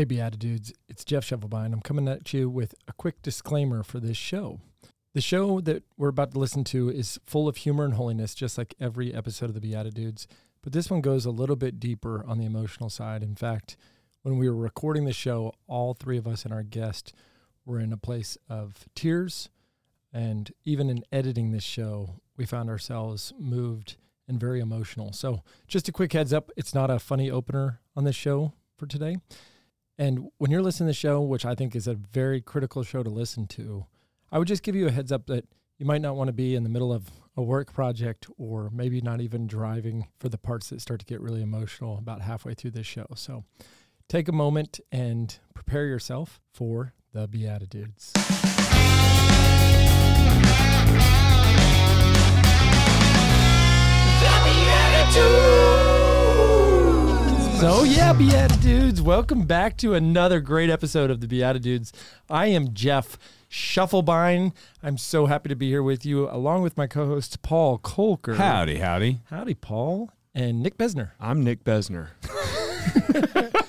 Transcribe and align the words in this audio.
Hey, 0.00 0.06
BeatiDudes, 0.06 0.72
it's 0.88 1.04
Jeff 1.04 1.28
Shovelbein. 1.28 1.74
I'm 1.74 1.82
coming 1.82 2.08
at 2.08 2.32
you 2.32 2.48
with 2.48 2.74
a 2.88 2.92
quick 2.94 3.20
disclaimer 3.20 3.82
for 3.82 4.00
this 4.00 4.16
show. 4.16 4.58
The 5.12 5.20
show 5.20 5.60
that 5.60 5.82
we're 5.98 6.08
about 6.08 6.32
to 6.32 6.38
listen 6.38 6.64
to 6.64 6.88
is 6.88 7.20
full 7.26 7.48
of 7.48 7.58
humor 7.58 7.84
and 7.84 7.92
holiness, 7.92 8.34
just 8.34 8.56
like 8.56 8.74
every 8.80 9.12
episode 9.12 9.50
of 9.50 9.60
the 9.60 9.60
BeatiDudes. 9.60 10.26
But 10.62 10.72
this 10.72 10.90
one 10.90 11.02
goes 11.02 11.26
a 11.26 11.30
little 11.30 11.54
bit 11.54 11.78
deeper 11.78 12.24
on 12.26 12.38
the 12.38 12.46
emotional 12.46 12.88
side. 12.88 13.22
In 13.22 13.34
fact, 13.34 13.76
when 14.22 14.38
we 14.38 14.48
were 14.48 14.56
recording 14.56 15.04
the 15.04 15.12
show, 15.12 15.52
all 15.66 15.92
three 15.92 16.16
of 16.16 16.26
us 16.26 16.46
and 16.46 16.54
our 16.54 16.62
guest 16.62 17.12
were 17.66 17.78
in 17.78 17.92
a 17.92 17.98
place 17.98 18.38
of 18.48 18.86
tears. 18.94 19.50
And 20.14 20.50
even 20.64 20.88
in 20.88 21.04
editing 21.12 21.52
this 21.52 21.62
show, 21.62 22.22
we 22.38 22.46
found 22.46 22.70
ourselves 22.70 23.34
moved 23.38 23.98
and 24.26 24.40
very 24.40 24.60
emotional. 24.60 25.12
So, 25.12 25.42
just 25.68 25.90
a 25.90 25.92
quick 25.92 26.14
heads 26.14 26.32
up 26.32 26.50
it's 26.56 26.72
not 26.72 26.88
a 26.88 26.98
funny 26.98 27.30
opener 27.30 27.80
on 27.94 28.04
this 28.04 28.16
show 28.16 28.54
for 28.78 28.86
today. 28.86 29.18
And 30.00 30.30
when 30.38 30.50
you're 30.50 30.62
listening 30.62 30.86
to 30.86 30.92
the 30.92 30.94
show, 30.94 31.20
which 31.20 31.44
I 31.44 31.54
think 31.54 31.76
is 31.76 31.86
a 31.86 31.92
very 31.92 32.40
critical 32.40 32.82
show 32.82 33.02
to 33.02 33.10
listen 33.10 33.46
to, 33.48 33.84
I 34.32 34.38
would 34.38 34.48
just 34.48 34.62
give 34.62 34.74
you 34.74 34.86
a 34.86 34.90
heads 34.90 35.12
up 35.12 35.26
that 35.26 35.44
you 35.76 35.84
might 35.84 36.00
not 36.00 36.16
want 36.16 36.28
to 36.28 36.32
be 36.32 36.54
in 36.54 36.62
the 36.62 36.70
middle 36.70 36.90
of 36.90 37.10
a 37.36 37.42
work 37.42 37.74
project 37.74 38.26
or 38.38 38.70
maybe 38.72 39.02
not 39.02 39.20
even 39.20 39.46
driving 39.46 40.08
for 40.18 40.30
the 40.30 40.38
parts 40.38 40.70
that 40.70 40.80
start 40.80 41.00
to 41.00 41.06
get 41.06 41.20
really 41.20 41.42
emotional 41.42 41.98
about 41.98 42.22
halfway 42.22 42.54
through 42.54 42.70
this 42.70 42.86
show. 42.86 43.08
So 43.14 43.44
take 44.08 44.26
a 44.26 44.32
moment 44.32 44.80
and 44.90 45.38
prepare 45.52 45.84
yourself 45.84 46.40
for 46.50 46.94
the 47.12 47.28
BeatiDudes. 47.28 48.12
So, 57.60 57.82
yeah, 57.82 58.14
BeatiDudes, 58.14 59.02
welcome 59.02 59.44
back 59.44 59.76
to 59.76 59.92
another 59.92 60.40
great 60.40 60.70
episode 60.70 61.10
of 61.10 61.20
the 61.20 61.26
BeatiDudes. 61.26 61.92
I 62.30 62.46
am 62.46 62.72
Jeff 62.72 63.18
Shufflebine. 63.50 64.54
I'm 64.82 64.96
so 64.96 65.26
happy 65.26 65.50
to 65.50 65.54
be 65.54 65.68
here 65.68 65.82
with 65.82 66.06
you, 66.06 66.26
along 66.30 66.62
with 66.62 66.78
my 66.78 66.86
co 66.86 67.04
host, 67.04 67.42
Paul 67.42 67.78
Kolker. 67.78 68.36
Howdy, 68.36 68.78
howdy. 68.78 69.18
Howdy, 69.28 69.52
Paul. 69.52 70.10
And 70.34 70.62
Nick 70.62 70.78
Besner. 70.78 71.10
I'm 71.20 71.44
Nick 71.44 71.62
Besner. 71.62 72.08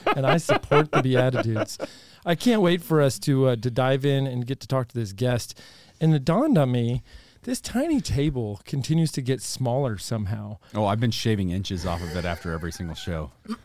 and 0.16 0.26
I 0.26 0.38
support 0.38 0.90
the 0.94 1.02
BeatiDudes. 1.02 1.86
I 2.26 2.36
can't 2.36 2.62
wait 2.62 2.82
for 2.82 3.02
us 3.02 3.20
to 3.20 3.48
uh, 3.48 3.56
to 3.58 3.70
dive 3.70 4.06
in 4.06 4.26
and 4.26 4.48
get 4.48 4.62
to 4.62 4.68
talk 4.68 4.88
to 4.88 4.96
this 4.98 5.12
guest. 5.12 5.60
And 6.00 6.16
it 6.16 6.24
dawned 6.24 6.58
on 6.58 6.72
me 6.72 7.04
this 7.44 7.60
tiny 7.62 8.02
table 8.02 8.62
continues 8.66 9.12
to 9.14 9.22
get 9.22 9.42
smaller 9.42 9.98
somehow. 9.98 10.58
Oh, 10.76 10.86
I've 10.86 11.00
been 11.00 11.12
shaving 11.12 11.50
inches 11.50 11.86
off 11.86 12.02
of 12.04 12.16
it 12.16 12.26
after 12.26 12.52
every 12.54 12.72
single 12.72 12.96
show. 12.96 13.32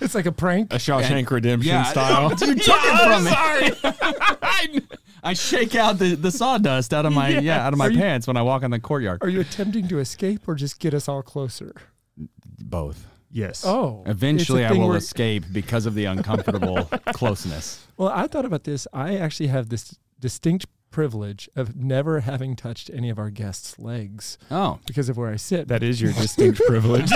It's 0.00 0.14
like 0.16 0.26
a 0.26 0.32
prank. 0.32 0.72
A 0.72 0.76
Shawshank 0.76 1.10
And- 1.18 1.30
Redemption 1.30 1.68
Yeah, 1.72 1.82
style. 1.84 2.30
You 2.30 2.36
took 2.36 2.48
it 2.58 2.62
from 2.64 3.24
me. 3.24 3.30
I, 4.42 4.80
I 5.22 5.32
shake 5.34 5.74
out 5.76 5.98
the, 5.98 6.16
the 6.16 6.30
sawdust 6.32 6.92
out 6.92 7.06
of 7.06 7.12
my 7.12 7.28
yeah, 7.28 7.64
out 7.64 7.72
of 7.72 7.78
my 7.78 7.86
Are 7.86 7.90
you- 7.90 7.98
pants 7.98 8.26
when 8.26 8.36
I 8.36 8.42
walk 8.42 8.62
in 8.64 8.70
the 8.72 8.80
courtyard. 8.80 9.18
Are 9.22 9.28
you 9.28 9.40
attempting 9.40 9.86
to 9.88 9.98
escape 10.00 10.48
or 10.48 10.54
just 10.56 10.80
get 10.80 10.92
us 10.94 11.08
all 11.08 11.22
closer? 11.22 11.74
Both. 12.60 13.06
yes. 13.30 13.64
Oh, 13.64 14.02
Eventually, 14.06 14.62
it's 14.62 14.66
a 14.66 14.70
I 14.70 14.72
thing 14.72 14.80
will 14.82 14.88
where- 14.88 14.96
escape 14.98 15.44
because 15.52 15.86
of 15.86 15.94
the 15.94 16.06
uncomfortable 16.06 16.84
closeness. 17.14 17.86
Well, 17.96 18.08
I 18.08 18.26
thought 18.26 18.44
about 18.44 18.64
this. 18.64 18.86
I 18.92 19.16
actually 19.16 19.48
have 19.48 19.68
this 19.68 19.96
distinct 20.18 20.66
privilege 20.92 21.48
of 21.56 21.74
never 21.74 22.20
having 22.20 22.54
touched 22.54 22.90
any 22.94 23.10
of 23.10 23.18
our 23.18 23.30
guests' 23.30 23.78
legs 23.78 24.38
Oh, 24.50 24.78
because 24.86 25.08
of 25.08 25.16
where 25.16 25.30
I 25.30 25.36
sit. 25.36 25.66
That 25.68 25.82
is 25.82 26.00
your 26.00 26.12
distinct 26.12 26.60
privilege. 26.68 27.10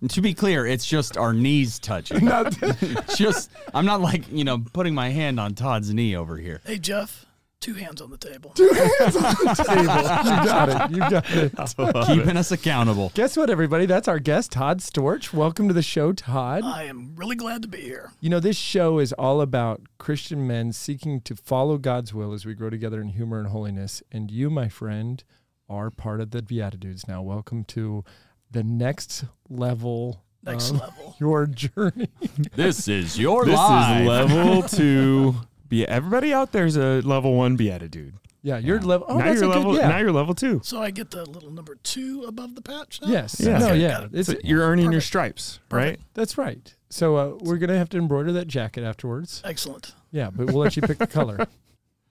and 0.00 0.10
to 0.10 0.20
be 0.20 0.34
clear, 0.34 0.66
it's 0.66 0.84
just 0.86 1.16
our 1.16 1.32
knees 1.32 1.78
touching. 1.78 2.28
just 3.16 3.50
I'm 3.72 3.84
not 3.86 4.00
like 4.00 4.24
you 4.32 4.42
know 4.44 4.58
putting 4.72 4.94
my 4.94 5.10
hand 5.10 5.38
on 5.38 5.54
Todd's 5.54 5.92
knee 5.94 6.16
over 6.16 6.36
here. 6.36 6.60
Hey 6.66 6.78
Jeff, 6.78 7.26
two 7.60 7.74
hands 7.74 8.00
on 8.00 8.10
the 8.10 8.16
table. 8.16 8.50
Two 8.50 8.68
hands 8.68 9.16
on 9.16 9.22
the 9.22 9.64
table. 9.66 9.82
You 9.82 10.44
got 10.46 10.68
it. 10.68 10.94
You 10.94 10.98
got 11.00 12.06
it. 12.06 12.06
Keeping 12.06 12.36
us 12.36 12.52
accountable. 12.52 13.10
Guess 13.14 13.36
what, 13.36 13.50
everybody? 13.50 13.86
That's 13.86 14.08
our 14.08 14.18
guest, 14.18 14.52
Todd 14.52 14.80
Storch. 14.80 15.32
Welcome 15.32 15.66
to 15.68 15.74
the 15.74 15.82
show, 15.82 16.12
Todd. 16.12 16.62
I 16.64 16.84
am 16.84 17.14
really 17.16 17.36
glad 17.36 17.62
to 17.62 17.68
be 17.68 17.80
here. 17.80 18.12
You 18.20 18.30
know, 18.30 18.40
this 18.40 18.56
show 18.56 18.98
is 18.98 19.12
all 19.14 19.40
about 19.40 19.82
Christian 19.98 20.46
men 20.46 20.72
seeking 20.72 21.20
to 21.22 21.34
follow 21.34 21.78
God's 21.78 22.14
will 22.14 22.32
as 22.32 22.46
we 22.46 22.54
grow 22.54 22.70
together 22.70 23.00
in 23.00 23.08
humor 23.08 23.38
and 23.40 23.48
holiness. 23.48 24.02
And 24.12 24.30
you, 24.30 24.50
my 24.50 24.68
friend, 24.68 25.22
are 25.68 25.90
part 25.90 26.20
of 26.20 26.30
the 26.30 26.42
BeatiDudes 26.42 27.08
now. 27.08 27.22
Welcome 27.22 27.64
to 27.64 28.04
the 28.50 28.62
next 28.62 29.24
level 29.48 30.22
Next 30.44 30.70
of 30.70 30.80
level. 30.80 31.16
your 31.20 31.46
journey. 31.46 32.08
This 32.54 32.86
is 32.86 33.18
your 33.18 33.44
this 33.44 33.56
life. 33.56 34.00
is 34.02 34.06
level 34.08 34.62
two. 34.62 35.34
Be 35.68 35.86
everybody 35.86 36.32
out 36.32 36.52
there's 36.52 36.76
a 36.76 37.00
level 37.02 37.34
one 37.34 37.56
beatitude. 37.56 38.14
Yeah, 38.40 38.58
your 38.58 38.80
level. 38.80 39.06
Oh, 39.10 39.18
now 39.18 39.24
that's 39.26 39.40
you're 39.40 39.50
a 39.50 39.52
good, 39.52 39.58
level. 39.58 39.76
yeah. 39.76 39.88
Now 39.88 39.98
you're 39.98 40.12
level 40.12 40.34
two. 40.34 40.60
So 40.62 40.80
I 40.80 40.90
get 40.90 41.10
the 41.10 41.24
little 41.28 41.50
number 41.50 41.74
two 41.82 42.24
above 42.26 42.54
the 42.54 42.62
patch 42.62 43.00
now? 43.02 43.08
yes. 43.08 43.40
Yeah. 43.40 43.58
No, 43.58 43.66
Okay, 43.66 43.78
yeah. 43.80 44.04
it. 44.04 44.10
It's, 44.14 44.28
So 44.28 44.34
you're 44.44 44.62
earning 44.62 44.84
your 44.86 44.92
Perfect. 45.00 45.06
stripes, 45.06 45.58
Perfect. 45.68 45.72
right? 45.98 46.00
that's 46.14 46.38
right. 46.38 46.74
So 46.88 47.16
uh, 47.16 47.36
we're 47.40 47.56
going 47.58 47.68
to 47.70 47.76
have 47.76 47.88
to 47.90 47.98
embroider 47.98 48.32
that 48.32 48.46
jacket 48.46 48.84
afterwards. 48.84 49.42
Excellent. 49.44 49.92
Yeah, 50.12 50.30
but 50.30 50.46
we'll 50.46 50.58
let 50.62 50.76
you 50.76 50.82
pick 50.82 50.98
the 50.98 51.06
color. 51.18 51.46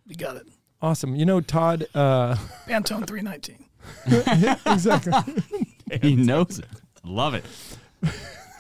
You 0.06 0.16
got 0.16 0.35
it. 0.35 0.47
Awesome. 0.81 1.16
You 1.16 1.25
know, 1.25 1.41
Todd, 1.41 1.88
uh, 1.95 2.35
Pantone 2.68 3.07
319. 3.07 3.66
exactly. 4.66 5.13
He 6.01 6.16
knows 6.16 6.59
it. 6.59 6.66
Love 7.03 7.34
it. 7.34 7.45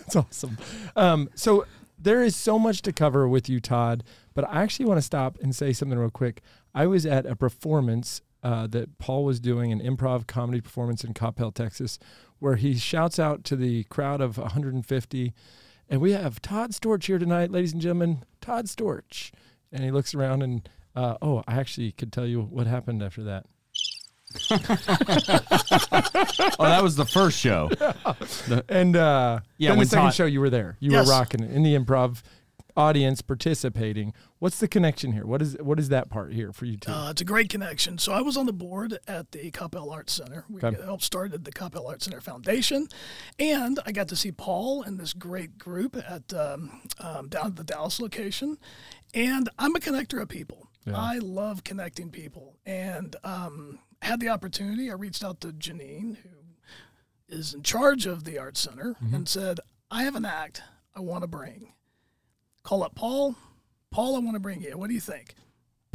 It's 0.05 0.15
awesome. 0.15 0.57
Um, 0.95 1.29
so 1.35 1.65
there 1.99 2.23
is 2.23 2.35
so 2.35 2.57
much 2.57 2.81
to 2.83 2.93
cover 2.93 3.27
with 3.27 3.49
you, 3.49 3.59
Todd, 3.59 4.03
but 4.37 4.45
I 4.47 4.61
actually 4.61 4.85
want 4.85 4.99
to 4.99 5.01
stop 5.01 5.39
and 5.41 5.55
say 5.55 5.73
something 5.73 5.97
real 5.97 6.11
quick. 6.11 6.43
I 6.75 6.85
was 6.85 7.07
at 7.07 7.25
a 7.25 7.35
performance 7.35 8.21
uh, 8.43 8.67
that 8.67 8.99
Paul 8.99 9.25
was 9.25 9.39
doing, 9.39 9.71
an 9.71 9.81
improv 9.81 10.27
comedy 10.27 10.61
performance 10.61 11.03
in 11.03 11.15
Coppell, 11.15 11.51
Texas, 11.51 11.97
where 12.37 12.55
he 12.55 12.75
shouts 12.75 13.17
out 13.17 13.43
to 13.45 13.55
the 13.55 13.85
crowd 13.85 14.21
of 14.21 14.37
150, 14.37 15.33
and 15.89 16.01
we 16.01 16.11
have 16.11 16.39
Todd 16.39 16.69
Storch 16.71 17.05
here 17.05 17.17
tonight, 17.17 17.49
ladies 17.49 17.73
and 17.73 17.81
gentlemen. 17.81 18.23
Todd 18.39 18.67
Storch. 18.67 19.31
And 19.71 19.83
he 19.83 19.89
looks 19.89 20.13
around 20.13 20.43
and, 20.43 20.69
uh, 20.95 21.15
oh, 21.21 21.41
I 21.47 21.55
actually 21.55 21.91
could 21.93 22.13
tell 22.13 22.27
you 22.27 22.41
what 22.43 22.67
happened 22.67 23.01
after 23.01 23.23
that. 23.23 23.45
Oh, 26.59 26.63
that 26.65 26.83
was 26.83 26.95
the 26.95 27.05
first 27.05 27.39
show. 27.39 27.69
And 28.69 28.95
uh, 28.95 29.39
Yeah, 29.57 29.71
then 29.71 29.79
the 29.79 29.85
second 29.85 30.05
Todd- 30.05 30.13
show, 30.13 30.25
you 30.25 30.39
were 30.41 30.49
there. 30.49 30.75
You 30.79 30.91
Yes. 30.91 31.07
were 31.07 31.11
rocking 31.13 31.43
it 31.43 31.51
in 31.51 31.63
the 31.63 31.75
improv 31.75 32.21
audience 32.77 33.21
participating. 33.21 34.13
What's 34.39 34.59
the 34.59 34.67
connection 34.67 35.11
here? 35.11 35.25
What 35.25 35.41
is 35.41 35.57
what 35.59 35.79
is 35.79 35.89
that 35.89 36.09
part 36.09 36.31
here 36.31 36.53
for 36.53 36.65
you 36.65 36.77
two? 36.77 36.91
Uh, 36.91 37.09
it's 37.09 37.21
a 37.21 37.25
great 37.25 37.49
connection. 37.49 37.97
So 37.97 38.13
I 38.13 38.21
was 38.21 38.37
on 38.37 38.45
the 38.45 38.53
board 38.53 38.99
at 39.07 39.31
the 39.31 39.49
Coppell 39.51 39.91
Arts 39.91 40.13
Center. 40.13 40.45
We 40.47 40.61
Okay. 40.61 40.81
helped 40.83 41.03
started 41.03 41.43
the 41.43 41.51
Coppell 41.51 41.87
Arts 41.89 42.05
Center 42.05 42.21
Foundation, 42.21 42.87
and 43.39 43.79
I 43.85 43.91
got 43.91 44.07
to 44.09 44.15
see 44.15 44.31
Paul 44.31 44.83
and 44.83 44.99
this 44.99 45.11
great 45.13 45.57
group 45.57 45.97
at 45.97 46.31
um, 46.33 46.81
um, 46.99 47.27
down 47.27 47.47
at 47.47 47.55
the 47.55 47.63
Dallas 47.63 47.99
location. 47.99 48.57
And 49.13 49.49
I'm 49.57 49.75
a 49.75 49.79
connector 49.79 50.21
of 50.21 50.29
people. 50.29 50.69
I 50.93 51.17
love 51.17 51.65
connecting 51.65 52.11
people, 52.11 52.55
and 52.65 53.13
um, 53.25 53.79
had 54.01 54.21
the 54.21 54.29
opportunity. 54.29 54.89
I 54.89 54.93
reached 54.93 55.21
out 55.21 55.41
to 55.41 55.49
Janine, 55.49 56.15
who 56.23 56.29
is 57.27 57.53
in 57.53 57.61
charge 57.61 58.05
of 58.05 58.23
the 58.23 58.37
Arts 58.39 58.61
Center, 58.61 58.95
and 59.11 59.27
said, 59.27 59.59
"I 59.91 60.03
have 60.03 60.15
an 60.15 60.23
act 60.23 60.61
I 60.95 61.01
want 61.01 61.23
to 61.23 61.27
bring. 61.27 61.73
Call 62.67 62.83
up 62.83 62.95
Paul. 62.95 63.37
Paul, 63.91 64.17
I 64.17 64.19
want 64.19 64.35
to 64.35 64.41
bring 64.41 64.61
you. 64.61 64.77
What 64.77 64.89
do 64.89 64.93
you 64.93 64.99
think?" 64.99 65.35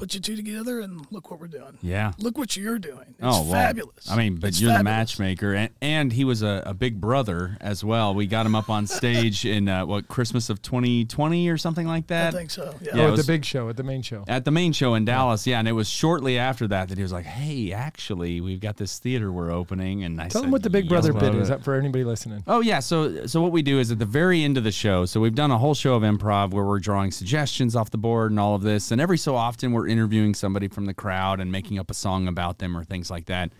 Put 0.02 0.14
you 0.14 0.20
two 0.20 0.34
together 0.34 0.80
and 0.80 1.06
look 1.12 1.30
what 1.30 1.38
we're 1.38 1.46
doing. 1.46 1.78
Yeah. 1.80 2.10
Look 2.18 2.36
what 2.36 2.56
you're 2.56 2.80
doing. 2.80 3.10
It's 3.10 3.18
oh, 3.20 3.42
well, 3.42 3.52
fabulous. 3.52 4.10
I 4.10 4.16
mean, 4.16 4.34
but 4.34 4.48
It's 4.48 4.60
you're 4.60 4.76
the 4.76 4.82
matchmaker, 4.82 5.54
and, 5.54 5.70
and 5.80 6.12
he 6.12 6.24
was 6.24 6.42
a, 6.42 6.60
a 6.66 6.74
big 6.74 7.00
brother 7.00 7.56
as 7.60 7.84
well. 7.84 8.12
We 8.12 8.26
got 8.26 8.44
him 8.44 8.56
up 8.56 8.68
on 8.68 8.88
stage 8.88 9.44
in 9.46 9.68
uh, 9.68 9.86
what 9.86 10.08
Christmas 10.08 10.50
of 10.50 10.60
2020 10.60 11.48
or 11.48 11.56
something 11.56 11.86
like 11.86 12.08
that? 12.08 12.34
I 12.34 12.36
think 12.36 12.50
so. 12.50 12.74
Yeah. 12.80 12.96
Yeah, 12.96 13.02
oh, 13.02 13.06
at 13.06 13.10
was- 13.12 13.24
the 13.24 13.32
big 13.32 13.44
show, 13.44 13.68
at 13.68 13.76
the 13.76 13.84
main 13.84 14.02
show. 14.02 14.24
At 14.26 14.44
the 14.44 14.50
main 14.50 14.72
show 14.72 14.94
in 14.94 15.04
Dallas, 15.04 15.46
yeah, 15.46 15.60
and 15.60 15.68
it 15.68 15.72
was 15.72 15.88
shortly 15.88 16.36
after 16.36 16.66
that 16.66 16.88
that 16.88 16.98
he 16.98 17.02
was 17.02 17.12
like, 17.12 17.26
"Hey, 17.26 17.72
actually, 17.72 18.40
we've 18.40 18.58
got 18.58 18.78
this 18.78 18.98
theater 18.98 19.30
we're 19.30 19.52
opening," 19.52 20.02
and 20.02 20.20
I 20.20 20.24
Tell 20.24 20.40
said, 20.40 20.46
them 20.46 20.50
what 20.50 20.64
the 20.64 20.70
Big 20.70 20.88
Brother 20.88 21.12
bit 21.12 21.32
is 21.36 21.48
up 21.48 21.62
for 21.62 21.76
anybody 21.76 22.02
listening. 22.02 22.42
Oh 22.48 22.58
yeah, 22.60 22.80
so 22.80 23.26
so 23.26 23.40
what 23.40 23.52
we 23.52 23.62
do 23.62 23.78
is 23.78 23.92
at 23.92 24.00
the 24.00 24.04
very 24.04 24.42
end 24.42 24.58
of 24.58 24.64
the 24.64 24.72
show. 24.72 25.06
So 25.06 25.20
we've 25.20 25.36
done 25.36 25.52
a 25.52 25.58
whole 25.58 25.74
show 25.74 25.94
of 25.94 26.02
improv 26.02 26.50
where 26.50 26.64
we're 26.64 26.80
drawing 26.80 27.12
suggestions 27.12 27.76
off 27.76 27.90
the 27.90 27.98
board 27.98 28.32
and 28.32 28.40
all 28.40 28.56
of 28.56 28.62
this, 28.62 28.90
and 28.90 29.00
every 29.00 29.16
so 29.16 29.36
often 29.36 29.70
we're 29.70 29.91
interviewing 29.92 30.34
somebody 30.34 30.66
from 30.66 30.86
the 30.86 30.94
crowd 30.94 31.38
and 31.38 31.52
making 31.52 31.78
up 31.78 31.90
a 31.90 31.94
song 31.94 32.26
about 32.26 32.58
them 32.58 32.76
or 32.76 32.82
things 32.82 33.10
like 33.10 33.26
that. 33.26 33.52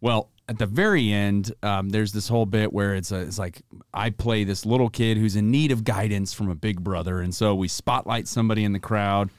Well, 0.00 0.28
at 0.48 0.58
the 0.58 0.66
very 0.66 1.12
end, 1.12 1.52
um, 1.62 1.90
there's 1.90 2.12
this 2.12 2.28
whole 2.28 2.46
bit 2.46 2.72
where 2.72 2.94
it's 2.94 3.12
a, 3.12 3.20
it's 3.20 3.38
like 3.38 3.62
I 3.94 4.10
play 4.10 4.44
this 4.44 4.66
little 4.66 4.90
kid 4.90 5.16
who's 5.16 5.36
in 5.36 5.50
need 5.50 5.72
of 5.72 5.84
guidance 5.84 6.32
from 6.32 6.50
a 6.50 6.54
big 6.54 6.82
brother, 6.82 7.20
and 7.20 7.34
so 7.34 7.54
we 7.54 7.68
spotlight 7.68 8.28
somebody 8.28 8.64
in 8.64 8.72
the 8.72 8.80
crowd, 8.80 9.30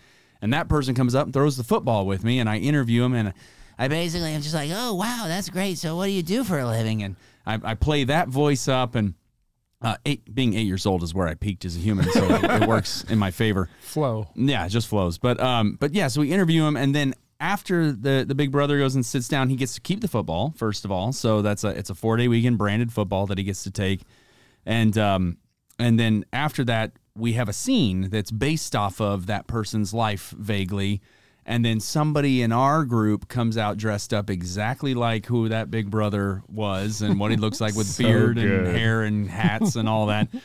and 0.42 0.54
that 0.54 0.70
person 0.70 0.96
comes 0.96 1.16
up 1.16 1.26
and 1.26 1.34
throws 1.34 1.58
the 1.58 1.64
football 1.64 2.06
with 2.06 2.24
me, 2.24 2.40
and 2.40 2.50
I 2.50 2.58
interview 2.58 3.04
him, 3.04 3.14
and 3.14 3.34
I 3.78 3.88
basically 3.90 4.32
am 4.32 4.42
just 4.42 4.56
like, 4.56 4.72
oh 4.74 4.94
wow, 4.94 5.26
that's 5.28 5.50
great. 5.50 5.78
So 5.78 5.98
what 5.98 6.06
do 6.06 6.12
you 6.12 6.24
do 6.24 6.44
for 6.44 6.60
a 6.60 6.66
living? 6.66 7.04
And 7.04 7.16
I, 7.46 7.60
I 7.64 7.76
play 7.76 8.06
that 8.06 8.30
voice 8.30 8.68
up, 8.68 8.96
and 8.96 9.14
Uh, 9.84 9.98
eight, 10.06 10.34
being 10.34 10.54
eight 10.54 10.66
years 10.66 10.86
old 10.86 11.04
is 11.04 11.14
where 11.14 11.28
I 11.28 11.34
peaked 11.34 11.66
as 11.66 11.76
a 11.76 11.80
human, 11.80 12.10
so 12.10 12.24
it, 12.24 12.64
it 12.64 12.68
works 12.68 13.04
in 13.10 13.20
my 13.20 13.32
favor. 13.32 13.70
Flow. 13.82 14.30
Yeah, 14.34 14.66
it 14.66 14.70
just 14.70 14.88
flows. 14.88 15.18
But 15.18 15.42
um, 15.42 15.78
but 15.78 15.94
yeah, 15.94 16.08
so 16.08 16.22
we 16.22 16.32
interview 16.32 16.64
him, 16.64 16.78
and 16.78 16.96
then 16.96 17.14
after 17.40 17.92
the 17.92 18.24
the 18.26 18.34
big 18.34 18.52
brother 18.52 18.80
goes 18.80 18.96
and 18.96 19.06
sits 19.06 19.28
down, 19.28 19.50
he 19.50 19.58
gets 19.58 19.76
to 19.76 19.82
keep 19.82 20.00
the 20.00 20.08
football 20.08 20.54
first 20.56 20.86
of 20.86 20.92
all. 20.92 21.12
So 21.12 21.42
that's 21.42 21.66
a 21.66 21.70
it's 21.70 21.90
a 21.90 21.96
four 21.96 22.16
day 22.16 22.30
weekend 22.30 22.58
branded 22.58 22.94
football 22.94 23.28
that 23.28 23.38
he 23.38 23.44
gets 23.44 23.64
to 23.64 23.72
take, 23.72 24.04
and 24.66 24.98
um, 24.98 25.38
and 25.78 26.00
then 26.00 26.24
after 26.32 26.64
that 26.64 26.94
we 27.16 27.34
have 27.34 27.50
a 27.50 27.54
scene 27.54 28.10
that's 28.10 28.32
based 28.32 28.76
off 28.76 29.00
of 29.02 29.28
that 29.28 29.48
person's 29.48 29.94
life 29.94 30.34
vaguely. 30.38 31.02
And 31.46 31.66
then 31.66 31.80
somebody 31.80 32.42
in 32.42 32.52
our 32.52 32.86
group 32.86 33.28
comes 33.28 33.58
out 33.58 33.78
dressed 33.78 34.14
up 34.14 34.30
exactly 34.30 34.94
like 34.94 35.26
who 35.26 35.50
that 35.50 35.70
big 35.70 35.92
brother 35.92 36.42
was 36.48 37.02
and 37.02 37.20
what 37.20 37.32
he 37.32 37.38
looks 37.38 37.60
like 37.60 37.76
with 37.76 37.88
So 37.94 38.04
beard 38.04 38.38
and 38.38 38.68
hair 38.68 39.04
and 39.04 39.30
hats 39.30 39.76
and 39.76 39.90
all 39.90 40.08
that. 40.08 40.30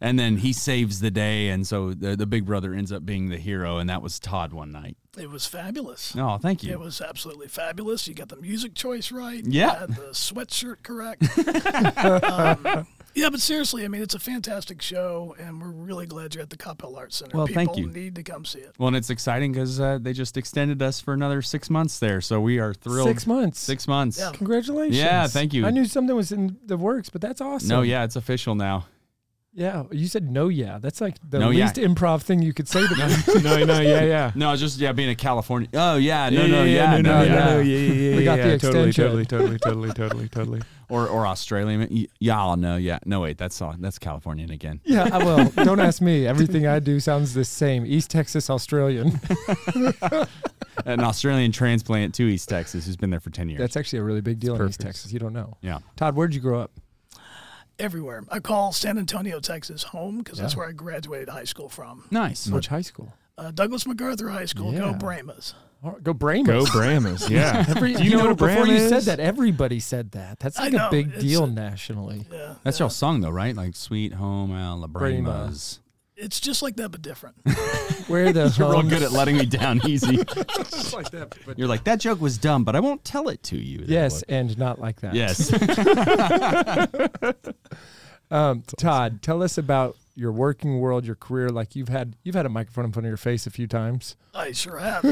And 0.00 0.18
then 0.18 0.36
he 0.36 0.52
saves 0.52 1.00
the 1.00 1.10
day, 1.10 1.48
and 1.48 1.66
so 1.66 1.94
the, 1.94 2.16
the 2.16 2.26
big 2.26 2.44
brother 2.44 2.74
ends 2.74 2.92
up 2.92 3.06
being 3.06 3.30
the 3.30 3.38
hero, 3.38 3.78
and 3.78 3.88
that 3.88 4.02
was 4.02 4.18
Todd 4.18 4.52
one 4.52 4.70
night. 4.70 4.96
It 5.16 5.30
was 5.30 5.46
fabulous. 5.46 6.14
Oh, 6.18 6.36
thank 6.36 6.62
you. 6.62 6.72
It 6.72 6.78
was 6.78 7.00
absolutely 7.00 7.48
fabulous. 7.48 8.06
You 8.06 8.12
got 8.12 8.28
the 8.28 8.36
music 8.36 8.74
choice 8.74 9.10
right. 9.10 9.42
Yeah. 9.44 9.72
You 9.72 9.78
had 9.78 9.96
the 9.96 10.10
sweatshirt 10.10 10.82
correct. 10.82 11.22
um, 12.74 12.86
yeah, 13.16 13.30
but 13.30 13.40
seriously, 13.40 13.84
I 13.84 13.88
mean, 13.88 14.02
it's 14.02 14.14
a 14.14 14.18
fantastic 14.18 14.80
show, 14.82 15.34
and 15.38 15.60
we're 15.60 15.70
really 15.70 16.06
glad 16.06 16.34
you're 16.34 16.42
at 16.42 16.50
the 16.50 16.56
Coppell 16.56 16.96
Arts 16.96 17.16
Center. 17.16 17.36
Well, 17.36 17.46
People 17.46 17.64
thank 17.64 17.78
you. 17.78 17.90
need 17.90 18.14
to 18.16 18.22
come 18.22 18.44
see 18.44 18.58
it. 18.60 18.74
well, 18.78 18.88
and 18.88 18.96
it's 18.96 19.10
exciting 19.10 19.52
because 19.52 19.80
uh, 19.80 19.98
they 20.00 20.12
just 20.12 20.36
extended 20.36 20.82
us 20.82 21.00
for 21.00 21.14
another 21.14 21.40
six 21.42 21.70
months 21.70 21.98
there, 21.98 22.20
so 22.20 22.40
we 22.40 22.58
are 22.58 22.74
thrilled. 22.74 23.08
Six 23.08 23.26
months. 23.26 23.58
Six 23.58 23.88
months. 23.88 24.18
Yeah. 24.18 24.30
Congratulations. 24.34 24.96
Yeah, 24.96 25.26
thank 25.26 25.54
you. 25.54 25.66
I 25.66 25.70
knew 25.70 25.86
something 25.86 26.14
was 26.14 26.30
in 26.30 26.58
the 26.64 26.76
works, 26.76 27.08
but 27.08 27.20
that's 27.20 27.40
awesome. 27.40 27.68
No, 27.68 27.82
yeah, 27.82 28.04
it's 28.04 28.16
official 28.16 28.54
now. 28.54 28.86
Yeah. 29.58 29.84
You 29.90 30.06
said 30.06 30.30
no, 30.30 30.48
yeah. 30.48 30.78
That's 30.78 31.00
like 31.00 31.16
the 31.26 31.38
No, 31.38 31.48
yeah. 31.48 31.64
least 31.64 31.76
improv 31.76 32.20
thing 32.20 32.42
you 32.42 32.52
could 32.52 32.68
say 32.68 32.86
to 32.86 32.94
me. 33.34 33.42
no, 33.42 33.64
no, 33.64 33.80
yeah, 33.80 34.04
yeah. 34.04 34.32
No, 34.36 34.54
just 34.54 34.78
yeah, 34.78 34.92
being 34.92 35.08
a 35.08 35.14
California. 35.14 35.68
Oh 35.72 35.96
yeah, 35.96 36.28
no, 36.28 36.46
no, 36.46 36.64
yeah, 36.64 36.98
no, 36.98 37.00
no, 37.00 37.18
no, 37.18 37.24
yeah, 37.24 37.34
no. 37.34 37.60
yeah, 37.60 37.76
yeah, 37.78 37.92
yeah, 38.10 38.16
We 38.18 38.24
got 38.24 38.38
yeah, 38.38 38.48
the 38.48 38.58
totally, 38.58 38.88
extension. 38.90 39.04
totally, 39.04 39.24
totally, 39.24 39.58
totally, 39.58 39.88
totally, 39.94 40.28
totally. 40.28 40.62
Or 40.90 41.08
or 41.08 41.26
Australian. 41.26 42.06
Y'all 42.20 42.56
know, 42.56 42.76
yeah. 42.76 42.98
No, 43.06 43.22
wait, 43.22 43.38
that's 43.38 43.60
all. 43.62 43.74
That's 43.78 43.98
Californian 43.98 44.50
again. 44.50 44.80
yeah. 44.84 45.08
I- 45.10 45.24
Well, 45.24 45.48
don't 45.64 45.80
ask 45.80 46.02
me. 46.02 46.26
Everything 46.26 46.66
I 46.66 46.78
do 46.78 47.00
sounds 47.00 47.32
the 47.32 47.44
same. 47.44 47.86
East 47.86 48.10
Texas, 48.10 48.50
Australian. 48.50 49.18
An 50.84 51.00
Australian 51.00 51.50
transplant 51.52 52.14
to 52.16 52.24
East 52.24 52.48
Texas 52.50 52.84
who's 52.86 52.96
been 52.96 53.10
there 53.10 53.20
for 53.20 53.30
ten 53.30 53.48
years. 53.48 53.58
That's 53.58 53.76
actually 53.76 54.00
a 54.00 54.02
really 54.04 54.20
big 54.20 54.38
deal 54.38 54.54
in 54.60 54.68
East. 54.68 54.80
Texas. 54.80 55.12
You 55.12 55.18
don't 55.18 55.32
know. 55.32 55.56
yeah. 55.62 55.78
Todd, 55.96 56.14
where'd 56.14 56.34
you 56.34 56.40
grow 56.40 56.60
up? 56.60 56.70
Everywhere. 57.78 58.24
I 58.30 58.40
call 58.40 58.72
San 58.72 58.96
Antonio, 58.98 59.38
Texas 59.40 59.82
home 59.82 60.18
because 60.18 60.38
that's 60.38 60.54
Yeah. 60.54 60.60
where 60.60 60.68
I 60.68 60.72
graduated 60.72 61.28
high 61.28 61.44
school 61.44 61.68
from. 61.68 62.04
Nice. 62.10 62.46
Which 62.48 62.68
high 62.68 62.80
school? 62.82 63.12
Uh, 63.38 63.50
Douglas 63.50 63.86
MacArthur 63.86 64.30
High 64.30 64.46
School, 64.46 64.72
go 64.72 64.86
Yeah. 64.90 64.92
Brahmas. 64.94 65.52
All 65.84 65.92
right, 65.92 66.02
Go 66.02 66.14
Brahmas. 66.14 66.46
Go 66.70 66.72
Brahmas, 66.72 67.28
yeah. 67.30 67.66
Every, 67.68 67.92
Do 67.92 68.02
you 68.02 68.12
know 68.12 68.20
what 68.22 68.30
a 68.30 68.34
before 68.34 68.48
Brahma 68.64 68.72
you 68.72 68.78
said 68.88 68.98
is? 68.98 69.04
that, 69.04 69.20
everybody 69.20 69.78
said 69.78 70.12
that. 70.12 70.38
That's 70.40 70.58
I 70.58 70.64
like 70.64 70.72
a 70.72 70.76
know, 70.76 70.90
big 70.90 71.08
it's 71.12 71.22
deal 71.22 71.46
nationally. 71.46 72.24
Yeah. 72.32 72.54
That's 72.62 72.80
yeah. 72.80 72.84
y'all 72.84 72.90
song 72.90 73.20
though, 73.20 73.28
right? 73.30 73.54
Like 73.54 73.76
"Sweet 73.76 74.14
Home 74.14 74.52
Alabama." 74.52 74.98
Brahmas. 74.98 75.80
It's 76.16 76.40
just 76.40 76.62
like 76.62 76.76
that, 76.76 76.90
but 76.90 77.02
different. 77.02 77.36
Where 78.08 78.32
the 78.32 78.54
You're 78.58 78.70
real 78.72 78.82
good 78.82 79.02
at 79.02 79.12
letting 79.12 79.36
me 79.36 79.44
down 79.46 79.80
easy. 79.86 80.16
Just 80.24 80.94
like 80.94 81.10
that, 81.10 81.36
but- 81.44 81.58
You're 81.58 81.68
like 81.68 81.84
that 81.84 82.00
joke 82.00 82.20
was 82.20 82.38
dumb, 82.38 82.64
but 82.64 82.74
I 82.74 82.80
won't 82.80 83.04
tell 83.04 83.28
it 83.28 83.42
to 83.44 83.56
you. 83.58 83.78
that 83.78 83.88
yes, 83.88 84.24
way." 84.28 84.36
and 84.36 84.56
not 84.58 84.80
like 84.80 85.00
that. 85.00 85.14
Yes. 85.14 85.52
Um, 88.30 88.62
Todd, 88.76 89.22
tell 89.22 89.40
us 89.42 89.56
about 89.56 89.96
your 90.16 90.32
working 90.32 90.80
world, 90.80 91.04
your 91.06 91.14
career. 91.14 91.48
Like 91.50 91.76
you've 91.76 91.88
had 91.88 92.16
you've 92.24 92.34
had 92.34 92.44
a 92.46 92.48
microphone 92.48 92.86
in 92.86 92.92
front 92.92 93.06
of 93.06 93.10
your 93.10 93.16
face 93.16 93.46
a 93.46 93.50
few 93.50 93.66
times. 93.68 94.16
I 94.34 94.52
sure 94.52 94.78
have. 94.78 95.02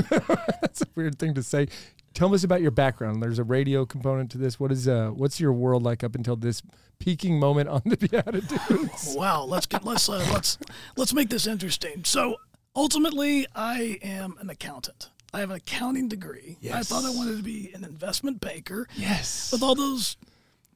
That's 0.61 0.83
a 0.83 0.87
weird 0.97 1.19
thing 1.19 1.35
to 1.35 1.43
say. 1.43 1.69
Tell 2.15 2.33
us 2.35 2.45
about 2.45 2.63
your 2.63 2.71
background. 2.71 3.23
There's 3.23 3.39
a 3.41 3.45
radio 3.45 3.85
component 3.85 4.31
to 4.33 4.39
this. 4.39 4.59
What 4.61 4.71
is 4.73 4.87
uh 4.89 5.11
what's 5.11 5.41
your 5.41 5.53
world 5.53 5.83
like 5.83 6.05
up 6.05 6.15
until 6.15 6.37
this 6.37 6.63
peaking 7.01 7.39
moment 7.41 7.69
on 7.69 7.83
the 7.85 7.97
BeatiDudes? 7.99 9.17
Wow, 9.17 9.45
let's 9.45 9.67
get 9.67 9.85
let's 9.85 10.09
uh, 10.09 10.25
let's 10.33 10.59
let's 10.97 11.13
make 11.13 11.29
this 11.29 11.47
interesting. 11.47 12.05
So 12.05 12.37
ultimately, 12.77 13.47
I 13.55 13.99
am 14.03 14.37
an 14.41 14.49
accountant. 14.51 15.11
I 15.33 15.41
have 15.41 15.51
an 15.51 15.57
accounting 15.57 16.07
degree. 16.09 16.59
I 16.73 16.83
thought 16.85 17.05
I 17.05 17.11
wanted 17.11 17.37
to 17.39 17.43
be 17.43 17.73
an 17.75 17.83
investment 17.83 18.41
banker 18.41 18.87
Yes. 18.95 19.51
with 19.51 19.65
all 19.65 19.75
those, 19.75 20.17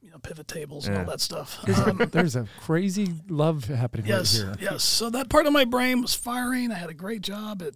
you 0.01 0.11
know, 0.11 0.17
pivot 0.17 0.49
tables 0.49 0.85
and 0.85 0.97
all 0.97 1.05
that 1.05 1.21
stuff. 1.21 1.57
Um, 1.87 2.09
There's 2.11 2.35
a 2.35 2.45
crazy 2.59 3.07
love 3.29 3.63
happening 3.63 4.07
yes, 4.07 4.37
right 4.41 4.59
here. 4.59 4.71
yes. 4.73 4.83
So 4.83 5.09
that 5.11 5.29
part 5.29 5.45
of 5.47 5.53
my 5.53 5.63
brain 5.63 6.01
was 6.01 6.13
firing. 6.13 6.73
I 6.73 6.75
had 6.75 6.89
a 6.89 6.93
great 6.93 7.21
job 7.21 7.61
at 7.61 7.75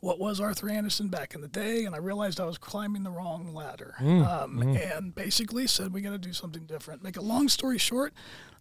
what 0.00 0.18
was 0.18 0.40
Arthur 0.40 0.68
Andersen 0.70 1.08
back 1.08 1.34
in 1.34 1.40
the 1.42 1.48
day, 1.48 1.84
and 1.84 1.94
I 1.94 1.98
realized 1.98 2.40
I 2.40 2.44
was 2.46 2.56
climbing 2.58 3.02
the 3.02 3.10
wrong 3.10 3.52
ladder. 3.54 3.94
um, 4.00 4.60
And 4.76 5.14
basically 5.14 5.66
said 5.66 5.92
we 5.92 6.00
got 6.00 6.10
to 6.10 6.18
do 6.18 6.32
something 6.32 6.64
different. 6.64 7.02
Make 7.02 7.16
a 7.18 7.20
long 7.22 7.48
story 7.48 7.76
short, 7.78 8.12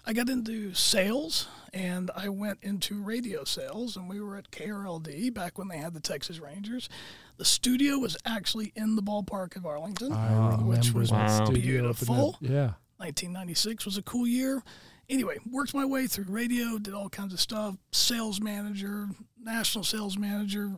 I 0.06 0.13
got 0.13 0.30
into 0.30 0.74
sales, 0.74 1.47
and 1.74 2.09
I 2.15 2.30
went 2.30 2.59
into 2.62 3.01
radio 3.01 3.44
sales, 3.44 3.95
and 3.95 4.09
we 4.09 4.19
were 4.21 4.36
at 4.38 4.50
KRLD 4.51 5.33
back 5.33 5.57
when 5.57 5.68
they 5.68 5.77
had 5.77 5.94
the 5.94 6.00
Texas 6.00 6.39
Rangers. 6.39 6.89
The 7.38 7.45
studio 7.45 7.97
was 8.00 8.18
actually 8.25 8.71
in 8.75 8.95
the 8.95 9.01
ballpark 9.03 9.56
of 9.56 9.65
Arlington, 9.65 10.12
I 10.13 10.56
which 10.63 10.94
was 10.94 11.12
Wow. 11.12 11.27
studio 11.45 11.51
up 11.89 12.01
in 12.01 12.07
beautiful. 12.07 12.38
yeah. 12.42 12.74
1996 12.97 13.85
was 13.85 13.97
a 13.97 14.01
cool 14.03 14.27
year. 14.27 14.62
Anyway, 15.09 15.38
worked 15.50 15.74
my 15.74 15.85
way 15.85 16.06
through 16.06 16.25
radio, 16.27 16.77
did 16.77 16.94
all 16.94 17.09
kinds 17.09 17.33
of 17.33 17.39
stuff. 17.39 17.75
Sales 17.92 18.39
manager, 18.42 19.07
national 19.42 19.83
sales 19.83 20.18
manager, 20.18 20.75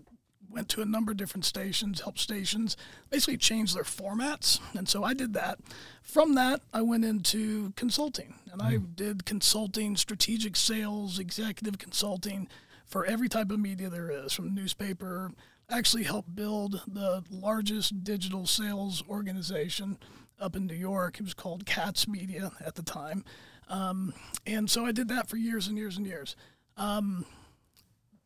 went 0.51 0.69
to 0.69 0.81
a 0.81 0.85
number 0.85 1.11
of 1.11 1.17
different 1.17 1.45
stations, 1.45 2.01
help 2.01 2.17
stations, 2.17 2.75
basically 3.09 3.37
changed 3.37 3.75
their 3.75 3.83
formats. 3.83 4.59
And 4.77 4.87
so 4.87 5.03
I 5.03 5.13
did 5.13 5.33
that. 5.33 5.59
From 6.01 6.35
that, 6.35 6.61
I 6.73 6.81
went 6.81 7.05
into 7.05 7.71
consulting 7.75 8.35
and 8.51 8.61
I 8.61 8.77
did 8.77 9.25
consulting, 9.25 9.95
strategic 9.95 10.55
sales, 10.55 11.19
executive 11.19 11.77
consulting 11.77 12.47
for 12.85 13.05
every 13.05 13.29
type 13.29 13.51
of 13.51 13.59
media 13.59 13.89
there 13.89 14.11
is, 14.11 14.33
from 14.33 14.53
newspaper. 14.53 15.31
Actually, 15.69 16.03
helped 16.03 16.35
build 16.35 16.81
the 16.85 17.23
largest 17.29 18.03
digital 18.03 18.45
sales 18.45 19.03
organization 19.09 19.97
up 20.39 20.55
in 20.55 20.67
New 20.67 20.75
York. 20.75 21.17
It 21.19 21.23
was 21.23 21.33
called 21.33 21.65
Katz 21.65 22.07
Media 22.07 22.51
at 22.65 22.75
the 22.75 22.83
time. 22.83 23.23
Um, 23.69 24.13
and 24.45 24.69
so 24.69 24.85
I 24.85 24.91
did 24.91 25.07
that 25.07 25.29
for 25.29 25.37
years 25.37 25.67
and 25.67 25.77
years 25.77 25.95
and 25.95 26.05
years. 26.05 26.35
Um, 26.75 27.25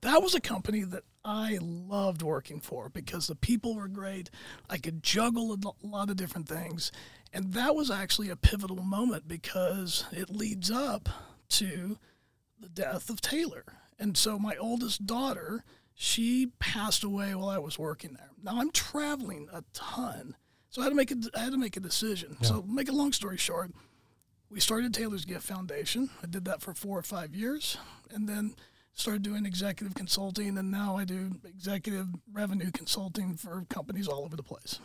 that 0.02 0.24
was 0.24 0.34
a 0.34 0.42
company 0.42 0.84
that 0.84 1.04
I 1.26 1.58
loved 1.60 2.22
working 2.22 2.60
for 2.62 2.88
because 2.88 3.26
the 3.28 3.36
people 3.36 3.76
were 3.76 3.88
great. 3.88 4.30
I 4.70 4.78
could 4.78 5.02
juggle 5.02 5.54
a 5.54 5.86
lot 5.86 6.12
of 6.12 6.18
different 6.18 6.48
things. 6.48 6.92
And 7.34 7.54
that 7.54 7.76
was 7.76 7.90
actually 7.90 8.30
a 8.30 8.36
pivotal 8.36 8.84
moment 8.84 9.28
because 9.28 10.06
it 10.12 10.30
leads 10.30 10.70
up 10.70 11.10
to 11.50 11.98
the 12.60 12.70
death 12.70 13.10
of 13.10 13.22
Taylor. 13.22 13.66
And 13.98 14.16
so 14.16 14.38
my 14.38 14.56
oldest 14.58 15.08
daughter, 15.08 15.64
she 15.96 16.52
passed 16.60 17.04
away 17.04 17.34
while 17.34 17.50
I 17.50 17.58
was 17.58 17.80
working 17.80 18.14
there. 18.14 18.30
Now 18.44 18.62
I'm 18.62 18.72
traveling 18.72 19.48
a 19.52 19.64
ton. 19.74 20.36
So 20.70 20.82
I 20.82 20.86
had 20.86 20.90
to 20.92 20.96
make 20.96 21.12
a, 21.12 21.16
I 21.36 21.40
had 21.40 21.54
to 21.54 21.58
make 21.58 21.76
a 21.76 21.82
decision. 21.82 22.38
So 22.44 22.62
make 22.68 22.90
a 22.90 22.94
long 22.94 23.14
story 23.14 23.38
short, 23.38 23.72
we 24.50 24.60
started 24.60 24.94
Taylor's 24.94 25.26
Gift 25.26 25.46
Foundation. 25.48 26.10
I 26.22 26.28
did 26.28 26.46
that 26.46 26.62
for 26.62 26.74
four 26.74 27.00
or 27.00 27.04
five 27.04 27.34
years, 27.34 27.78
and 28.12 28.30
then 28.30 28.56
started 28.96 29.22
doing 29.22 29.46
executive 29.46 29.94
consulting, 29.94 30.58
and 30.58 30.72
now 30.72 30.98
I 30.98 31.06
do 31.06 31.32
executive 31.48 32.08
revenue 32.32 32.72
consulting 32.72 33.36
for 33.36 33.66
companies 33.70 34.08
all 34.08 34.24
over 34.24 34.36
the 34.36 34.44
place. 34.44 34.80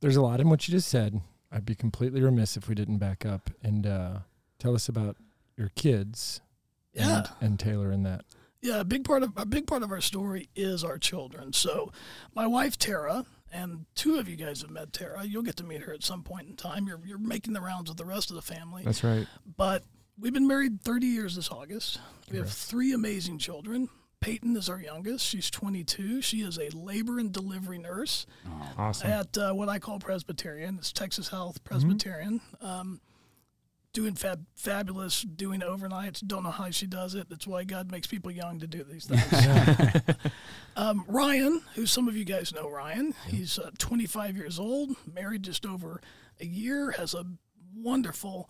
There's 0.00 0.16
a 0.16 0.22
lot 0.22 0.40
in 0.40 0.48
what 0.48 0.66
you 0.66 0.72
just 0.72 0.88
said. 0.88 1.20
I'd 1.50 1.66
be 1.66 1.74
completely 1.74 2.22
remiss 2.22 2.56
if 2.56 2.68
we 2.68 2.74
didn't 2.74 2.98
back 2.98 3.26
up 3.26 3.50
and 3.62 3.86
uh, 3.86 4.18
tell 4.58 4.74
us 4.74 4.88
about 4.88 5.16
your 5.56 5.70
kids 5.74 6.40
Yeah, 6.94 7.18
and, 7.40 7.50
and 7.52 7.58
Taylor 7.60 7.92
in 7.92 8.02
that. 8.04 8.24
yeah. 8.62 8.80
A 8.80 8.84
big 8.84 9.04
part 9.04 9.22
of 9.22 9.32
a 9.36 9.44
big 9.44 9.66
part 9.66 9.82
of 9.82 9.90
our 9.92 10.00
story 10.00 10.48
is 10.56 10.82
our 10.82 10.96
children. 10.98 11.52
So, 11.52 11.92
my 12.34 12.46
wife 12.46 12.78
Tara, 12.78 13.26
and 13.52 13.84
two 13.94 14.16
of 14.18 14.28
you 14.28 14.36
guys 14.36 14.62
have 14.62 14.70
met 14.70 14.92
Tara. 14.94 15.24
You'll 15.24 15.42
get 15.42 15.56
to 15.56 15.64
meet 15.64 15.82
her 15.82 15.92
at 15.92 16.02
some 16.02 16.22
point 16.22 16.48
in 16.48 16.56
time. 16.56 16.86
You're 16.88 17.00
you're 17.04 17.18
making 17.18 17.52
the 17.52 17.60
rounds 17.60 17.90
with 17.90 17.98
the 17.98 18.06
rest 18.06 18.30
of 18.30 18.36
the 18.36 18.42
family. 18.42 18.82
That's 18.84 19.04
right. 19.04 19.26
But 19.58 19.84
we've 20.18 20.32
been 20.32 20.46
married 20.46 20.80
30 20.82 21.06
years 21.06 21.36
this 21.36 21.50
August. 21.50 21.98
We 22.30 22.38
have 22.38 22.50
three 22.50 22.92
amazing 22.92 23.38
children. 23.38 23.88
Peyton 24.20 24.56
is 24.56 24.68
our 24.68 24.80
youngest. 24.80 25.26
She's 25.26 25.50
22. 25.50 26.22
She 26.22 26.42
is 26.42 26.56
a 26.58 26.68
labor 26.76 27.18
and 27.18 27.32
delivery 27.32 27.78
nurse 27.78 28.24
Awesome. 28.78 29.10
at 29.10 29.36
uh, 29.36 29.52
what 29.52 29.68
I 29.68 29.78
call 29.80 29.98
Presbyterian. 29.98 30.76
It's 30.78 30.92
Texas 30.92 31.28
Health 31.28 31.64
Presbyterian. 31.64 32.40
Um, 32.60 33.00
doing 33.92 34.14
fab- 34.14 34.46
fabulous, 34.54 35.22
doing 35.22 35.60
overnights. 35.60 36.24
Don't 36.24 36.44
know 36.44 36.50
how 36.52 36.70
she 36.70 36.86
does 36.86 37.14
it. 37.16 37.28
That's 37.28 37.48
why 37.48 37.64
God 37.64 37.90
makes 37.90 38.06
people 38.06 38.30
young 38.30 38.60
to 38.60 38.66
do 38.68 38.84
these 38.84 39.06
things. 39.06 40.06
um, 40.76 41.04
Ryan, 41.08 41.60
who 41.74 41.84
some 41.84 42.06
of 42.06 42.16
you 42.16 42.24
guys 42.24 42.54
know, 42.54 42.70
Ryan, 42.70 43.14
he's 43.26 43.58
uh, 43.58 43.70
25 43.78 44.36
years 44.36 44.58
old, 44.58 44.90
married 45.12 45.42
just 45.42 45.66
over 45.66 46.00
a 46.40 46.46
year, 46.46 46.92
has 46.92 47.12
a 47.12 47.24
wonderful 47.74 48.48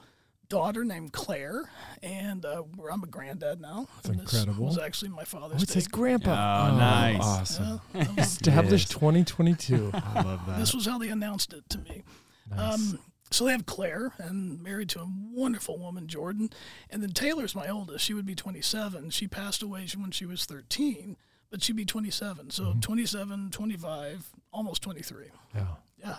daughter 0.53 0.85
named 0.85 1.13
Claire, 1.15 1.71
and 2.03 2.45
uh, 2.45 2.63
I'm 2.93 3.03
a 3.03 3.07
granddad 3.07 3.59
now. 3.59 3.89
That's 3.97 4.11
and 4.11 4.21
this 4.21 4.35
incredible. 4.35 4.67
was 4.67 4.79
actually 4.79 5.09
my 5.11 5.25
father's. 5.25 5.61
Oh, 5.61 5.63
it 5.63 5.69
says 5.71 5.85
take. 5.85 5.93
grandpa. 5.93 6.69
Oh, 6.71 6.77
nice. 6.77 7.21
Awesome. 7.23 7.81
Yeah, 7.95 8.03
that 8.05 8.17
was- 8.17 8.27
Established 8.27 8.91
2022. 8.91 9.91
I 9.95 10.23
love 10.23 10.41
that. 10.47 10.59
this 10.59 10.75
was 10.75 10.85
how 10.85 10.99
they 10.99 11.09
announced 11.09 11.55
it 11.55 11.67
to 11.71 11.79
me. 11.79 12.03
Nice. 12.51 12.75
Um, 12.75 12.99
so 13.31 13.47
they 13.47 13.53
have 13.53 13.65
Claire, 13.65 14.13
and 14.19 14.63
married 14.63 14.91
to 14.91 15.01
a 15.01 15.09
wonderful 15.33 15.79
woman, 15.79 16.07
Jordan. 16.07 16.51
And 16.91 17.03
then 17.03 17.13
Taylor's 17.13 17.55
my 17.55 17.69
oldest. 17.69 18.05
She 18.05 18.13
would 18.13 18.27
be 18.27 18.35
27. 18.35 19.09
She 19.09 19.27
passed 19.27 19.63
away 19.63 19.87
when 19.97 20.11
she 20.11 20.27
was 20.27 20.45
13, 20.45 21.17
but 21.51 21.63
she'd 21.63 21.77
be 21.77 21.87
27. 21.87 22.51
So 22.51 22.65
Mm-hmm. 22.65 22.81
27, 22.81 23.51
25, 23.53 24.31
almost 24.53 24.83
23. 24.83 25.29
yeah. 25.55 25.67
Yeah. 25.99 26.17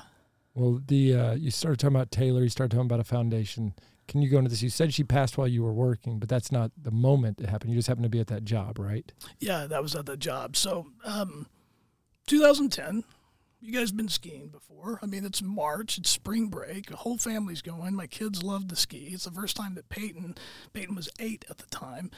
Well, 0.56 0.82
the 0.88 1.16
uh, 1.16 1.34
you 1.34 1.52
started 1.52 1.80
talking 1.80 1.96
about 1.96 2.10
Taylor. 2.12 2.42
You 2.42 2.50
started 2.50 2.72
talking 2.76 2.86
about 2.88 3.00
a 3.00 3.04
foundation. 3.04 3.74
Can 4.08 4.22
you 4.22 4.30
go 4.30 4.38
into 4.38 4.50
this? 4.50 4.62
You 4.62 4.70
said 4.70 4.94
she 4.94 5.04
passed 5.04 5.38
while 5.38 5.48
you 5.48 5.64
were 5.64 5.74
working, 5.74 6.20
but 6.20 6.28
that's 6.30 6.52
not 6.52 6.72
the 6.82 6.92
moment 6.92 7.40
it 7.40 7.48
happened. 7.50 7.72
You 7.72 7.78
just 7.78 7.88
happened 7.88 8.04
to 8.04 8.10
be 8.10 8.20
at 8.20 8.28
that 8.28 8.44
job, 8.44 8.78
right? 8.80 9.12
Yeah, 9.40 9.66
that 9.68 9.82
was 9.82 9.96
at 9.96 10.06
the 10.06 10.18
job. 10.18 10.56
So, 10.58 10.88
um, 11.06 11.48
2010. 12.28 13.04
You 13.66 13.72
guys 13.72 13.94
been 13.94 14.10
skiing 14.10 14.50
before? 14.50 15.00
I 15.02 15.06
mean, 15.06 15.24
it's 15.24 15.42
March. 15.42 15.98
It's 15.98 16.10
spring 16.10 16.48
break. 16.48 16.88
The 16.90 16.98
whole 16.98 17.18
family's 17.18 17.62
going. 17.62 17.96
My 17.96 18.08
kids 18.08 18.44
love 18.44 18.68
to 18.68 18.76
ski. 18.76 19.12
It's 19.14 19.24
the 19.24 19.32
first 19.32 19.56
time 19.56 19.76
that 19.76 19.88
Peyton, 19.88 20.36
Peyton 20.74 20.96
was 20.96 21.08
eight 21.18 21.46
at 21.50 21.60
the 21.60 21.68
time, 21.68 22.12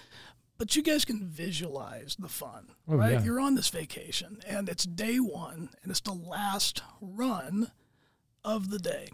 but 0.57 0.75
you 0.75 0.81
guys 0.81 1.05
can 1.05 1.23
visualize 1.27 2.15
the 2.17 2.29
fun, 2.29 2.69
Oh, 2.87 2.95
right? 2.95 3.11
yeah. 3.13 3.23
You're 3.23 3.39
on 3.39 3.53
this 3.53 3.69
vacation, 3.69 4.39
and 4.47 4.67
it's 4.67 4.85
day 4.85 5.17
one, 5.17 5.69
and 5.83 5.91
it's 5.91 5.99
the 5.99 6.13
last 6.13 6.81
run 6.99 7.71
of 8.43 8.71
the 8.71 8.79
day. 8.79 9.09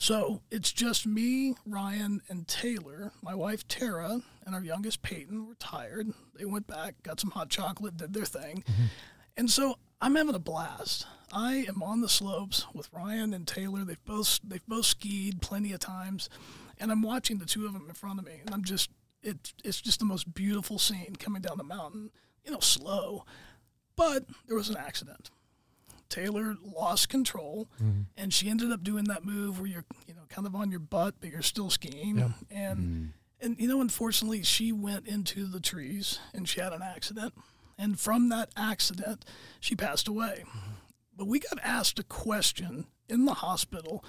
So 0.00 0.40
it's 0.50 0.72
just 0.72 1.06
me, 1.06 1.54
Ryan, 1.66 2.22
and 2.30 2.48
Taylor. 2.48 3.12
My 3.22 3.34
wife 3.34 3.68
Tara 3.68 4.22
and 4.46 4.54
our 4.54 4.64
youngest 4.64 5.02
Peyton 5.02 5.46
were 5.46 5.54
tired. 5.56 6.08
They 6.34 6.46
went 6.46 6.66
back, 6.66 6.94
got 7.02 7.20
some 7.20 7.30
hot 7.30 7.50
chocolate, 7.50 7.98
did 7.98 8.14
their 8.14 8.24
thing. 8.24 8.64
Mm-hmm. 8.66 8.84
And 9.36 9.50
so 9.50 9.76
I'm 10.00 10.16
having 10.16 10.34
a 10.34 10.40
blast. 10.40 11.06
I 11.32 11.66
am 11.68 11.82
on 11.82 12.00
the 12.00 12.08
slopes 12.08 12.66
with 12.72 12.88
Ryan 12.94 13.34
and 13.34 13.46
Taylor. 13.46 13.84
They've 13.84 14.04
both 14.06 14.40
they've 14.42 14.66
both 14.66 14.86
skied 14.86 15.42
plenty 15.42 15.72
of 15.72 15.80
times, 15.80 16.30
and 16.78 16.90
I'm 16.90 17.02
watching 17.02 17.36
the 17.36 17.44
two 17.44 17.66
of 17.66 17.74
them 17.74 17.84
in 17.86 17.94
front 17.94 18.18
of 18.18 18.24
me, 18.24 18.40
and 18.44 18.54
I'm 18.54 18.64
just 18.64 18.90
it 19.22 19.52
it's 19.62 19.82
just 19.82 19.98
the 19.98 20.06
most 20.06 20.32
beautiful 20.32 20.78
scene 20.78 21.14
coming 21.18 21.42
down 21.42 21.58
the 21.58 21.64
mountain. 21.64 22.10
You 22.44 22.52
know, 22.52 22.60
slow, 22.60 23.26
but 23.96 24.24
there 24.46 24.56
was 24.56 24.70
an 24.70 24.78
accident. 24.78 25.30
Taylor 26.10 26.56
lost 26.62 27.08
control, 27.08 27.68
mm-hmm. 27.82 28.02
and 28.16 28.34
she 28.34 28.50
ended 28.50 28.72
up 28.72 28.82
doing 28.82 29.04
that 29.04 29.24
move 29.24 29.60
where 29.60 29.68
you're 29.68 29.84
you 30.06 30.14
know 30.14 30.22
kind 30.28 30.46
of 30.46 30.54
on 30.54 30.70
your 30.70 30.80
butt, 30.80 31.14
but 31.20 31.30
you're 31.30 31.42
still 31.42 31.70
skiing, 31.70 32.18
Yeah. 32.18 32.30
and 32.50 32.78
mm-hmm. 32.78 33.04
and 33.40 33.58
you 33.58 33.68
know 33.68 33.80
unfortunately 33.80 34.42
she 34.42 34.72
went 34.72 35.06
into 35.06 35.46
the 35.46 35.60
trees 35.60 36.18
and 36.34 36.48
she 36.48 36.60
had 36.60 36.72
an 36.72 36.82
accident, 36.82 37.32
and 37.78 37.98
from 37.98 38.28
that 38.28 38.50
accident 38.56 39.24
she 39.60 39.74
passed 39.74 40.08
away. 40.08 40.44
But 41.16 41.26
we 41.26 41.38
got 41.38 41.58
asked 41.62 41.98
a 41.98 42.04
question 42.04 42.86
in 43.08 43.24
the 43.24 43.34
hospital 43.34 44.04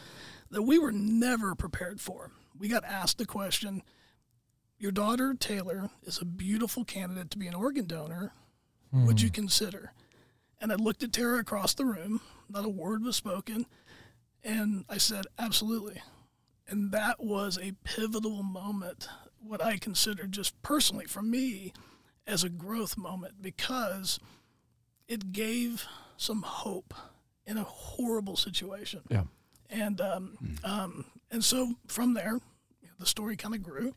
that 0.49 0.63
we 0.63 0.79
were 0.79 0.91
never 0.91 1.55
prepared 1.55 1.99
for. 1.99 2.31
We 2.57 2.67
got 2.67 2.83
asked 2.83 3.17
the 3.17 3.25
question 3.25 3.83
Your 4.77 4.91
daughter, 4.91 5.33
Taylor, 5.33 5.89
is 6.03 6.19
a 6.19 6.25
beautiful 6.25 6.83
candidate 6.83 7.31
to 7.31 7.37
be 7.37 7.47
an 7.47 7.55
organ 7.55 7.85
donor. 7.85 8.33
Would 8.93 9.21
you 9.21 9.29
hmm. 9.29 9.35
consider? 9.35 9.93
And 10.61 10.71
I 10.71 10.75
looked 10.75 11.03
at 11.03 11.11
Tara 11.11 11.39
across 11.39 11.73
the 11.73 11.85
room, 11.85 12.21
not 12.47 12.65
a 12.65 12.69
word 12.69 13.03
was 13.03 13.15
spoken, 13.15 13.65
and 14.43 14.85
I 14.87 14.97
said, 14.97 15.25
Absolutely. 15.37 16.01
And 16.67 16.91
that 16.91 17.21
was 17.21 17.57
a 17.57 17.73
pivotal 17.83 18.43
moment, 18.43 19.09
what 19.41 19.61
I 19.61 19.77
consider 19.77 20.25
just 20.27 20.61
personally 20.61 21.05
for 21.05 21.21
me 21.21 21.73
as 22.25 22.43
a 22.43 22.49
growth 22.49 22.97
moment, 22.97 23.41
because 23.41 24.19
it 25.07 25.33
gave 25.33 25.85
some 26.15 26.43
hope 26.43 26.93
in 27.45 27.57
a 27.57 27.63
horrible 27.63 28.37
situation. 28.37 29.01
Yeah. 29.09 29.23
And 29.69 29.99
um, 29.99 30.37
um, 30.63 31.05
and 31.31 31.43
so 31.43 31.73
from 31.87 32.13
there, 32.13 32.39
the 32.99 33.05
story 33.05 33.35
kind 33.35 33.55
of 33.55 33.63
grew, 33.63 33.95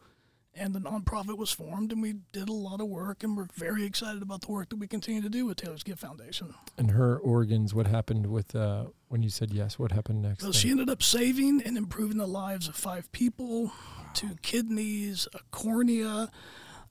and 0.57 0.75
the 0.75 0.81
nonprofit 0.81 1.37
was 1.37 1.51
formed, 1.51 1.93
and 1.93 2.01
we 2.01 2.15
did 2.33 2.49
a 2.49 2.53
lot 2.53 2.81
of 2.81 2.89
work, 2.89 3.23
and 3.23 3.37
we're 3.37 3.49
very 3.55 3.85
excited 3.85 4.23
about 4.23 4.43
the 4.43 4.53
work 4.53 4.69
that 4.71 4.77
we 4.77 4.87
continue 4.87 5.21
to 5.23 5.29
do 5.29 5.47
with 5.47 5.57
Taylor's 5.57 5.83
Gift 5.83 6.01
Foundation. 6.01 6.55
And 6.79 6.91
her 6.93 7.19
organs. 7.19 7.75
What 7.75 7.87
happened 7.87 8.27
with 8.27 8.55
uh, 8.55 8.87
when 9.09 9.23
you 9.23 9.31
said 9.31 9.53
yes? 9.53 9.79
What 9.79 9.93
happened 9.93 10.23
next? 10.23 10.41
So 10.41 10.47
then? 10.47 10.53
she 10.53 10.71
ended 10.71 10.91
up 10.91 11.03
saving 11.03 11.63
and 11.65 11.77
improving 11.77 12.19
the 12.19 12.27
lives 12.27 12.69
of 12.69 12.77
five 12.77 13.11
people, 13.13 13.73
two 14.15 14.37
kidneys, 14.43 15.29
a 15.35 15.41
cornea, 15.51 16.31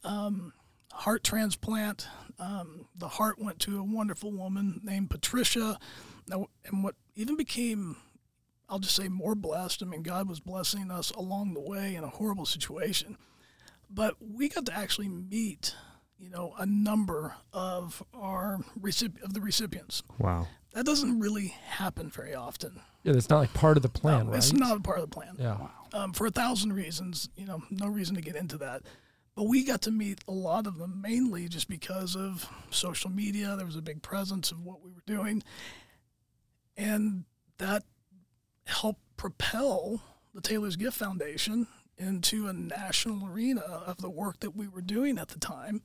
um, 0.03 0.53
heart 0.91 1.23
transplant. 1.23 2.07
Um, 2.39 2.87
the 2.95 3.07
heart 3.07 3.39
went 3.39 3.59
to 3.59 3.79
a 3.79 3.83
wonderful 3.83 4.31
woman 4.31 4.81
named 4.83 5.09
Patricia. 5.09 5.79
Now, 6.27 6.47
and 6.65 6.83
what 6.83 6.95
even 7.15 7.35
became, 7.35 7.97
I'll 8.69 8.79
just 8.79 8.95
say, 8.95 9.07
more 9.07 9.35
blessed. 9.35 9.83
I 9.83 9.85
mean, 9.85 10.03
God 10.03 10.27
was 10.27 10.39
blessing 10.39 10.91
us 10.91 11.11
along 11.11 11.53
the 11.53 11.61
way 11.61 11.95
in 11.95 12.03
a 12.03 12.09
horrible 12.09 12.45
situation, 12.45 13.17
but 13.93 14.15
we 14.19 14.49
got 14.49 14.65
to 14.65 14.73
actually 14.75 15.09
meet, 15.09 15.75
you 16.17 16.29
know, 16.29 16.53
a 16.57 16.65
number 16.65 17.35
of 17.51 18.01
our 18.13 18.59
recip- 18.79 19.21
of 19.23 19.33
the 19.33 19.41
recipients. 19.41 20.03
wow. 20.19 20.47
That 20.73 20.87
doesn't 20.87 21.19
really 21.19 21.49
happen 21.67 22.09
very 22.09 22.33
often. 22.33 22.81
yeah, 23.03 23.13
that's 23.13 23.29
not 23.29 23.37
like 23.37 23.53
part 23.53 23.77
of 23.77 23.83
the 23.83 23.89
plan, 23.89 24.25
No, 24.25 24.31
right? 24.31 24.37
It's 24.37 24.51
not 24.53 24.75
a 24.75 24.79
part 24.79 24.97
of 24.97 25.07
the 25.09 25.13
plan. 25.15 25.35
Yeah. 25.37 25.57
Um, 25.93 26.13
for 26.13 26.25
a 26.25 26.31
thousand 26.31 26.73
reasons, 26.73 27.29
you 27.35 27.45
know, 27.45 27.61
no 27.69 27.87
reason 27.87 28.15
to 28.15 28.21
get 28.23 28.35
into 28.35 28.57
that. 28.57 28.81
But 29.35 29.43
we 29.43 29.63
got 29.65 29.83
to 29.83 29.91
meet 29.91 30.21
a 30.27 30.31
lot 30.31 30.65
of 30.65 30.79
them 30.79 30.99
mainly 30.99 31.47
just 31.47 31.67
because 31.69 32.15
of 32.15 32.49
social 32.71 33.11
media. 33.11 33.55
There 33.55 33.67
was 33.67 33.75
a 33.75 33.83
big 33.83 34.01
presence 34.01 34.51
of 34.51 34.65
what 34.65 34.83
we 34.83 34.89
were 34.89 35.03
doing. 35.05 35.43
And 36.75 37.25
that 37.59 37.83
helped 38.65 39.01
propel 39.17 40.01
the 40.33 40.41
Taylor's 40.41 40.75
Gift 40.75 40.97
Foundation 40.97 41.67
into 42.03 42.47
a 42.47 42.53
national 42.53 43.27
arena 43.27 43.61
of 43.61 43.97
the 43.97 44.09
work 44.09 44.39
that 44.41 44.55
we 44.55 44.67
were 44.67 44.81
doing 44.81 45.17
at 45.17 45.29
the 45.29 45.39
time, 45.39 45.81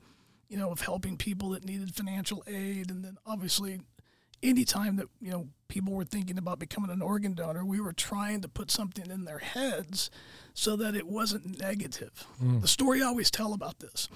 you 0.47 0.57
know, 0.57 0.71
of 0.71 0.81
helping 0.81 1.17
people 1.17 1.49
that 1.49 1.65
needed 1.65 1.95
financial 1.95 2.43
aid. 2.47 2.91
And 2.91 3.03
then 3.03 3.17
obviously, 3.25 3.81
anytime 4.43 4.97
that, 4.97 5.07
you 5.21 5.31
know, 5.31 5.47
people 5.67 5.93
were 5.93 6.05
thinking 6.05 6.37
about 6.37 6.59
becoming 6.59 6.91
an 6.91 7.01
organ 7.01 7.33
donor, 7.33 7.65
we 7.65 7.79
were 7.79 7.93
trying 7.93 8.41
to 8.41 8.47
put 8.47 8.71
something 8.71 9.09
in 9.09 9.25
their 9.25 9.39
heads 9.39 10.09
so 10.53 10.75
that 10.75 10.95
it 10.95 11.07
wasn't 11.07 11.59
negative. 11.59 12.25
Hmm. 12.39 12.59
The 12.59 12.67
story 12.67 13.01
I 13.01 13.05
always 13.05 13.31
tell 13.31 13.53
about 13.53 13.79
this, 13.79 14.09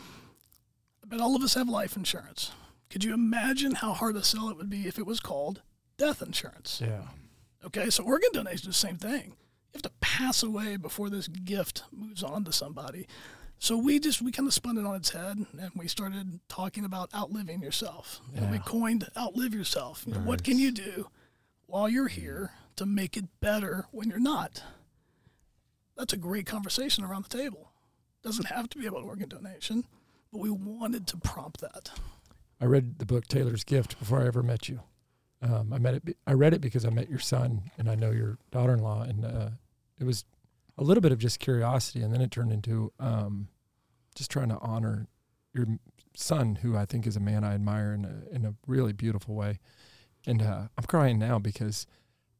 I 1.03 1.07
bet 1.07 1.21
all 1.21 1.35
of 1.35 1.43
us 1.43 1.53
have 1.53 1.69
life 1.69 1.95
insurance. 1.95 2.51
Could 2.89 3.03
you 3.03 3.13
imagine 3.13 3.75
how 3.75 3.93
hard 3.93 4.15
to 4.15 4.23
sell 4.23 4.49
it 4.49 4.57
would 4.57 4.69
be 4.69 4.87
if 4.87 4.99
it 4.99 5.05
was 5.05 5.19
called 5.19 5.61
death 5.97 6.21
insurance? 6.21 6.81
Yeah. 6.83 7.03
Okay, 7.65 7.89
so 7.89 8.03
organ 8.03 8.29
donation 8.33 8.69
is 8.69 8.75
the 8.81 8.87
same 8.87 8.97
thing. 8.97 9.33
You 10.13 10.25
have 10.25 10.35
to 10.35 10.37
pass 10.37 10.43
away 10.43 10.77
before 10.77 11.09
this 11.09 11.27
gift 11.27 11.83
moves 11.91 12.23
on 12.23 12.43
to 12.45 12.51
somebody. 12.51 13.07
So 13.59 13.77
we 13.77 13.99
just 13.99 14.21
we 14.21 14.31
kind 14.31 14.47
of 14.47 14.53
spun 14.53 14.77
it 14.77 14.85
on 14.85 14.95
its 14.95 15.11
head, 15.11 15.37
and 15.37 15.71
we 15.75 15.87
started 15.87 16.39
talking 16.49 16.83
about 16.83 17.13
outliving 17.15 17.61
yourself. 17.61 18.19
You 18.33 18.41
know, 18.41 18.47
we 18.51 18.59
coined 18.59 19.07
outlive 19.17 19.53
yourself. 19.53 20.03
You 20.05 20.13
know, 20.13 20.19
What 20.19 20.43
can 20.43 20.59
you 20.59 20.71
do 20.71 21.07
while 21.65 21.87
you're 21.87 22.09
here 22.09 22.51
to 22.75 22.85
make 22.85 23.15
it 23.15 23.25
better 23.39 23.85
when 23.91 24.09
you're 24.09 24.19
not? 24.19 24.61
That's 25.95 26.13
a 26.13 26.17
great 26.17 26.45
conversation 26.45 27.03
around 27.03 27.25
the 27.25 27.37
table. 27.37 27.71
Doesn't 28.23 28.47
have 28.47 28.69
to 28.69 28.77
be 28.77 28.85
about 28.87 29.03
organ 29.03 29.29
donation, 29.29 29.85
but 30.31 30.39
we 30.39 30.49
wanted 30.49 31.07
to 31.07 31.17
prompt 31.17 31.61
that. 31.61 31.91
I 32.59 32.65
read 32.65 32.99
the 32.99 33.05
book 33.05 33.27
Taylor's 33.27 33.63
Gift 33.63 33.97
before 33.99 34.21
I 34.21 34.27
ever 34.27 34.43
met 34.43 34.67
you. 34.67 34.81
Um, 35.41 35.71
I 35.73 35.77
met 35.77 35.95
it. 35.95 36.17
I 36.25 36.33
read 36.33 36.53
it 36.53 36.61
because 36.61 36.85
I 36.85 36.89
met 36.89 37.09
your 37.09 37.19
son, 37.19 37.63
and 37.77 37.89
I 37.89 37.95
know 37.95 38.11
your 38.11 38.37
daughter-in-law, 38.51 39.03
and 39.03 39.25
uh, 39.25 39.49
it 39.99 40.05
was 40.05 40.25
a 40.77 40.83
little 40.83 41.01
bit 41.01 41.11
of 41.11 41.19
just 41.19 41.39
curiosity, 41.39 42.01
and 42.01 42.13
then 42.13 42.21
it 42.21 42.31
turned 42.31 42.51
into 42.51 42.91
um, 42.99 43.47
just 44.15 44.31
trying 44.31 44.49
to 44.49 44.57
honor 44.59 45.07
your 45.53 45.67
son, 46.15 46.55
who 46.55 46.75
I 46.75 46.85
think 46.85 47.05
is 47.07 47.15
a 47.15 47.19
man 47.19 47.43
I 47.43 47.53
admire 47.53 47.93
in 47.93 48.05
a 48.05 48.35
in 48.35 48.45
a 48.45 48.55
really 48.67 48.93
beautiful 48.93 49.35
way. 49.35 49.59
And 50.25 50.41
uh, 50.41 50.67
I'm 50.77 50.83
crying 50.87 51.19
now 51.19 51.37
because 51.37 51.85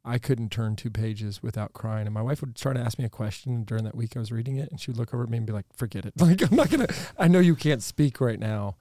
I 0.06 0.18
couldn't 0.18 0.52
turn 0.52 0.76
two 0.76 0.90
pages 0.90 1.44
without 1.44 1.74
crying. 1.74 2.08
And 2.08 2.14
my 2.14 2.22
wife 2.22 2.42
would 2.42 2.56
try 2.56 2.74
to 2.74 2.80
ask 2.80 2.98
me 2.98 3.06
a 3.06 3.10
question 3.10 3.64
during 3.64 3.84
that 3.84 3.96
week 3.96 4.16
I 4.16 4.20
was 4.20 4.32
reading 4.32 4.58
it, 4.58 4.70
and 4.72 4.80
she 4.80 4.92
would 4.92 4.98
look 4.98 5.14
over 5.14 5.24
at 5.24 5.30
me 5.30 5.38
and 5.38 5.48
be 5.48 5.54
like, 5.54 5.66
"Forget 5.76 6.06
it. 6.06 6.14
Like 6.20 6.42
I'm 6.42 6.56
not 6.56 6.70
gonna. 6.70 6.88
I 7.18 7.28
know 7.28 7.40
you 7.40 7.56
can't 7.56 7.84
speak 7.84 8.20
right 8.20 8.40
now." 8.40 8.78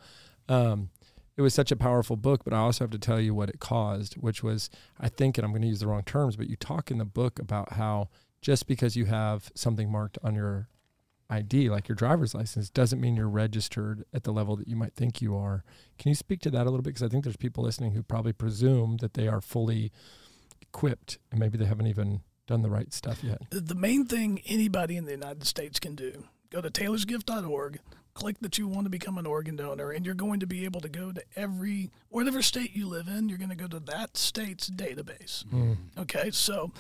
Um, 0.49 0.91
it 1.37 1.43
was 1.43 1.55
such 1.55 1.73
a 1.73 1.76
powerful 1.76 2.17
book, 2.17 2.45
but 2.45 2.52
I 2.52 2.59
also 2.59 2.85
have 2.85 2.91
to 2.91 2.99
tell 2.99 3.21
you 3.21 3.35
what 3.35 3.49
it 3.49 3.59
caused, 3.59 4.14
which 4.14 4.43
was, 4.43 4.69
I 5.00 5.09
think, 5.09 5.38
and 5.38 5.45
I'm 5.45 5.52
going 5.52 5.62
to 5.62 5.69
use 5.69 5.81
the 5.81 5.87
wrong 5.87 6.02
terms, 6.02 6.37
but 6.37 6.47
you 6.47 6.57
talk 6.57 6.91
in 6.91 6.99
the 6.99 7.07
book 7.07 7.38
about 7.38 7.73
how 7.73 8.11
just 8.42 8.66
because 8.66 8.96
you 8.96 9.06
have 9.06 9.50
something 9.54 9.90
marked 9.90 10.18
on 10.22 10.34
your 10.34 10.68
ID, 11.30 11.70
like 11.70 11.88
your 11.88 11.96
driver's 11.96 12.34
license, 12.34 12.68
doesn't 12.68 13.00
mean 13.00 13.16
you're 13.16 13.28
registered 13.28 14.04
at 14.12 14.25
the 14.25 14.32
level 14.32 14.56
that 14.56 14.68
you 14.68 14.76
might 14.76 14.94
think 14.94 15.22
you 15.22 15.34
are. 15.34 15.64
Can 15.99 16.11
you 16.11 16.14
speak 16.14 16.40
to 16.40 16.50
that 16.50 16.62
a 16.62 16.64
little 16.64 16.82
bit? 16.82 16.90
Because 16.90 17.02
I 17.02 17.08
think 17.08 17.25
there's 17.25 17.37
people 17.37 17.64
listening 17.64 17.92
who 17.92 18.02
probably 18.02 18.34
presume 18.34 18.99
that 18.99 19.14
they 19.14 19.28
are 19.28 19.40
fully 19.40 19.92
equipped 20.61 21.18
and 21.30 21.40
maybe 21.40 21.56
they 21.56 21.64
haven't 21.64 21.87
even 21.87 22.20
done 22.46 22.62
the 22.62 22.70
right 22.70 22.92
stuff 22.92 23.25
yet. 23.25 23.40
The 23.50 23.75
main 23.75 24.04
thing 24.04 24.42
anybody 24.46 24.96
in 24.96 25.06
the 25.06 25.12
United 25.12 25.46
States 25.46 25.80
can 25.80 25.94
do 25.94 26.25
go 26.50 26.61
to 26.61 26.68
taylorsgift.org, 26.68 27.80
click 28.12 28.37
that 28.42 28.58
you 28.58 28.68
want 28.68 28.84
to 28.84 28.90
become 28.90 29.16
an 29.16 29.25
organ 29.25 29.56
donor, 29.56 29.90
and 29.90 30.04
you're 30.04 30.14
going 30.14 30.38
to 30.40 30.46
be 30.46 30.66
able 30.66 30.82
to 30.82 30.88
go 30.88 31.12
to 31.12 31.22
every, 31.34 31.90
whatever 32.11 32.42
state 32.42 32.76
you 32.76 32.87
live 32.87 33.08
in, 33.08 33.30
you're 33.30 33.38
going 33.38 33.49
to 33.49 33.56
go 33.56 33.66
to 33.66 33.80
that 33.80 34.18
state's 34.18 34.68
database. 34.68 35.44
Mm. 35.46 35.76
Okay, 35.96 36.30
so 36.30 36.70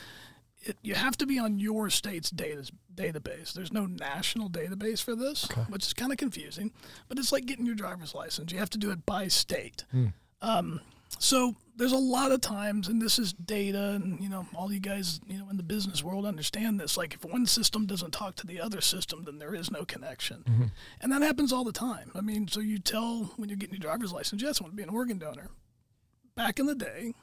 it, 0.64 0.76
you 0.82 0.94
have 0.94 1.16
to 1.18 1.26
be 1.26 1.38
on 1.38 1.58
your 1.58 1.90
state's 1.90 2.30
data, 2.30 2.70
database. 2.94 3.52
There's 3.52 3.72
no 3.72 3.86
national 3.86 4.48
database 4.50 5.02
for 5.02 5.14
this, 5.16 5.44
Okay. 5.50 5.62
which 5.68 5.86
is 5.86 5.92
kind 5.92 6.12
of 6.12 6.18
confusing, 6.18 6.72
but 7.08 7.18
it's 7.18 7.32
like 7.32 7.46
getting 7.46 7.66
your 7.66 7.74
driver's 7.74 8.14
license. 8.14 8.52
You 8.52 8.58
have 8.58 8.70
to 8.70 8.78
do 8.78 8.90
it 8.90 9.04
by 9.06 9.28
state. 9.28 9.84
Mm. 9.94 10.12
Um, 10.40 10.80
so 11.18 11.56
there's 11.76 11.92
a 11.92 11.96
lot 11.98 12.32
of 12.32 12.40
times, 12.40 12.88
and 12.88 13.00
this 13.00 13.18
is 13.18 13.32
data, 13.32 13.90
and 13.90 14.20
you 14.20 14.28
know, 14.28 14.46
all 14.54 14.72
you 14.72 14.80
guys, 14.80 15.20
you 15.28 15.38
know, 15.38 15.48
in 15.50 15.56
the 15.56 15.62
business 15.62 16.02
world 16.02 16.24
understand 16.26 16.80
this. 16.80 16.96
Like, 16.96 17.14
if 17.14 17.24
one 17.24 17.46
system 17.46 17.86
doesn't 17.86 18.12
talk 18.12 18.34
to 18.36 18.46
the 18.46 18.60
other 18.60 18.80
system, 18.80 19.24
then 19.24 19.38
there 19.38 19.54
is 19.54 19.70
no 19.70 19.84
connection, 19.84 20.42
Mhm. 20.44 20.70
and 21.00 21.12
that 21.12 21.22
happens 21.22 21.52
all 21.52 21.64
the 21.64 21.72
time. 21.72 22.10
I 22.14 22.20
mean, 22.22 22.48
so 22.48 22.60
you 22.60 22.78
tell 22.78 23.24
when 23.36 23.48
you're 23.48 23.56
getting 23.58 23.74
your 23.74 23.80
driver's 23.80 24.12
license, 24.12 24.42
yes, 24.42 24.60
I 24.60 24.64
want 24.64 24.72
to 24.72 24.76
be 24.76 24.82
an 24.82 24.88
organ 24.88 25.18
donor. 25.18 25.50
Back 26.34 26.58
in 26.58 26.66
the 26.66 26.74
day, 26.74 27.14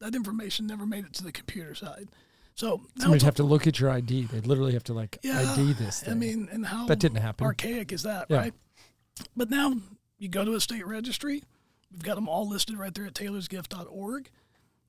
that 0.00 0.14
information 0.14 0.66
never 0.66 0.84
made 0.86 1.04
it 1.04 1.12
to 1.14 1.22
the 1.24 1.32
computer 1.32 1.74
side. 1.74 2.08
So 2.56 2.80
now 2.96 3.02
Somebody'd 3.02 3.22
have 3.22 3.34
to 3.36 3.42
look 3.42 3.66
at 3.66 3.78
your 3.78 3.90
ID. 3.90 4.24
They'd 4.24 4.46
literally 4.46 4.72
have 4.72 4.84
to 4.84 4.94
like 4.94 5.18
Yeah, 5.22 5.52
ID 5.52 5.74
this 5.74 6.00
thing. 6.00 6.12
I 6.12 6.16
mean, 6.16 6.48
and 6.50 6.64
how 6.64 6.86
that 6.86 6.98
didn't 6.98 7.18
happen. 7.18 7.46
archaic 7.46 7.92
is 7.92 8.02
that, 8.02 8.26
Yeah. 8.30 8.38
right? 8.38 8.54
But 9.36 9.50
now 9.50 9.76
you 10.18 10.28
go 10.28 10.42
to 10.44 10.54
a 10.54 10.60
state 10.60 10.86
registry. 10.86 11.44
We've 11.92 12.02
got 12.02 12.14
them 12.14 12.28
all 12.28 12.48
listed 12.48 12.78
right 12.78 12.94
there 12.94 13.06
at 13.06 13.14
taylorsgift.org. 13.14 14.30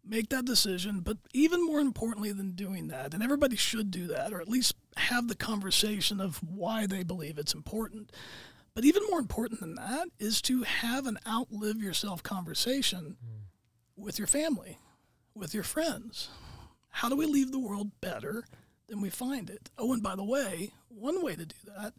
Make 0.06 0.30
that 0.30 0.46
decision. 0.46 1.02
But 1.02 1.18
even 1.34 1.66
more 1.66 1.82
importantly 1.82 2.32
than 2.32 2.52
doing 2.52 2.88
that, 2.88 3.14
and 3.14 3.22
everybody 3.22 3.58
should 3.58 3.92
do 3.92 4.08
that, 4.08 4.32
or 4.32 4.40
at 4.40 4.48
least 4.48 4.76
have 4.96 5.28
the 5.28 5.36
conversation 5.36 6.22
of 6.22 6.38
why 6.38 6.88
they 6.88 7.04
believe 7.04 7.38
it's 7.38 7.54
important. 7.54 8.14
But 8.74 8.86
even 8.86 9.04
more 9.10 9.20
important 9.20 9.60
than 9.60 9.76
that 9.76 10.08
is 10.20 10.42
to 10.44 10.64
have 10.64 11.06
an 11.06 11.20
outlive 11.28 11.82
yourself 11.82 12.24
conversation 12.24 13.18
mm. 13.22 13.42
with 13.98 14.18
your 14.18 14.28
family, 14.28 14.78
with 15.36 15.54
your 15.54 15.64
friends. 15.64 16.30
How 16.98 17.10
do 17.10 17.16
we 17.16 17.28
leave 17.28 17.52
the 17.52 17.60
world 17.60 17.92
better 18.02 18.44
than 18.88 19.02
we 19.02 19.12
find 19.12 19.52
it? 19.52 19.70
Oh, 19.78 19.94
and 19.94 20.02
by 20.02 20.16
the 20.16 20.24
way, 20.24 20.72
one 20.90 21.24
way 21.24 21.36
to 21.36 21.46
do 21.46 21.56
that 21.78 21.94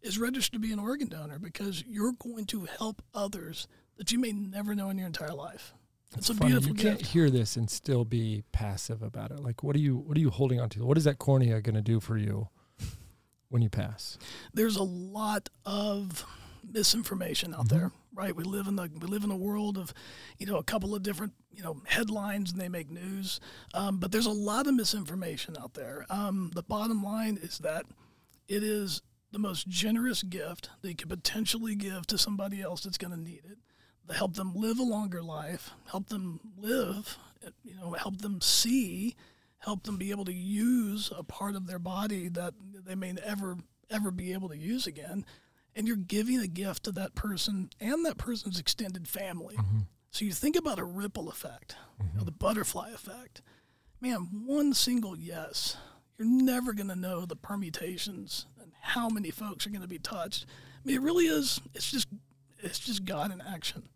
is 0.00 0.16
register 0.16 0.52
to 0.52 0.58
be 0.60 0.72
an 0.72 0.78
organ 0.78 1.08
donor 1.08 1.40
because 1.40 1.82
you're 1.88 2.12
going 2.12 2.44
to 2.46 2.66
help 2.78 3.02
others 3.12 3.66
that 3.96 4.12
you 4.12 4.18
may 4.20 4.30
never 4.30 4.76
know 4.76 4.90
in 4.90 4.98
your 4.98 5.08
entire 5.08 5.34
life. 5.34 5.74
It's 6.16 6.30
a 6.30 6.34
beautiful 6.34 6.68
You 6.68 6.74
can't 6.74 7.00
hear 7.02 7.30
this 7.30 7.56
and 7.56 7.68
still 7.68 8.04
be 8.04 8.44
passive 8.52 9.02
about 9.02 9.32
it. 9.32 9.40
Like, 9.40 9.64
what 9.64 9.74
are 9.74 9.80
you? 9.80 9.96
What 9.96 10.16
are 10.16 10.20
you 10.20 10.30
holding 10.30 10.60
on 10.60 10.68
to? 10.70 10.84
What 10.86 10.96
is 10.96 11.02
that 11.04 11.18
cornea 11.18 11.60
going 11.60 11.74
to 11.74 11.82
do 11.82 11.98
for 11.98 12.16
you 12.16 12.48
when 13.48 13.60
you 13.60 13.68
pass? 13.68 14.16
There's 14.52 14.76
a 14.76 14.84
lot 14.84 15.48
of 15.66 16.24
misinformation 16.62 17.54
out 17.54 17.66
Mm-hmm. 17.66 17.76
there, 17.76 17.92
right? 18.14 18.34
We 18.34 18.44
live 18.44 18.66
in 18.66 18.76
the 18.76 18.88
we 19.00 19.06
live 19.06 19.24
in 19.24 19.30
a 19.30 19.36
world 19.36 19.76
of, 19.76 19.92
you 20.38 20.46
know, 20.46 20.56
a 20.56 20.62
couple 20.62 20.94
of 20.94 21.02
different 21.02 21.32
you 21.52 21.62
know 21.62 21.82
headlines 21.86 22.52
and 22.52 22.60
they 22.60 22.68
make 22.68 22.90
news, 22.90 23.40
um, 23.74 23.98
but 23.98 24.12
there's 24.12 24.26
a 24.26 24.30
lot 24.30 24.66
of 24.66 24.74
misinformation 24.74 25.56
out 25.60 25.74
there. 25.74 26.06
Um, 26.10 26.50
the 26.54 26.62
bottom 26.62 27.02
line 27.02 27.38
is 27.42 27.58
that 27.58 27.86
it 28.48 28.62
is 28.62 29.02
the 29.32 29.38
most 29.38 29.68
generous 29.68 30.22
gift 30.22 30.70
that 30.80 30.88
you 30.88 30.94
could 30.94 31.08
potentially 31.08 31.74
give 31.74 32.06
to 32.06 32.16
somebody 32.16 32.62
else 32.62 32.82
that's 32.82 32.98
going 32.98 33.12
to 33.12 33.20
need 33.20 33.42
it. 33.44 33.58
To 34.08 34.14
help 34.14 34.34
them 34.34 34.52
live 34.54 34.78
a 34.78 34.82
longer 34.82 35.22
life, 35.22 35.70
help 35.90 36.08
them 36.08 36.38
live, 36.58 37.16
you 37.64 37.74
know, 37.74 37.92
help 37.92 38.18
them 38.18 38.40
see, 38.42 39.16
help 39.58 39.84
them 39.84 39.96
be 39.96 40.10
able 40.10 40.26
to 40.26 40.32
use 40.32 41.10
a 41.16 41.22
part 41.22 41.56
of 41.56 41.66
their 41.66 41.78
body 41.78 42.28
that 42.28 42.54
they 42.84 42.94
may 42.94 43.12
never 43.12 43.56
ever 43.90 44.10
be 44.10 44.32
able 44.32 44.48
to 44.48 44.56
use 44.56 44.86
again. 44.86 45.24
And 45.76 45.88
you're 45.88 45.96
giving 45.96 46.38
a 46.38 46.46
gift 46.46 46.84
to 46.84 46.92
that 46.92 47.14
person 47.14 47.70
and 47.80 48.04
that 48.06 48.16
person's 48.16 48.58
extended 48.58 49.08
family. 49.08 49.56
Mm-hmm. 49.56 49.80
So 50.10 50.24
you 50.24 50.32
think 50.32 50.56
about 50.56 50.78
a 50.78 50.84
ripple 50.84 51.28
effect, 51.28 51.76
know, 51.98 52.04
mm-hmm. 52.06 52.24
the 52.24 52.30
butterfly 52.30 52.90
effect. 52.90 53.42
Man, 54.00 54.28
one 54.46 54.74
single 54.74 55.16
yes, 55.16 55.76
you're 56.18 56.28
never 56.28 56.72
going 56.72 56.88
to 56.88 56.96
know 56.96 57.26
the 57.26 57.36
permutations 57.36 58.46
and 58.60 58.70
how 58.80 59.08
many 59.08 59.30
folks 59.30 59.66
are 59.66 59.70
going 59.70 59.82
to 59.82 59.88
be 59.88 59.98
touched. 59.98 60.46
I 60.48 60.86
mean, 60.86 60.96
it 60.96 61.02
really 61.02 61.26
is. 61.26 61.60
It's 61.74 61.90
just, 61.90 62.06
it's 62.58 62.78
just 62.78 63.04
God 63.04 63.32
in 63.32 63.40
action. 63.40 63.88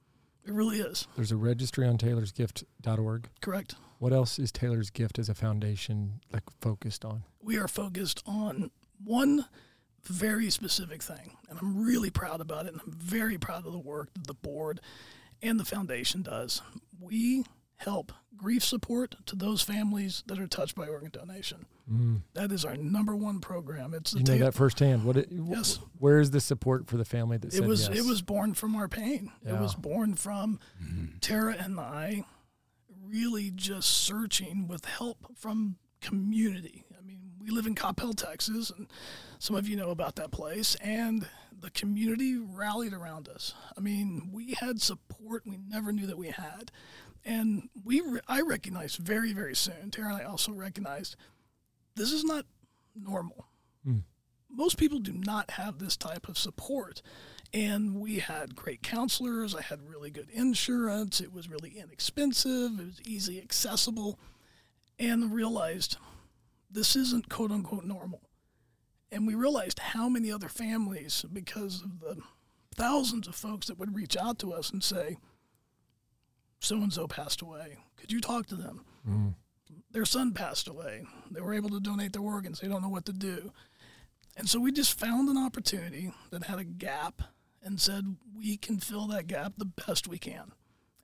It 0.44 0.52
really 0.52 0.78
is. 0.78 1.06
There's 1.14 1.30
a 1.30 1.36
registry 1.36 1.86
on 1.86 1.98
taylorsgift.org. 1.98 3.28
Correct. 3.40 3.74
What 3.98 4.12
else 4.12 4.38
is 4.38 4.50
Taylor's 4.50 4.90
Gift 4.90 5.18
as 5.18 5.28
a 5.28 5.34
foundation 5.34 6.20
like 6.32 6.44
focused 6.60 7.04
on? 7.04 7.22
we 7.48 7.56
are 7.56 7.66
focused 7.66 8.22
on 8.26 8.70
one 9.02 9.46
very 10.08 10.50
specific 10.50 11.02
thing, 11.02 11.36
and 11.48 11.58
I'm 11.60 11.84
really 11.84 12.10
proud 12.10 12.40
about 12.40 12.66
it, 12.66 12.72
and 12.72 12.80
I'm 12.84 12.92
very 12.92 13.38
proud 13.38 13.66
of 13.66 13.72
the 13.72 13.78
work 13.78 14.12
that 14.14 14.26
the 14.26 14.34
board 14.34 14.80
and 15.42 15.58
the 15.58 15.64
foundation 15.64 16.22
does. 16.22 16.62
We 17.00 17.44
help 17.76 18.12
grief 18.36 18.64
support 18.64 19.14
to 19.26 19.36
those 19.36 19.62
families 19.62 20.22
that 20.26 20.38
are 20.38 20.46
touched 20.46 20.74
by 20.74 20.86
organ 20.88 21.10
donation. 21.10 21.66
Mm. 21.90 22.22
That 22.34 22.52
is 22.52 22.64
our 22.64 22.76
number 22.76 23.14
one 23.16 23.40
program. 23.40 23.94
It's 23.94 24.12
You 24.14 24.24
know 24.24 24.38
ta- 24.38 24.44
that 24.46 24.54
firsthand. 24.54 25.04
What? 25.04 25.16
It, 25.16 25.28
Yes. 25.30 25.78
Where 25.98 26.20
is 26.20 26.30
the 26.30 26.40
support 26.40 26.86
for 26.88 26.96
the 26.96 27.04
family 27.04 27.38
that 27.38 27.52
said 27.52 27.64
it 27.64 27.66
was 27.68 27.88
yes? 27.88 27.98
it 27.98 28.04
was 28.04 28.20
born 28.20 28.54
from 28.54 28.76
our 28.76 28.88
pain. 28.88 29.32
It 29.46 29.54
was 29.58 29.74
born 29.74 30.14
from 30.14 30.58
Tara 31.20 31.56
and 31.58 31.78
I 31.80 32.24
really 33.06 33.50
just 33.50 33.88
searching 33.88 34.68
with 34.68 34.84
help 34.84 35.18
from 35.36 35.76
community. 36.00 36.84
We 37.48 37.54
live 37.54 37.66
in 37.66 37.74
Coppell, 37.74 38.14
Texas, 38.14 38.70
and 38.76 38.88
some 39.38 39.56
of 39.56 39.66
you 39.66 39.74
know 39.74 39.88
about 39.88 40.16
that 40.16 40.30
place. 40.30 40.74
And 40.82 41.26
the 41.58 41.70
community 41.70 42.36
rallied 42.36 42.92
around 42.92 43.26
us. 43.26 43.54
I 43.74 43.80
mean, 43.80 44.28
we 44.30 44.52
had 44.60 44.82
support 44.82 45.44
we 45.46 45.56
never 45.56 45.90
knew 45.90 46.06
that 46.08 46.18
we 46.18 46.28
had, 46.28 46.70
and 47.24 47.70
we 47.82 48.02
re- 48.02 48.20
I 48.28 48.42
recognized 48.42 48.98
very 48.98 49.32
very 49.32 49.56
soon. 49.56 49.90
Tara 49.90 50.12
and 50.12 50.20
I 50.20 50.24
also 50.24 50.52
recognized 50.52 51.16
this 51.94 52.12
is 52.12 52.22
not 52.22 52.44
normal. 52.94 53.46
Mm. 53.88 54.02
Most 54.50 54.76
people 54.76 54.98
do 54.98 55.14
not 55.14 55.52
have 55.52 55.78
this 55.78 55.96
type 55.96 56.28
of 56.28 56.36
support. 56.36 57.00
And 57.54 57.98
we 57.98 58.18
had 58.18 58.56
great 58.56 58.82
counselors. 58.82 59.54
I 59.54 59.62
had 59.62 59.88
really 59.88 60.10
good 60.10 60.28
insurance. 60.28 61.18
It 61.18 61.32
was 61.32 61.48
really 61.48 61.78
inexpensive. 61.78 62.78
It 62.78 62.84
was 62.84 63.00
easy 63.06 63.40
accessible. 63.40 64.18
And 64.98 65.32
realized 65.32 65.96
this 66.70 66.96
isn't 66.96 67.28
quote 67.28 67.50
unquote 67.50 67.84
normal. 67.84 68.20
And 69.10 69.26
we 69.26 69.34
realized 69.34 69.78
how 69.78 70.08
many 70.08 70.30
other 70.30 70.48
families, 70.48 71.24
because 71.32 71.82
of 71.82 72.00
the 72.00 72.20
thousands 72.74 73.26
of 73.26 73.34
folks 73.34 73.66
that 73.66 73.78
would 73.78 73.96
reach 73.96 74.16
out 74.16 74.38
to 74.40 74.52
us 74.52 74.70
and 74.70 74.84
say, 74.84 75.16
so 76.60 76.76
and 76.76 76.92
so 76.92 77.06
passed 77.06 77.40
away. 77.40 77.78
Could 77.96 78.12
you 78.12 78.20
talk 78.20 78.46
to 78.48 78.54
them? 78.54 78.84
Mm. 79.08 79.34
Their 79.90 80.04
son 80.04 80.32
passed 80.32 80.68
away. 80.68 81.04
They 81.30 81.40
were 81.40 81.54
able 81.54 81.70
to 81.70 81.80
donate 81.80 82.12
their 82.12 82.22
organs. 82.22 82.60
They 82.60 82.68
don't 82.68 82.82
know 82.82 82.88
what 82.88 83.06
to 83.06 83.12
do. 83.12 83.52
And 84.36 84.48
so 84.48 84.60
we 84.60 84.70
just 84.70 84.98
found 84.98 85.28
an 85.28 85.38
opportunity 85.38 86.12
that 86.30 86.44
had 86.44 86.58
a 86.58 86.64
gap 86.64 87.22
and 87.62 87.80
said 87.80 88.16
we 88.36 88.56
can 88.56 88.78
fill 88.78 89.06
that 89.08 89.26
gap 89.26 89.54
the 89.56 89.64
best 89.64 90.06
we 90.06 90.18
can. 90.18 90.52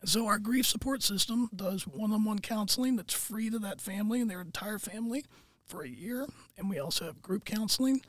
And 0.00 0.10
so 0.10 0.26
our 0.26 0.38
grief 0.38 0.66
support 0.66 1.02
system 1.02 1.48
does 1.54 1.86
one-on-one 1.86 2.40
counseling 2.40 2.96
that's 2.96 3.14
free 3.14 3.48
to 3.50 3.58
that 3.60 3.80
family 3.80 4.20
and 4.20 4.30
their 4.30 4.42
entire 4.42 4.78
family 4.78 5.24
for 5.66 5.82
a 5.82 5.88
year. 5.88 6.26
And 6.58 6.68
we 6.68 6.78
also 6.78 7.06
have 7.06 7.22
group 7.22 7.44
counseling 7.44 8.02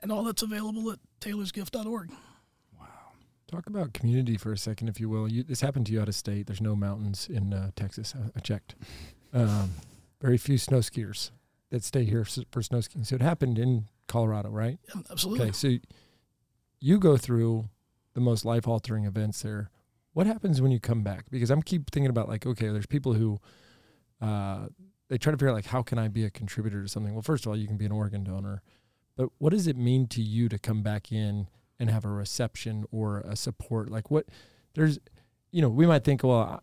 and 0.00 0.12
all 0.12 0.24
that's 0.24 0.42
available 0.42 0.90
at 0.90 0.98
taylorsgift.org. 1.20 2.10
Wow. 2.78 2.86
Talk 3.50 3.66
about 3.66 3.92
community 3.92 4.36
for 4.36 4.52
a 4.52 4.58
second, 4.58 4.88
if 4.88 5.00
you 5.00 5.08
will. 5.08 5.28
You, 5.28 5.42
this 5.42 5.60
happened 5.60 5.86
to 5.86 5.92
you 5.92 6.00
out 6.00 6.08
of 6.08 6.14
state. 6.14 6.46
There's 6.46 6.60
no 6.60 6.76
mountains 6.76 7.28
in 7.30 7.52
uh, 7.52 7.70
Texas. 7.76 8.14
I, 8.16 8.30
I 8.36 8.40
checked. 8.40 8.74
Um, 9.32 9.72
very 10.20 10.38
few 10.38 10.58
snow 10.58 10.78
skiers 10.78 11.30
that 11.70 11.84
stay 11.84 12.04
here 12.04 12.26
for 12.50 12.62
snow 12.62 12.80
skiing. 12.80 13.04
So 13.04 13.16
it 13.16 13.22
happened 13.22 13.58
in 13.58 13.86
Colorado, 14.06 14.50
right? 14.50 14.78
Yeah, 14.94 15.02
absolutely. 15.10 15.46
Okay, 15.46 15.52
so 15.52 15.76
you 16.80 16.98
go 16.98 17.16
through 17.16 17.68
the 18.14 18.20
most 18.20 18.44
life 18.44 18.66
altering 18.66 19.04
events 19.04 19.42
there. 19.42 19.70
What 20.12 20.26
happens 20.26 20.60
when 20.60 20.72
you 20.72 20.80
come 20.80 21.02
back? 21.02 21.26
Because 21.30 21.50
I'm 21.50 21.62
keep 21.62 21.90
thinking 21.90 22.10
about 22.10 22.28
like, 22.28 22.46
okay, 22.46 22.68
there's 22.68 22.86
people 22.86 23.12
who 23.12 23.38
uh, 24.20 24.66
they 25.08 25.18
try 25.18 25.30
to 25.30 25.36
figure 25.36 25.48
out 25.50 25.54
like, 25.54 25.66
how 25.66 25.82
can 25.82 25.98
I 25.98 26.08
be 26.08 26.24
a 26.24 26.30
contributor 26.30 26.82
to 26.82 26.88
something? 26.88 27.12
Well, 27.14 27.22
first 27.22 27.44
of 27.46 27.50
all, 27.50 27.56
you 27.56 27.66
can 27.66 27.76
be 27.76 27.86
an 27.86 27.92
organ 27.92 28.24
donor, 28.24 28.62
but 29.16 29.30
what 29.38 29.50
does 29.50 29.66
it 29.66 29.76
mean 29.76 30.06
to 30.08 30.22
you 30.22 30.48
to 30.48 30.58
come 30.58 30.82
back 30.82 31.10
in 31.12 31.48
and 31.78 31.90
have 31.90 32.04
a 32.04 32.08
reception 32.08 32.84
or 32.90 33.20
a 33.20 33.34
support? 33.36 33.90
Like, 33.90 34.10
what 34.10 34.26
there's, 34.74 34.98
you 35.50 35.62
know, 35.62 35.68
we 35.68 35.86
might 35.86 36.04
think, 36.04 36.22
well, 36.22 36.62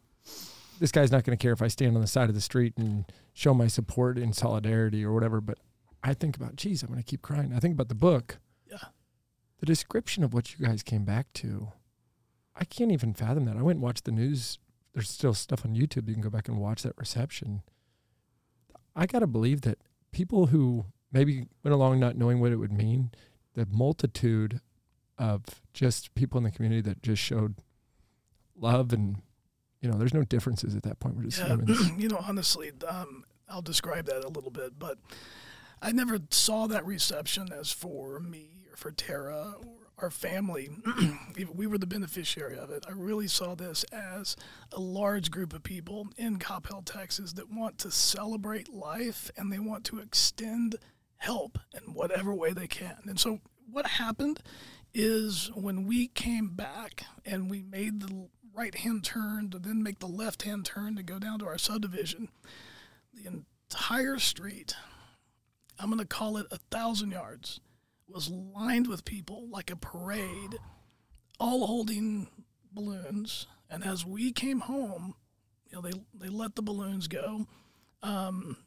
this 0.79 0.91
guy's 0.91 1.11
not 1.11 1.23
going 1.23 1.37
to 1.37 1.41
care 1.41 1.53
if 1.53 1.61
I 1.61 1.67
stand 1.67 1.95
on 1.95 2.01
the 2.01 2.07
side 2.07 2.29
of 2.29 2.35
the 2.35 2.41
street 2.41 2.73
and 2.77 3.05
show 3.33 3.53
my 3.53 3.67
support 3.67 4.17
in 4.17 4.31
solidarity 4.33 5.03
or 5.03 5.13
whatever, 5.13 5.41
but 5.41 5.57
I 6.03 6.13
think 6.13 6.35
about, 6.35 6.55
geez, 6.55 6.83
I'm 6.83 6.89
going 6.89 6.99
to 7.01 7.05
keep 7.05 7.21
crying. 7.21 7.51
I 7.55 7.59
think 7.59 7.73
about 7.73 7.89
the 7.89 7.95
book 7.95 8.37
Yeah. 8.69 8.77
the 9.59 9.65
description 9.65 10.23
of 10.23 10.33
what 10.33 10.53
you 10.57 10.65
guys 10.65 10.83
came 10.83 11.03
back 11.03 11.33
to, 11.33 11.69
I 12.55 12.63
can't 12.63 12.91
even 12.91 13.13
fathom 13.13 13.45
that. 13.45 13.57
I 13.57 13.61
went 13.63 13.77
and 13.77 13.83
watched 13.83 14.05
the 14.05 14.11
news. 14.11 14.59
There's 14.93 15.09
still 15.09 15.33
stuff 15.33 15.65
on 15.65 15.75
YouTube. 15.75 16.07
You 16.07 16.13
can 16.13 16.21
go 16.21 16.29
back 16.29 16.47
and 16.47 16.57
watch 16.57 16.83
that 16.83 16.93
reception. 16.97 17.63
I 18.95 19.05
got 19.05 19.19
to 19.19 19.27
believe 19.27 19.61
that 19.61 19.79
people 20.11 20.47
who 20.47 20.85
maybe 21.11 21.47
went 21.63 21.73
along 21.73 21.99
not 21.99 22.15
knowing 22.15 22.39
what 22.39 22.51
it 22.51 22.57
would 22.57 22.71
mean, 22.71 23.11
the 23.53 23.65
multitude 23.65 24.61
of 25.17 25.43
just 25.73 26.13
people 26.15 26.37
in 26.37 26.43
the 26.43 26.51
community 26.51 26.81
that 26.81 27.01
just 27.01 27.21
showed 27.21 27.55
love 28.57 28.93
and 28.93 29.17
you 29.81 29.91
know, 29.91 29.97
there's 29.97 30.13
no 30.13 30.23
differences 30.23 30.75
at 30.75 30.83
that 30.83 30.99
point. 30.99 31.15
We're 31.15 31.23
just 31.23 31.37
Yeah, 31.39 31.49
humans. 31.49 31.91
you 31.97 32.09
know, 32.09 32.17
honestly, 32.27 32.71
um, 32.87 33.23
I'll 33.47 33.61
describe 33.61 34.05
that 34.07 34.25
a 34.25 34.29
little 34.29 34.49
bit, 34.49 34.79
but 34.79 34.97
I 35.81 35.91
never 35.91 36.17
saw 36.31 36.65
that 36.67 36.83
reception 36.85 37.49
as 37.53 37.71
for 37.71 38.19
me 38.19 38.65
or 38.71 38.77
for 38.77 38.91
Tara 38.91 39.55
our 39.99 40.09
family. 40.09 40.69
We 41.53 41.67
were 41.67 41.77
the 41.77 41.85
beneficiary 41.85 42.57
of 42.57 42.69
it. 42.69 42.85
I 42.87 42.93
really 42.93 43.27
saw 43.27 43.55
this 43.55 43.83
as 43.91 44.35
a 44.71 44.79
large 44.79 45.31
group 45.31 45.53
of 45.53 45.63
people 45.63 46.07
in 46.17 46.39
Coppell, 46.39 46.83
Texas, 46.85 47.33
that 47.33 47.51
want 47.51 47.77
to 47.79 47.91
celebrate 47.91 48.73
life 48.73 49.29
and 49.35 49.51
they 49.51 49.59
want 49.59 49.83
to 49.85 49.99
extend 49.99 50.75
help 51.17 51.59
in 51.73 51.93
whatever 51.93 52.33
way 52.33 52.53
they 52.53 52.67
can. 52.67 52.97
And 53.05 53.19
so, 53.19 53.39
what 53.69 53.85
happened 53.85 54.41
is 54.93 55.51
when 55.55 55.85
we 55.85 56.07
came 56.07 56.49
back 56.49 57.03
and 57.25 57.49
we 57.49 57.61
made 57.61 57.99
the 57.99 58.27
right 58.53 58.75
hand 58.75 59.03
turn 59.03 59.49
to 59.49 59.59
then 59.59 59.83
make 59.83 59.99
the 59.99 60.07
left 60.07 60.43
hand 60.43 60.65
turn 60.65 60.95
to 60.95 61.03
go 61.03 61.19
down 61.19 61.39
to 61.39 61.47
our 61.47 61.57
subdivision, 61.57 62.29
the 63.13 63.27
entire 63.27 64.17
street, 64.17 64.75
I'm 65.77 65.89
going 65.89 65.99
to 65.99 66.05
call 66.05 66.37
it 66.37 66.47
a 66.51 66.57
thousand 66.71 67.11
yards, 67.11 67.59
was 68.07 68.29
lined 68.29 68.87
with 68.87 69.05
people 69.05 69.47
like 69.49 69.71
a 69.71 69.75
parade, 69.75 70.57
all 71.39 71.65
holding 71.67 72.27
balloons. 72.71 73.47
And 73.69 73.83
as 73.83 74.05
we 74.05 74.31
came 74.31 74.61
home, 74.61 75.15
you 75.69 75.75
know, 75.75 75.81
they, 75.81 75.93
they 76.13 76.29
let 76.29 76.55
the 76.55 76.61
balloons 76.61 77.07
go. 77.07 77.47
Um, 78.03 78.57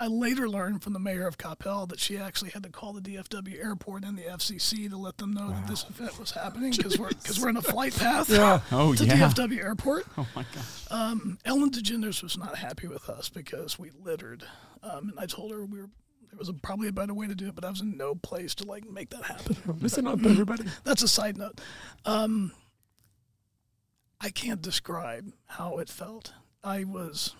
I 0.00 0.06
later 0.06 0.48
learned 0.48 0.82
from 0.82 0.92
the 0.92 1.00
mayor 1.00 1.26
of 1.26 1.38
Coppell 1.38 1.88
that 1.88 1.98
she 1.98 2.16
actually 2.16 2.50
had 2.50 2.62
to 2.62 2.68
call 2.68 2.92
the 2.92 3.00
DFW 3.00 3.58
airport 3.62 4.04
and 4.04 4.16
the 4.16 4.22
FCC 4.22 4.88
to 4.88 4.96
let 4.96 5.18
them 5.18 5.32
know 5.32 5.48
that 5.48 5.66
this 5.66 5.84
event 5.88 6.18
was 6.20 6.30
happening 6.30 6.70
because 6.70 6.96
we're 6.98 7.08
because 7.08 7.40
we're 7.40 7.48
in 7.48 7.56
a 7.56 7.62
flight 7.74 7.96
path 7.96 8.30
yeah. 8.30 8.60
Oh 8.72 8.94
to 8.94 9.04
yeah. 9.04 9.28
DFW 9.28 9.58
airport. 9.58 10.06
Oh 10.16 10.26
my 10.36 10.44
gosh. 10.54 10.84
Um, 10.92 11.38
Ellen 11.44 11.70
DeGeneres 11.70 12.22
was 12.22 12.38
not 12.38 12.56
happy 12.56 12.86
with 12.86 13.08
us 13.08 13.28
because 13.28 13.76
we 13.76 13.90
littered, 13.90 14.44
um, 14.84 15.10
and 15.10 15.18
I 15.18 15.26
told 15.26 15.50
her 15.50 15.64
we 15.64 15.80
were 15.80 15.90
there 16.30 16.38
was 16.38 16.48
a, 16.48 16.52
probably 16.54 16.88
a 16.88 16.92
better 16.92 17.14
way 17.14 17.26
to 17.26 17.34
do 17.34 17.48
it, 17.48 17.54
but 17.54 17.64
I 17.64 17.70
was 17.70 17.80
in 17.80 17.96
no 17.96 18.14
place 18.14 18.54
to 18.56 18.64
like 18.64 18.88
make 18.88 19.10
that 19.10 19.24
happen. 19.24 19.56
Listen 19.80 20.06
up, 20.06 20.24
everybody. 20.24 20.64
That's 20.84 21.02
a 21.02 21.08
side 21.08 21.36
note. 21.36 21.60
Um, 22.04 22.52
I 24.20 24.30
can't 24.30 24.62
describe 24.62 25.32
how 25.46 25.78
it 25.78 25.88
felt. 25.88 26.32
I 26.62 26.84
was 26.84 27.34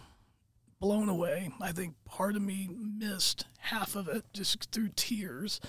blown 0.81 1.09
away. 1.09 1.51
I 1.61 1.73
think 1.73 1.95
part 2.05 2.37
of 2.37 2.43
me 2.43 2.69
missed 2.71 3.47
half 3.59 3.97
of 3.97 4.09
it 4.09 4.25
just 4.33 4.71
through 4.71 4.91
tears. 4.95 5.61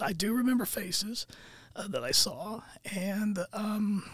I 0.00 0.12
do 0.12 0.34
remember 0.34 0.64
faces 0.64 1.26
uh, 1.74 1.88
that 1.88 2.04
I 2.04 2.10
saw, 2.10 2.62
and 2.94 3.38
um, 3.52 4.04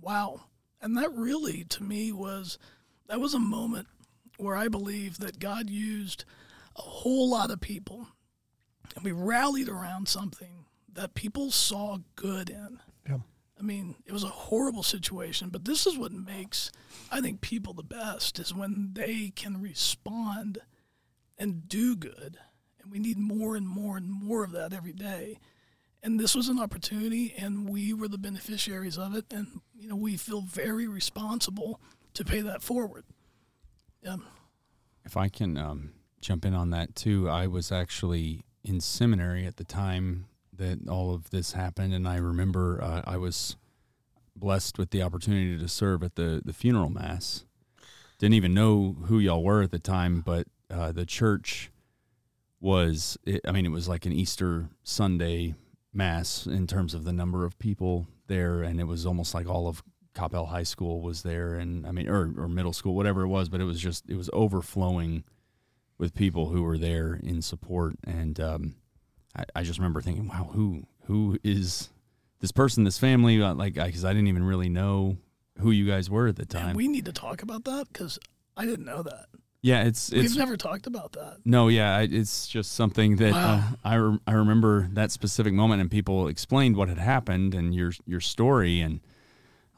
wow. 0.00 0.44
And 0.80 0.96
that 0.96 1.12
really, 1.12 1.64
to 1.64 1.82
me, 1.82 2.12
was 2.12 2.58
that 3.08 3.20
was 3.20 3.34
a 3.34 3.38
moment 3.38 3.86
where 4.36 4.56
I 4.56 4.68
believe 4.68 5.18
that 5.18 5.38
God 5.38 5.70
used 5.70 6.24
a 6.76 6.82
whole 6.82 7.30
lot 7.30 7.50
of 7.50 7.60
people, 7.60 8.08
and 8.94 9.04
we 9.04 9.12
rallied 9.12 9.68
around 9.68 10.08
something 10.08 10.66
that 10.92 11.14
people 11.14 11.50
saw 11.50 11.98
good 12.16 12.50
in. 12.50 12.80
Yeah. 13.08 13.18
I 13.58 13.62
mean, 13.62 13.96
it 14.06 14.12
was 14.12 14.24
a 14.24 14.28
horrible 14.28 14.82
situation, 14.82 15.48
but 15.48 15.64
this 15.64 15.86
is 15.86 15.96
what 15.96 16.12
makes, 16.12 16.72
I 17.10 17.20
think, 17.20 17.40
people 17.40 17.72
the 17.72 17.82
best 17.82 18.38
is 18.38 18.54
when 18.54 18.90
they 18.92 19.32
can 19.34 19.60
respond 19.60 20.58
and 21.38 21.68
do 21.68 21.96
good. 21.96 22.38
And 22.82 22.90
we 22.90 22.98
need 22.98 23.18
more 23.18 23.54
and 23.54 23.68
more 23.68 23.96
and 23.96 24.10
more 24.10 24.42
of 24.42 24.50
that 24.52 24.72
every 24.72 24.92
day. 24.92 25.38
And 26.02 26.18
this 26.18 26.34
was 26.34 26.48
an 26.48 26.58
opportunity, 26.58 27.32
and 27.38 27.68
we 27.68 27.94
were 27.94 28.08
the 28.08 28.18
beneficiaries 28.18 28.98
of 28.98 29.14
it. 29.14 29.32
And, 29.32 29.60
you 29.72 29.88
know, 29.88 29.96
we 29.96 30.16
feel 30.16 30.40
very 30.40 30.88
responsible 30.88 31.80
to 32.14 32.24
pay 32.24 32.40
that 32.40 32.62
forward. 32.62 33.04
Yeah. 34.02 34.16
If 35.04 35.16
I 35.16 35.28
can 35.28 35.56
um, 35.56 35.92
jump 36.22 36.44
in 36.44 36.54
on 36.54 36.70
that 36.70 36.94
too, 36.94 37.28
I 37.28 37.46
was 37.46 37.70
actually 37.70 38.44
in 38.64 38.80
seminary 38.80 39.44
at 39.44 39.56
the 39.56 39.64
time 39.64 40.26
that 40.56 40.88
all 40.88 41.12
of 41.12 41.30
this 41.30 41.52
happened, 41.52 41.92
and 41.92 42.08
I 42.08 42.16
remember 42.16 42.80
uh, 42.82 43.02
I 43.04 43.16
was 43.16 43.56
blessed 44.34 44.78
with 44.78 44.90
the 44.90 45.02
opportunity 45.02 45.58
to 45.58 45.68
serve 45.68 46.02
at 46.02 46.14
the 46.14 46.40
the 46.44 46.52
funeral 46.52 46.90
mass. 46.90 47.44
Didn't 48.18 48.34
even 48.34 48.54
know 48.54 48.96
who 49.06 49.18
y'all 49.18 49.42
were 49.42 49.62
at 49.62 49.72
the 49.72 49.78
time, 49.78 50.20
but 50.20 50.46
uh, 50.70 50.92
the 50.92 51.04
church 51.04 51.70
was. 52.60 53.18
It, 53.24 53.40
I 53.46 53.52
mean, 53.52 53.66
it 53.66 53.70
was 53.72 53.88
like 53.88 54.06
an 54.06 54.12
Easter 54.12 54.68
Sunday 54.84 55.54
mass 55.92 56.46
in 56.46 56.66
terms 56.66 56.94
of 56.94 57.04
the 57.04 57.12
number 57.12 57.44
of 57.44 57.58
people 57.58 58.06
there, 58.28 58.62
and 58.62 58.80
it 58.80 58.84
was 58.84 59.04
almost 59.04 59.34
like 59.34 59.48
all 59.48 59.66
of 59.66 59.82
Coppell 60.14 60.48
High 60.48 60.62
School 60.62 61.00
was 61.00 61.22
there, 61.22 61.54
and 61.54 61.86
I 61.86 61.90
mean, 61.90 62.08
or 62.08 62.32
or 62.38 62.48
middle 62.48 62.72
school, 62.72 62.94
whatever 62.94 63.22
it 63.22 63.28
was, 63.28 63.48
but 63.48 63.60
it 63.60 63.64
was 63.64 63.80
just 63.80 64.08
it 64.08 64.16
was 64.16 64.30
overflowing 64.32 65.24
with 66.02 66.14
people 66.16 66.48
who 66.48 66.64
were 66.64 66.76
there 66.76 67.20
in 67.22 67.40
support, 67.40 67.94
and 68.04 68.40
um, 68.40 68.74
I, 69.36 69.44
I 69.54 69.62
just 69.62 69.78
remember 69.78 70.00
thinking, 70.02 70.26
wow, 70.26 70.50
who 70.52 70.82
who 71.04 71.38
is 71.44 71.90
this 72.40 72.50
person, 72.50 72.82
this 72.82 72.98
family? 72.98 73.40
Uh, 73.40 73.54
Like, 73.54 73.74
because 73.74 74.04
I 74.04 74.12
didn't 74.12 74.26
even 74.26 74.42
really 74.42 74.68
know 74.68 75.16
who 75.58 75.70
you 75.70 75.86
guys 75.86 76.10
were 76.10 76.26
at 76.26 76.34
the 76.34 76.44
time. 76.44 76.70
And 76.70 76.76
we 76.76 76.88
need 76.88 77.04
to 77.04 77.12
talk 77.12 77.40
about 77.42 77.62
that 77.64 77.86
because 77.92 78.18
I 78.56 78.66
didn't 78.66 78.84
know 78.84 79.02
that. 79.04 79.26
yeah, 79.62 79.84
it's 79.84 80.10
it's 80.12 80.30
We've 80.30 80.36
never 80.38 80.56
talked 80.56 80.88
about 80.88 81.12
that. 81.12 81.36
no, 81.44 81.68
yeah, 81.68 82.00
it's 82.00 82.48
just 82.48 82.72
something 82.72 83.14
that 83.16 83.32
Wow. 83.32 83.54
uh, 83.54 83.76
I 83.84 83.94
re- 83.94 84.18
I 84.26 84.32
remember 84.32 84.88
that 84.94 85.12
specific 85.12 85.52
moment, 85.52 85.80
and 85.82 85.88
people 85.88 86.26
explained 86.26 86.76
what 86.76 86.88
had 86.88 86.98
happened 86.98 87.54
and 87.54 87.72
your 87.72 87.92
your 88.06 88.20
story, 88.20 88.80
and 88.80 88.94
I 88.94 89.11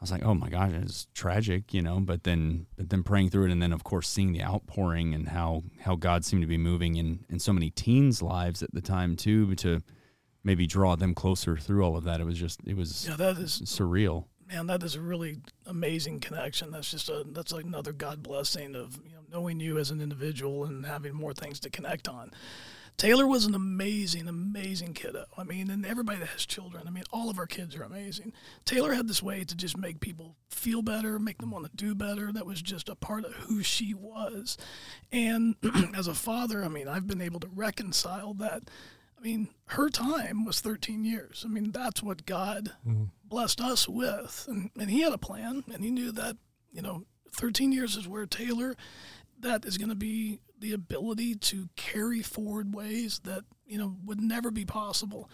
was 0.05 0.11
like, 0.11 0.23
oh 0.25 0.33
my 0.33 0.49
gosh, 0.49 0.71
it's 0.73 1.07
tragic, 1.13 1.73
you 1.73 1.81
know. 1.81 1.99
But 1.99 2.23
then 2.23 2.65
but 2.77 2.89
then 2.89 3.03
praying 3.03 3.29
through 3.31 3.45
it, 3.47 3.51
and 3.51 3.61
then 3.61 3.73
of 3.73 3.83
course 3.83 4.07
seeing 4.07 4.31
the 4.31 4.43
outpouring 4.43 5.13
and 5.13 5.29
how 5.29 5.63
how 5.81 5.95
God 5.95 6.23
seemed 6.25 6.41
to 6.43 6.47
be 6.47 6.57
moving 6.57 6.95
in 6.95 7.25
in 7.29 7.39
so 7.39 7.51
many 7.53 7.69
teens' 7.69 8.21
lives 8.21 8.63
at 8.63 8.73
the 8.73 8.81
time 8.81 9.15
too, 9.15 9.53
to 9.55 9.81
maybe 10.43 10.67
draw 10.67 10.95
them 10.95 11.13
closer 11.13 11.57
through 11.57 11.83
all 11.83 11.97
of 11.97 12.03
that. 12.05 12.19
It 12.21 12.25
was 12.25 12.39
just 12.39 12.59
it 12.65 12.75
was 12.77 13.07
Yeah, 13.09 13.15
that 13.17 13.37
is 13.37 13.61
surreal. 13.65 14.25
man, 14.47 14.67
that 14.67 14.83
is 14.83 14.95
a 14.95 15.01
really 15.01 15.39
amazing 15.65 16.19
connection. 16.19 16.71
That's 16.71 16.91
just 16.91 17.09
a 17.09 17.25
that's 17.27 17.51
like 17.51 17.65
another 17.65 17.93
God 17.93 18.21
blessing 18.21 18.75
of 18.75 18.99
you 19.03 19.11
know 19.13 19.21
knowing 19.31 19.59
you 19.59 19.77
as 19.79 19.89
an 19.91 20.01
individual 20.01 20.65
and 20.65 20.85
having 20.85 21.13
more 21.13 21.33
things 21.33 21.59
to 21.61 21.69
connect 21.69 22.07
on. 22.07 22.31
Taylor 22.97 23.27
was 23.27 23.45
an 23.45 23.53
amazing, 23.53 24.27
amazing 24.27 24.93
kiddo. 24.93 25.25
I 25.37 25.43
mean, 25.43 25.69
and 25.69 25.85
everybody 25.85 26.19
that 26.19 26.29
has 26.29 26.45
children, 26.45 26.83
I 26.87 26.91
mean, 26.91 27.03
all 27.11 27.29
of 27.29 27.37
our 27.37 27.45
kids 27.45 27.75
are 27.75 27.83
amazing. 27.83 28.31
Taylor 28.63 28.93
had 28.93 29.07
this 29.07 29.21
way 29.21 29.43
to 29.43 29.55
just 29.55 29.77
make 29.77 29.99
people 29.99 30.37
feel 30.49 30.81
better, 30.81 31.19
make 31.19 31.39
them 31.39 31.51
want 31.51 31.65
to 31.65 31.75
do 31.75 31.93
better. 31.93 32.31
That 32.31 32.45
was 32.45 32.61
just 32.61 32.87
a 32.87 32.95
part 32.95 33.25
of 33.25 33.33
who 33.33 33.63
she 33.63 33.93
was. 33.93 34.57
And 35.11 35.55
as 35.95 36.07
a 36.07 36.13
father, 36.13 36.63
I 36.63 36.69
mean, 36.69 36.87
I've 36.87 37.07
been 37.07 37.21
able 37.21 37.41
to 37.41 37.49
reconcile 37.53 38.33
that. 38.35 38.69
I 39.17 39.21
mean, 39.21 39.49
her 39.67 39.89
time 39.89 40.45
was 40.45 40.61
13 40.61 41.03
years. 41.03 41.43
I 41.45 41.49
mean, 41.49 41.71
that's 41.71 42.01
what 42.01 42.25
God 42.25 42.71
mm-hmm. 42.87 43.05
blessed 43.25 43.59
us 43.59 43.89
with. 43.89 44.45
And, 44.47 44.69
and 44.79 44.89
he 44.89 45.01
had 45.01 45.13
a 45.13 45.17
plan, 45.17 45.63
and 45.73 45.83
he 45.83 45.91
knew 45.91 46.11
that, 46.13 46.37
you 46.71 46.81
know, 46.81 47.05
13 47.33 47.73
years 47.73 47.97
is 47.97 48.07
where 48.07 48.25
Taylor, 48.25 48.75
that 49.39 49.65
is 49.65 49.77
going 49.77 49.89
to 49.89 49.95
be 49.95 50.39
the 50.65 50.73
ability 50.73 51.35
to 51.35 51.69
carry 51.75 52.23
forward 52.23 52.73
ways 52.73 53.19
that, 53.23 53.43
you 53.67 53.77
know, 53.77 53.97
would 54.03 54.19
never 54.19 54.49
be 54.49 54.65
possible. 54.65 55.29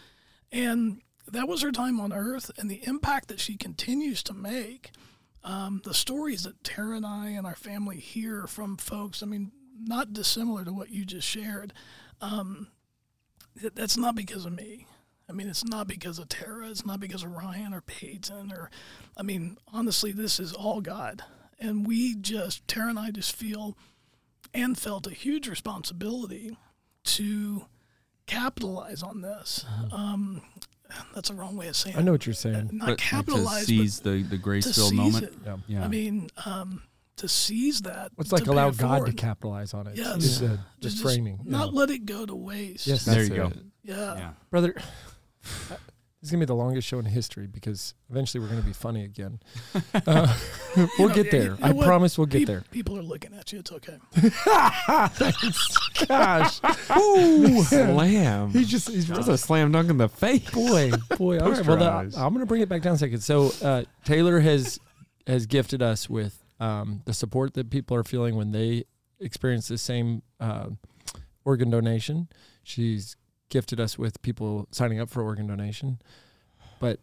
And 0.52 1.00
that 1.26 1.48
was 1.48 1.62
her 1.62 1.72
time 1.72 1.98
on 2.00 2.12
earth, 2.12 2.50
and 2.58 2.70
the 2.70 2.86
impact 2.86 3.28
that 3.28 3.40
she 3.40 3.56
continues 3.56 4.22
to 4.24 4.34
make. 4.34 4.90
Um, 5.42 5.80
the 5.84 5.94
stories 5.94 6.42
that 6.42 6.62
Tara 6.62 6.96
and 6.96 7.06
I 7.06 7.28
and 7.28 7.46
our 7.46 7.54
family 7.54 7.98
hear 7.98 8.46
from 8.46 8.76
folks, 8.76 9.22
I 9.22 9.26
mean, 9.26 9.52
not 9.80 10.12
dissimilar 10.12 10.66
to 10.66 10.72
what 10.72 10.90
you 10.90 11.06
just 11.06 11.26
shared 11.26 11.72
um, 12.20 12.68
that's 13.74 13.96
not 13.96 14.14
because 14.14 14.44
of 14.44 14.52
me. 14.52 14.86
I 15.28 15.32
mean, 15.32 15.48
it's 15.48 15.64
not 15.64 15.88
because 15.88 16.18
of 16.18 16.28
Tara. 16.28 16.68
It's 16.68 16.84
not 16.84 17.00
because 17.00 17.22
of 17.22 17.32
Ryan 17.32 17.72
or 17.72 17.80
Peyton 17.80 18.52
or, 18.52 18.70
I 19.16 19.22
mean, 19.22 19.56
honestly, 19.72 20.12
this 20.12 20.38
is 20.38 20.52
all 20.52 20.80
God. 20.80 21.24
And 21.58 21.86
we 21.86 22.14
just, 22.14 22.68
Tara 22.68 22.90
and 22.90 22.98
I 22.98 23.10
just 23.10 23.34
feel 23.34 23.76
and 24.54 24.78
felt 24.78 25.06
a 25.06 25.10
huge 25.10 25.48
responsibility 25.48 26.56
to 27.04 27.66
capitalize 28.26 29.02
on 29.02 29.20
this. 29.22 29.64
Um, 29.92 30.42
that's 31.14 31.30
a 31.30 31.34
wrong 31.34 31.56
way 31.56 31.68
of 31.68 31.76
saying 31.76 31.96
I 31.96 32.02
know 32.02 32.12
what 32.12 32.26
you're 32.26 32.34
saying. 32.34 32.70
Not 32.72 32.86
But 32.86 33.28
like, 33.28 33.60
to 33.60 33.64
seize 33.64 34.00
but 34.00 34.10
the 34.10 34.22
the 34.22 34.38
grace-filled 34.38 34.94
moment. 34.94 35.24
it. 35.24 35.34
Yeah. 35.44 35.56
Yeah. 35.66 35.84
I 35.84 35.88
mean, 35.88 36.28
um, 36.44 36.82
to 37.16 37.28
seize 37.28 37.80
that. 37.82 38.12
It's 38.18 38.32
like 38.32 38.46
allow 38.46 38.68
it 38.68 38.76
God 38.76 39.06
to 39.06 39.12
capitalize 39.12 39.74
on 39.74 39.86
it. 39.86 39.96
Yes. 39.96 40.16
Is 40.22 40.40
the, 40.40 40.46
the 40.48 40.58
Just- 40.80 40.96
just 40.98 41.02
framing. 41.02 41.40
Not 41.44 41.72
yeah. 41.72 41.78
let 41.78 41.90
it 41.90 42.04
go 42.04 42.26
to 42.26 42.34
waste. 42.34 42.86
Yes, 42.86 43.04
There 43.04 43.14
that's 43.16 43.28
you 43.28 43.34
go. 43.36 43.52
Yeah. 43.84 44.16
yeah. 44.16 44.30
brother. 44.50 44.74
This 46.22 46.28
is 46.28 46.30
gonna 46.30 46.42
be 46.42 46.46
the 46.46 46.54
longest 46.54 46.86
show 46.86 47.00
in 47.00 47.04
history 47.04 47.48
because 47.48 47.94
eventually 48.08 48.40
we're 48.40 48.48
gonna 48.48 48.62
be 48.62 48.72
funny 48.72 49.04
again. 49.04 49.40
Uh, 50.06 50.34
we'll 50.98 51.08
know, 51.08 51.14
get 51.14 51.30
there. 51.30 51.42
you 51.42 51.50
know 51.50 51.56
I 51.62 51.72
what? 51.72 51.86
promise 51.86 52.16
we'll 52.16 52.26
get 52.26 52.38
Peop- 52.38 52.46
there. 52.48 52.64
People 52.70 52.96
are 52.98 53.02
looking 53.02 53.34
at 53.34 53.52
you. 53.52 53.58
It's 53.60 53.70
okay. 53.72 53.98
Gosh, 56.08 56.60
Ooh, 56.96 57.62
slam. 57.62 58.50
he 58.50 58.64
just 58.64 58.88
he's 58.88 59.06
That's 59.06 59.28
a 59.28 59.36
slam 59.38 59.72
dunk 59.72 59.90
in 59.90 59.98
the 59.98 60.08
face. 60.08 60.48
boy, 60.50 60.90
boy. 61.16 61.38
All 61.38 61.50
right, 61.52 61.66
well, 61.66 61.76
the, 61.76 62.18
I'm 62.18 62.32
going 62.32 62.40
to 62.40 62.46
bring 62.46 62.62
it 62.62 62.68
back 62.68 62.82
down 62.82 62.94
a 62.94 62.98
second. 62.98 63.20
So 63.20 63.52
uh, 63.62 63.84
Taylor 64.04 64.40
has 64.40 64.80
has 65.26 65.46
gifted 65.46 65.82
us 65.82 66.08
with 66.10 66.42
um, 66.58 67.02
the 67.04 67.12
support 67.14 67.54
that 67.54 67.70
people 67.70 67.96
are 67.96 68.04
feeling 68.04 68.34
when 68.36 68.52
they 68.52 68.84
experience 69.20 69.68
the 69.68 69.78
same 69.78 70.22
uh, 70.40 70.68
organ 71.44 71.70
donation. 71.70 72.28
She's 72.64 73.16
gifted 73.52 73.78
us 73.78 73.98
with 73.98 74.22
people 74.22 74.66
signing 74.70 74.98
up 74.98 75.10
for 75.10 75.22
organ 75.22 75.46
donation. 75.46 76.00
But 76.80 77.00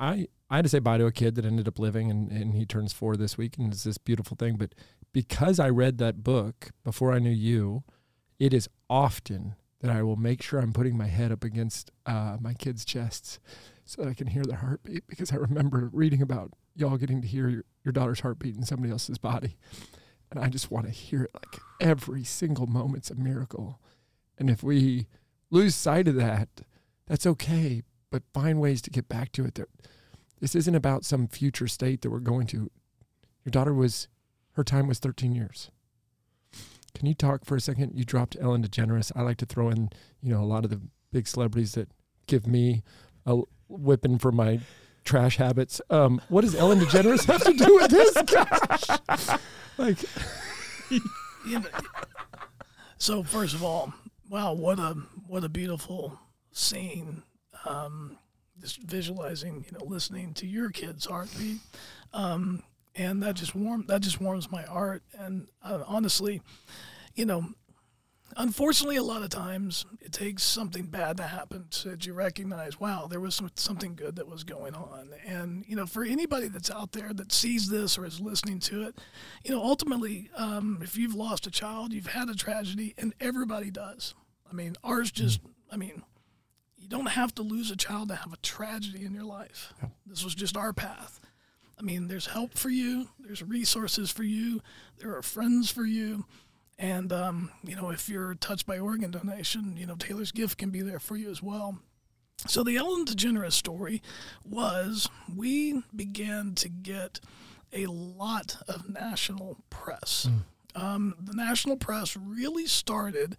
I 0.00 0.26
I 0.50 0.56
had 0.56 0.64
to 0.64 0.68
say 0.68 0.80
bye 0.80 0.98
to 0.98 1.06
a 1.06 1.12
kid 1.12 1.36
that 1.36 1.44
ended 1.44 1.68
up 1.68 1.78
living, 1.78 2.10
and, 2.10 2.30
and 2.30 2.54
he 2.54 2.66
turns 2.66 2.92
four 2.92 3.16
this 3.16 3.38
week, 3.38 3.56
and 3.56 3.72
it's 3.72 3.84
this 3.84 3.98
beautiful 3.98 4.36
thing. 4.36 4.56
But 4.56 4.74
because 5.12 5.58
I 5.58 5.70
read 5.70 5.98
that 5.98 6.22
book 6.22 6.70
before 6.84 7.12
I 7.12 7.20
knew 7.20 7.30
you, 7.30 7.84
it 8.38 8.52
is 8.52 8.68
often 8.90 9.54
that 9.80 9.90
I 9.90 10.02
will 10.02 10.16
make 10.16 10.42
sure 10.42 10.58
I'm 10.58 10.72
putting 10.72 10.96
my 10.96 11.06
head 11.06 11.30
up 11.30 11.44
against 11.44 11.90
uh, 12.04 12.36
my 12.40 12.52
kids' 12.54 12.84
chests 12.84 13.38
so 13.84 14.02
that 14.02 14.08
I 14.08 14.14
can 14.14 14.26
hear 14.26 14.42
their 14.42 14.58
heartbeat 14.58 15.06
because 15.06 15.32
I 15.32 15.36
remember 15.36 15.88
reading 15.92 16.20
about 16.20 16.52
y'all 16.74 16.96
getting 16.96 17.22
to 17.22 17.28
hear 17.28 17.48
your, 17.48 17.64
your 17.84 17.92
daughter's 17.92 18.20
heartbeat 18.20 18.56
in 18.56 18.64
somebody 18.64 18.90
else's 18.90 19.18
body. 19.18 19.56
And 20.30 20.40
I 20.40 20.48
just 20.48 20.70
want 20.72 20.86
to 20.86 20.92
hear 20.92 21.22
it 21.22 21.30
like 21.34 21.60
every 21.80 22.24
single 22.24 22.66
moment's 22.66 23.10
a 23.10 23.14
miracle. 23.14 23.80
And 24.38 24.50
if 24.50 24.62
we 24.62 25.06
lose 25.50 25.74
sight 25.74 26.08
of 26.08 26.14
that, 26.16 26.48
that's 27.06 27.26
okay, 27.26 27.82
but 28.10 28.22
find 28.32 28.60
ways 28.60 28.82
to 28.82 28.90
get 28.90 29.08
back 29.08 29.32
to 29.32 29.44
it. 29.44 29.54
There, 29.54 29.66
this 30.40 30.54
isn't 30.54 30.74
about 30.74 31.04
some 31.04 31.28
future 31.28 31.68
state 31.68 32.02
that 32.02 32.10
we're 32.10 32.20
going 32.20 32.46
to. 32.48 32.70
Your 33.44 33.50
daughter 33.50 33.72
was, 33.72 34.08
her 34.52 34.64
time 34.64 34.86
was 34.88 34.98
13 34.98 35.34
years. 35.34 35.70
Can 36.94 37.06
you 37.06 37.14
talk 37.14 37.44
for 37.44 37.56
a 37.56 37.60
second? 37.60 37.92
You 37.94 38.04
dropped 38.04 38.36
Ellen 38.40 38.66
DeGeneres. 38.66 39.12
I 39.14 39.22
like 39.22 39.36
to 39.38 39.46
throw 39.46 39.68
in, 39.68 39.90
you 40.22 40.32
know, 40.32 40.42
a 40.42 40.46
lot 40.46 40.64
of 40.64 40.70
the 40.70 40.80
big 41.12 41.28
celebrities 41.28 41.72
that 41.72 41.90
give 42.26 42.46
me 42.46 42.82
a 43.26 43.42
whipping 43.68 44.18
for 44.18 44.32
my 44.32 44.60
trash 45.04 45.36
habits. 45.36 45.80
Um, 45.90 46.20
what 46.28 46.40
does 46.42 46.54
Ellen 46.54 46.80
DeGeneres 46.80 47.24
have 47.26 47.44
to 47.44 47.52
do 47.52 47.74
with 47.74 47.90
this? 47.90 48.12
Gosh, 48.26 49.40
like 49.78 49.98
so 52.98 53.22
first 53.22 53.54
of 53.54 53.62
all, 53.62 53.92
wow, 54.28 54.52
what 54.52 54.78
a 54.78 54.96
what 55.26 55.44
a 55.44 55.48
beautiful 55.48 56.18
scene. 56.52 57.22
Um, 57.64 58.18
just 58.60 58.80
visualizing, 58.82 59.64
you 59.66 59.78
know, 59.78 59.84
listening 59.84 60.32
to 60.34 60.46
your 60.46 60.70
kid's 60.70 61.06
heartbeat, 61.06 61.58
um, 62.12 62.62
and 62.94 63.22
that 63.22 63.34
just 63.34 63.54
warm 63.54 63.84
that 63.88 64.00
just 64.00 64.20
warms 64.20 64.50
my 64.50 64.62
heart. 64.62 65.02
And 65.18 65.46
uh, 65.62 65.82
honestly, 65.86 66.40
you 67.14 67.26
know, 67.26 67.46
unfortunately, 68.36 68.96
a 68.96 69.02
lot 69.02 69.22
of 69.22 69.30
times 69.30 69.84
it 70.00 70.12
takes 70.12 70.42
something 70.42 70.86
bad 70.86 71.16
to 71.16 71.24
happen 71.24 71.66
so 71.70 71.90
that 71.90 72.06
you 72.06 72.12
recognize, 72.12 72.78
wow, 72.78 73.06
there 73.08 73.20
was 73.20 73.34
some, 73.34 73.50
something 73.54 73.94
good 73.94 74.16
that 74.16 74.28
was 74.28 74.44
going 74.44 74.74
on. 74.74 75.10
And 75.26 75.64
you 75.66 75.76
know, 75.76 75.86
for 75.86 76.04
anybody 76.04 76.48
that's 76.48 76.70
out 76.70 76.92
there 76.92 77.12
that 77.14 77.32
sees 77.32 77.68
this 77.68 77.98
or 77.98 78.04
is 78.04 78.20
listening 78.20 78.60
to 78.60 78.82
it, 78.82 78.96
you 79.44 79.50
know, 79.52 79.62
ultimately, 79.62 80.30
um, 80.36 80.78
if 80.82 80.96
you've 80.96 81.14
lost 81.14 81.46
a 81.46 81.50
child, 81.50 81.92
you've 81.92 82.06
had 82.06 82.28
a 82.28 82.34
tragedy, 82.34 82.94
and 82.98 83.14
everybody 83.20 83.70
does. 83.70 84.14
I 84.48 84.54
mean, 84.54 84.76
ours 84.84 85.10
just, 85.10 85.40
I 85.70 85.76
mean, 85.76 86.02
you 86.76 86.88
don't 86.88 87.06
have 87.06 87.34
to 87.36 87.42
lose 87.42 87.70
a 87.70 87.76
child 87.76 88.08
to 88.08 88.14
have 88.14 88.32
a 88.32 88.38
tragedy 88.38 89.04
in 89.04 89.12
your 89.12 89.24
life. 89.24 89.72
This 90.06 90.22
was 90.22 90.34
just 90.34 90.56
our 90.56 90.72
path. 90.72 91.20
I 91.78 91.82
mean, 91.82 92.08
there's 92.08 92.28
help 92.28 92.54
for 92.54 92.70
you, 92.70 93.08
there's 93.18 93.42
resources 93.42 94.10
for 94.10 94.22
you, 94.22 94.62
there 94.98 95.14
are 95.14 95.22
friends 95.22 95.70
for 95.70 95.84
you. 95.84 96.24
And, 96.78 97.12
um, 97.12 97.50
you 97.64 97.74
know, 97.74 97.90
if 97.90 98.08
you're 98.08 98.34
touched 98.34 98.66
by 98.66 98.78
organ 98.78 99.10
donation, 99.10 99.76
you 99.78 99.86
know, 99.86 99.94
Taylor's 99.94 100.32
gift 100.32 100.58
can 100.58 100.70
be 100.70 100.82
there 100.82 100.98
for 101.00 101.16
you 101.16 101.30
as 101.30 101.42
well. 101.42 101.78
So 102.46 102.62
the 102.62 102.76
Ellen 102.76 103.06
DeGeneres 103.06 103.52
story 103.52 104.02
was 104.44 105.08
we 105.34 105.82
began 105.94 106.54
to 106.56 106.68
get 106.68 107.18
a 107.72 107.86
lot 107.86 108.58
of 108.68 108.90
national 108.90 109.56
press. 109.70 110.28
Um, 110.74 111.14
the 111.18 111.32
national 111.32 111.76
press 111.76 112.14
really 112.16 112.66
started 112.66 113.36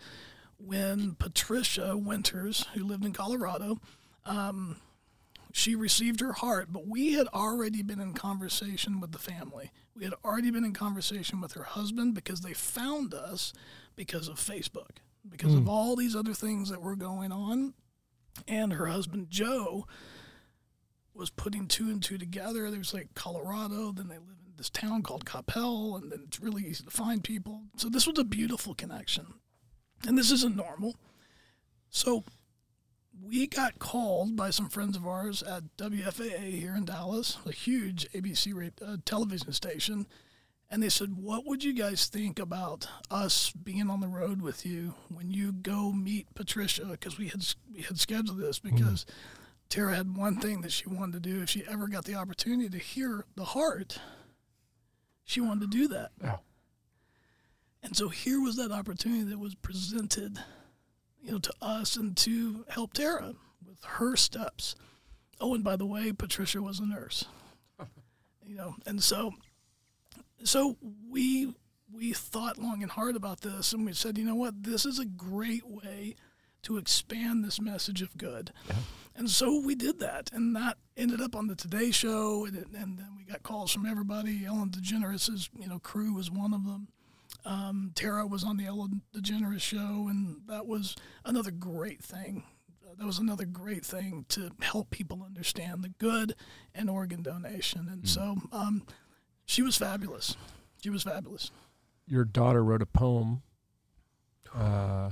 when 0.57 1.13
Patricia 1.13 1.95
Winters, 1.95 2.65
who 2.73 2.83
lived 2.83 3.05
in 3.05 3.13
Colorado, 3.13 3.79
um, 4.25 4.77
she 5.57 5.73
received 5.73 6.19
her 6.19 6.33
heart, 6.33 6.67
but 6.69 6.85
we 6.85 7.13
had 7.13 7.25
already 7.29 7.81
been 7.81 7.99
in 7.99 8.13
conversation 8.13 8.99
with 8.99 9.11
the 9.11 9.17
family. 9.17 9.71
We 9.95 10.03
had 10.03 10.13
already 10.23 10.51
been 10.51 10.63
in 10.63 10.73
conversation 10.73 11.41
with 11.41 11.53
her 11.53 11.63
husband 11.63 12.13
because 12.13 12.41
they 12.41 12.53
found 12.53 13.11
us 13.15 13.53
because 13.95 14.27
of 14.27 14.35
Facebook, 14.35 14.97
because 15.27 15.55
of 15.55 15.63
hmm. 15.63 15.69
all 15.69 15.95
these 15.95 16.15
other 16.15 16.35
things 16.35 16.69
that 16.69 16.83
were 16.83 16.95
going 16.95 17.31
on. 17.31 17.73
And 18.47 18.73
her 18.73 18.85
husband, 18.85 19.31
Joe, 19.31 19.87
was 21.15 21.31
putting 21.31 21.65
two 21.65 21.89
and 21.89 22.03
two 22.03 22.19
together. 22.19 22.69
There's 22.69 22.93
like 22.93 23.15
Colorado, 23.15 23.91
then 23.91 24.09
they 24.09 24.19
live 24.19 24.37
in 24.45 24.53
this 24.57 24.69
town 24.69 25.01
called 25.01 25.25
Coppell, 25.25 25.99
and 25.99 26.11
then 26.11 26.25
it's 26.27 26.39
really 26.39 26.65
easy 26.65 26.83
to 26.83 26.91
find 26.91 27.23
people. 27.23 27.63
So 27.77 27.89
this 27.89 28.05
was 28.05 28.19
a 28.19 28.23
beautiful 28.23 28.75
connection. 28.75 29.33
And 30.07 30.15
this 30.15 30.29
isn't 30.29 30.55
normal. 30.55 30.97
So 31.89 32.25
we 33.23 33.47
got 33.47 33.79
called 33.79 34.35
by 34.35 34.49
some 34.49 34.69
friends 34.69 34.95
of 34.95 35.05
ours 35.07 35.43
at 35.43 35.75
WFAA 35.77 36.59
here 36.59 36.75
in 36.75 36.85
Dallas, 36.85 37.37
a 37.45 37.51
huge 37.51 38.09
ABC 38.11 38.53
ra- 38.53 38.87
uh, 38.87 38.97
television 39.05 39.51
station, 39.53 40.07
and 40.69 40.83
they 40.83 40.89
said, 40.89 41.15
"What 41.15 41.45
would 41.45 41.63
you 41.63 41.73
guys 41.73 42.07
think 42.07 42.39
about 42.39 42.87
us 43.09 43.51
being 43.51 43.89
on 43.89 43.99
the 44.01 44.07
road 44.07 44.41
with 44.41 44.65
you 44.65 44.95
when 45.09 45.31
you 45.31 45.51
go 45.51 45.91
meet 45.91 46.33
Patricia?" 46.35 46.85
Because 46.85 47.17
we 47.17 47.27
had 47.29 47.45
we 47.73 47.81
had 47.81 47.99
scheduled 47.99 48.39
this 48.39 48.59
because 48.59 49.05
Tara 49.69 49.95
had 49.95 50.15
one 50.15 50.39
thing 50.39 50.61
that 50.61 50.71
she 50.71 50.87
wanted 50.89 51.23
to 51.23 51.29
do 51.29 51.41
if 51.41 51.49
she 51.49 51.63
ever 51.67 51.87
got 51.87 52.05
the 52.05 52.15
opportunity 52.15 52.69
to 52.69 52.77
hear 52.77 53.25
the 53.35 53.45
heart. 53.45 53.99
She 55.23 55.41
wanted 55.41 55.71
to 55.71 55.77
do 55.77 55.87
that. 55.89 56.11
Yeah. 56.21 56.37
And 57.83 57.95
so 57.95 58.09
here 58.09 58.41
was 58.41 58.55
that 58.57 58.71
opportunity 58.71 59.23
that 59.23 59.39
was 59.39 59.55
presented, 59.55 60.39
you 61.21 61.31
know, 61.31 61.39
to 61.39 61.53
us 61.61 61.95
and 61.95 62.15
to 62.17 62.65
help 62.69 62.93
Tara 62.93 63.33
with 63.65 63.83
her 63.83 64.15
steps. 64.15 64.75
Oh, 65.39 65.53
and 65.53 65.63
by 65.63 65.75
the 65.75 65.85
way, 65.85 66.11
Patricia 66.11 66.61
was 66.61 66.79
a 66.79 66.85
nurse. 66.85 67.25
You 68.49 68.55
know, 68.55 68.75
and 68.85 69.03
so 69.03 69.33
so 70.45 70.77
we 71.09 71.53
we 71.93 72.13
thought 72.13 72.57
long 72.57 72.81
and 72.81 72.89
hard 72.89 73.17
about 73.17 73.41
this 73.41 73.73
and 73.73 73.85
we 73.85 73.91
said, 73.91 74.17
you 74.17 74.23
know 74.23 74.35
what, 74.35 74.63
this 74.63 74.85
is 74.85 74.99
a 74.99 75.05
great 75.05 75.67
way 75.67 76.15
to 76.63 76.77
expand 76.77 77.43
this 77.43 77.59
message 77.59 78.01
of 78.01 78.17
good. 78.17 78.51
And 79.15 79.29
so 79.29 79.59
we 79.59 79.73
did 79.73 79.99
that, 79.99 80.29
and 80.31 80.55
that 80.55 80.77
ended 80.95 81.21
up 81.21 81.35
on 81.35 81.47
the 81.47 81.55
Today 81.55 81.89
Show, 81.91 82.45
and, 82.45 82.55
and 82.55 82.99
then 82.99 83.07
we 83.17 83.23
got 83.23 83.41
calls 83.41 83.71
from 83.71 83.85
everybody. 83.85 84.45
Ellen 84.45 84.69
DeGeneres' 84.69 85.49
you 85.59 85.67
know 85.67 85.79
crew 85.79 86.13
was 86.13 86.29
one 86.29 86.53
of 86.53 86.65
them. 86.65 86.89
Um, 87.47 87.93
Tara 87.95 88.27
was 88.27 88.43
on 88.43 88.57
the 88.57 88.65
Ellen 88.65 89.01
DeGeneres 89.15 89.61
show, 89.61 90.07
and 90.09 90.41
that 90.47 90.67
was 90.67 90.95
another 91.23 91.49
great 91.51 92.03
thing. 92.03 92.43
That 92.97 93.05
was 93.05 93.19
another 93.19 93.45
great 93.45 93.85
thing 93.85 94.25
to 94.29 94.51
help 94.61 94.89
people 94.89 95.23
understand 95.23 95.83
the 95.83 95.89
good 95.89 96.35
and 96.75 96.89
organ 96.89 97.21
donation. 97.21 97.87
And 97.89 98.07
so 98.07 98.35
um, 98.51 98.85
she 99.45 99.61
was 99.61 99.77
fabulous. 99.77 100.35
She 100.83 100.89
was 100.89 101.03
fabulous. 101.03 101.51
your 102.05 102.25
daughter 102.25 102.63
wrote 102.63 102.81
a 102.81 102.85
poem 102.85 103.43
uh, 104.53 105.11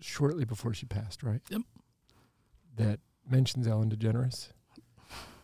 shortly 0.00 0.44
before 0.44 0.74
she 0.74 0.86
passed, 0.86 1.22
right? 1.22 1.40
Yep. 1.50 1.62
That 2.76 3.00
mentions 3.28 3.68
Ellen 3.68 3.90
DeGeneres. 3.90 4.48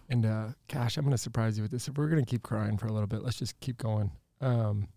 And 0.09 0.25
uh, 0.25 0.49
gosh, 0.73 0.97
I'm 0.97 1.05
going 1.05 1.13
to 1.13 1.19
surprise 1.19 1.57
you 1.57 1.63
with 1.63 1.73
this. 1.73 1.89
If 1.89 1.99
we're 1.99 2.09
going 2.09 2.25
to 2.25 2.29
keep 2.31 2.43
crying 2.43 2.79
for 2.79 2.87
a 2.87 2.93
little 2.93 3.09
bit, 3.09 3.23
let's 3.23 3.39
just 3.39 3.61
keep 3.61 3.77
going. 3.77 4.11
Um, 4.41 4.89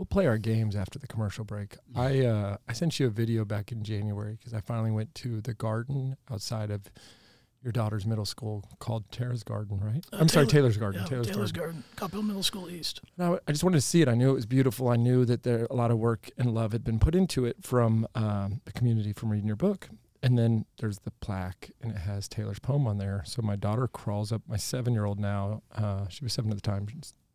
we'll 0.00 0.06
play 0.06 0.26
our 0.26 0.38
games 0.38 0.74
after 0.74 0.98
the 0.98 1.06
commercial 1.06 1.44
break. 1.44 1.76
I 1.94 2.24
uh, 2.24 2.56
I 2.66 2.72
sent 2.72 2.98
you 2.98 3.06
a 3.06 3.10
video 3.10 3.44
back 3.44 3.70
in 3.70 3.84
January 3.84 4.36
because 4.38 4.54
I 4.54 4.60
finally 4.60 4.90
went 4.90 5.14
to 5.16 5.42
the 5.42 5.52
garden 5.52 6.16
outside 6.30 6.70
of 6.70 6.90
your 7.62 7.70
daughter's 7.70 8.06
middle 8.06 8.24
school 8.24 8.64
called 8.78 9.04
Tara's 9.12 9.42
Garden, 9.42 9.78
right? 9.78 10.02
Uh, 10.10 10.16
I'm 10.18 10.28
sorry, 10.30 10.46
Taylor's 10.46 10.78
Garden. 10.78 11.02
Yeah, 11.02 11.08
Taylor's, 11.08 11.26
Taylor's 11.26 11.52
Garden. 11.52 11.84
Garden, 11.94 12.18
Coppell 12.18 12.26
Middle 12.26 12.42
School 12.42 12.70
East. 12.70 13.02
No, 13.18 13.38
I 13.46 13.52
just 13.52 13.62
wanted 13.62 13.76
to 13.76 13.82
see 13.82 14.00
it. 14.00 14.08
I 14.08 14.14
knew 14.14 14.30
it 14.30 14.34
was 14.34 14.46
beautiful. 14.46 14.88
I 14.88 14.96
knew 14.96 15.26
that 15.26 15.42
there 15.42 15.66
a 15.70 15.74
lot 15.74 15.90
of 15.90 15.98
work 15.98 16.30
and 16.38 16.54
love 16.54 16.72
had 16.72 16.82
been 16.82 16.98
put 16.98 17.14
into 17.14 17.44
it 17.44 17.58
from 17.60 18.08
um, 18.14 18.62
the 18.64 18.72
community 18.72 19.12
from 19.12 19.28
reading 19.28 19.46
your 19.46 19.56
book. 19.56 19.90
And 20.22 20.38
then 20.38 20.64
there's 20.78 21.00
the 21.00 21.10
plaque, 21.10 21.70
and 21.82 21.92
it 21.92 21.98
has 21.98 22.26
Taylor's 22.26 22.58
poem 22.58 22.86
on 22.86 22.96
there. 22.96 23.22
So 23.26 23.42
my 23.42 23.56
daughter 23.56 23.86
crawls 23.86 24.32
up. 24.32 24.40
My 24.46 24.56
seven-year-old 24.56 25.18
now, 25.18 25.62
uh, 25.74 26.08
she 26.08 26.24
was 26.24 26.32
seven 26.32 26.50
at 26.50 26.56
the 26.56 26.62
time. 26.62 26.86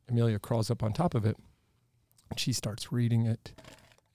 Amelia 0.10 0.40
crawls 0.40 0.72
up 0.72 0.82
on 0.82 0.94
top 0.94 1.14
of 1.14 1.26
it. 1.26 1.38
And 2.36 2.40
she 2.42 2.52
starts 2.52 2.92
reading 2.92 3.26
it, 3.26 3.54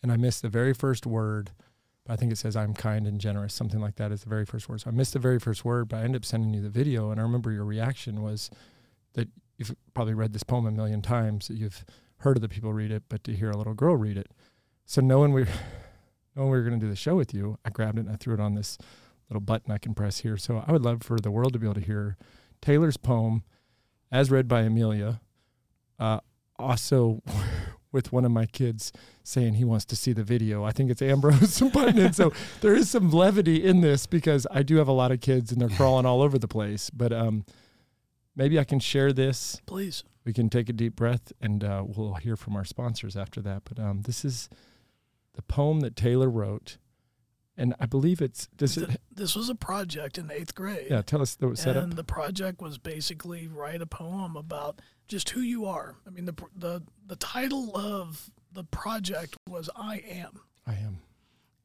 and 0.02 0.12
I 0.12 0.18
missed 0.18 0.42
the 0.42 0.50
very 0.50 0.74
first 0.74 1.06
word, 1.06 1.52
But 2.04 2.12
I 2.12 2.16
think 2.16 2.30
it 2.30 2.36
says 2.36 2.54
I'm 2.54 2.74
kind 2.74 3.06
and 3.06 3.18
generous, 3.18 3.54
something 3.54 3.80
like 3.80 3.96
that 3.96 4.12
is 4.12 4.24
the 4.24 4.28
very 4.28 4.44
first 4.44 4.68
word. 4.68 4.82
So 4.82 4.90
I 4.90 4.92
missed 4.92 5.14
the 5.14 5.18
very 5.18 5.38
first 5.38 5.64
word, 5.64 5.88
but 5.88 6.00
I 6.00 6.02
ended 6.02 6.20
up 6.20 6.26
sending 6.26 6.52
you 6.52 6.60
the 6.60 6.68
video, 6.68 7.10
and 7.10 7.18
I 7.18 7.22
remember 7.22 7.50
your 7.50 7.64
reaction 7.64 8.20
was 8.20 8.50
that 9.14 9.28
you've 9.56 9.74
probably 9.94 10.12
read 10.12 10.34
this 10.34 10.42
poem 10.42 10.66
a 10.66 10.70
million 10.70 11.00
times, 11.00 11.48
that 11.48 11.56
you've 11.56 11.82
heard 12.18 12.36
other 12.36 12.46
people 12.46 12.74
read 12.74 12.90
it, 12.90 13.04
but 13.08 13.24
to 13.24 13.34
hear 13.34 13.50
a 13.50 13.56
little 13.56 13.72
girl 13.72 13.96
read 13.96 14.18
it. 14.18 14.28
So 14.84 15.00
knowing 15.00 15.32
we 15.32 15.46
knowing 16.36 16.50
we 16.50 16.58
were 16.58 16.64
going 16.64 16.78
to 16.78 16.84
do 16.84 16.90
the 16.90 16.96
show 16.96 17.16
with 17.16 17.32
you, 17.32 17.56
I 17.64 17.70
grabbed 17.70 17.96
it 17.96 18.02
and 18.02 18.10
I 18.10 18.16
threw 18.16 18.34
it 18.34 18.40
on 18.40 18.54
this 18.54 18.76
little 19.30 19.40
button 19.40 19.72
I 19.72 19.78
can 19.78 19.94
press 19.94 20.18
here. 20.18 20.36
So 20.36 20.62
I 20.66 20.72
would 20.72 20.82
love 20.82 21.02
for 21.02 21.16
the 21.18 21.30
world 21.30 21.54
to 21.54 21.58
be 21.58 21.66
able 21.66 21.80
to 21.80 21.80
hear 21.80 22.18
Taylor's 22.60 22.98
poem 22.98 23.44
as 24.12 24.30
read 24.30 24.46
by 24.46 24.60
Amelia. 24.60 25.22
Uh, 25.98 26.20
also 26.58 27.22
with 27.92 28.12
one 28.12 28.24
of 28.24 28.30
my 28.30 28.46
kids 28.46 28.92
saying 29.22 29.54
he 29.54 29.64
wants 29.64 29.84
to 29.86 29.96
see 29.96 30.12
the 30.12 30.22
video. 30.22 30.64
I 30.64 30.72
think 30.72 30.90
it's 30.90 31.02
Ambrose 31.02 31.60
putting 31.72 31.98
in. 32.04 32.12
So 32.12 32.32
there 32.60 32.74
is 32.74 32.90
some 32.90 33.10
levity 33.10 33.64
in 33.64 33.80
this 33.80 34.06
because 34.06 34.46
I 34.50 34.62
do 34.62 34.76
have 34.76 34.88
a 34.88 34.92
lot 34.92 35.12
of 35.12 35.20
kids 35.20 35.52
and 35.52 35.60
they're 35.60 35.68
crawling 35.76 36.06
all 36.06 36.22
over 36.22 36.38
the 36.38 36.48
place. 36.48 36.90
But 36.90 37.12
um, 37.12 37.44
maybe 38.36 38.58
I 38.58 38.64
can 38.64 38.80
share 38.80 39.12
this. 39.12 39.60
Please. 39.66 40.04
We 40.24 40.32
can 40.32 40.48
take 40.50 40.68
a 40.68 40.72
deep 40.72 40.96
breath 40.96 41.32
and 41.40 41.64
uh, 41.64 41.84
we'll 41.86 42.14
hear 42.14 42.36
from 42.36 42.56
our 42.56 42.64
sponsors 42.64 43.16
after 43.16 43.40
that. 43.42 43.62
But 43.64 43.82
um, 43.82 44.02
this 44.02 44.24
is 44.24 44.48
the 45.34 45.42
poem 45.42 45.80
that 45.80 45.96
Taylor 45.96 46.28
wrote. 46.28 46.76
And 47.56 47.74
I 47.78 47.84
believe 47.84 48.22
it's 48.22 48.46
does 48.56 48.78
it, 48.78 49.00
this 49.12 49.36
was 49.36 49.50
a 49.50 49.54
project 49.54 50.16
in 50.16 50.30
eighth 50.30 50.54
grade. 50.54 50.86
Yeah, 50.88 51.02
tell 51.02 51.20
us 51.20 51.34
the 51.34 51.54
setup. 51.56 51.82
And 51.82 51.92
the 51.92 52.04
project 52.04 52.62
was 52.62 52.78
basically 52.78 53.48
write 53.48 53.82
a 53.82 53.86
poem 53.86 54.34
about 54.34 54.80
just 55.10 55.30
who 55.30 55.40
you 55.40 55.66
are. 55.66 55.96
I 56.06 56.10
mean, 56.10 56.24
the 56.24 56.34
the 56.56 56.82
the 57.06 57.16
title 57.16 57.76
of 57.76 58.30
the 58.52 58.64
project 58.64 59.36
was 59.48 59.68
"I 59.76 60.02
Am." 60.08 60.40
I 60.66 60.74
am. 60.74 61.00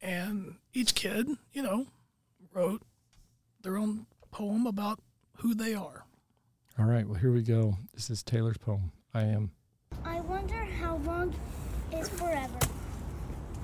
And 0.02 0.56
each 0.74 0.94
kid, 0.94 1.28
you 1.52 1.62
know, 1.62 1.86
wrote 2.52 2.82
their 3.62 3.78
own 3.78 4.06
poem 4.32 4.66
about 4.66 5.00
who 5.38 5.54
they 5.54 5.74
are. 5.74 6.04
All 6.78 6.84
right. 6.84 7.06
Well, 7.06 7.18
here 7.18 7.32
we 7.32 7.42
go. 7.42 7.76
This 7.94 8.10
is 8.10 8.22
Taylor's 8.22 8.58
poem. 8.58 8.92
I 9.14 9.22
am. 9.22 9.52
I 10.04 10.20
wonder 10.20 10.64
how 10.80 10.96
long 10.96 11.32
is 11.92 12.08
forever. 12.08 12.58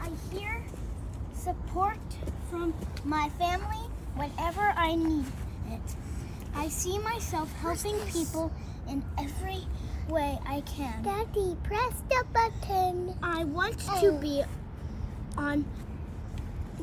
I 0.00 0.10
hear 0.32 0.62
support 1.34 1.98
from 2.50 2.72
my 3.04 3.28
family 3.30 3.84
whenever 4.14 4.72
I 4.76 4.94
need 4.94 5.26
it. 5.70 5.96
I 6.54 6.68
see 6.68 6.98
myself 6.98 7.52
helping 7.54 7.98
people 8.06 8.52
in 8.88 9.04
every 9.18 9.66
way 10.08 10.38
I 10.46 10.60
can. 10.62 11.02
Daddy, 11.02 11.56
press 11.62 12.02
the 12.08 12.24
button. 12.32 13.16
I 13.22 13.44
want 13.44 13.76
oh. 13.88 14.00
to 14.00 14.20
be 14.20 14.42
on 15.36 15.64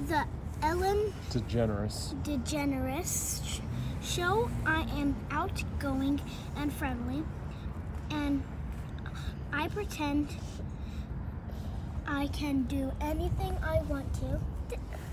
the 0.07 0.25
Ellen 0.61 1.13
DeGeneres. 1.31 2.13
DeGeneres 2.23 3.61
show. 4.01 4.49
I 4.65 4.81
am 4.97 5.15
outgoing 5.31 6.21
and 6.55 6.71
friendly, 6.71 7.23
and 8.11 8.43
I 9.51 9.67
pretend 9.67 10.29
I 12.07 12.27
can 12.27 12.63
do 12.63 12.91
anything 13.01 13.57
I 13.63 13.81
want 13.83 14.13
to. 14.15 14.39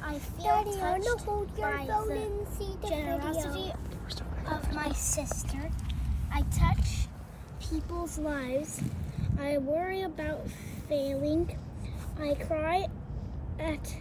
I 0.03 0.19
feel 0.19 0.45
Daddy, 0.45 0.77
touched 0.77 1.21
I 1.21 1.23
hold 1.25 1.59
your 1.59 1.71
by 1.71 1.87
phone 1.87 2.09
the 2.09 2.15
and 2.15 2.49
see 2.49 2.77
the 2.81 2.89
generosity 2.89 3.73
video. 4.09 4.57
of 4.57 4.73
my 4.73 4.93
sister. 4.93 5.71
I 6.33 6.43
touch 6.51 7.09
people's 7.61 8.19
lives. 8.19 8.81
I 9.41 9.59
worry 9.59 10.03
about 10.03 10.47
failing. 10.89 11.57
I 12.21 12.35
cry 12.35 12.87
at 13.59 13.97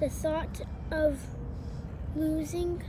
the 0.00 0.08
thought 0.08 0.60
of 0.90 1.18
losing 2.16 2.82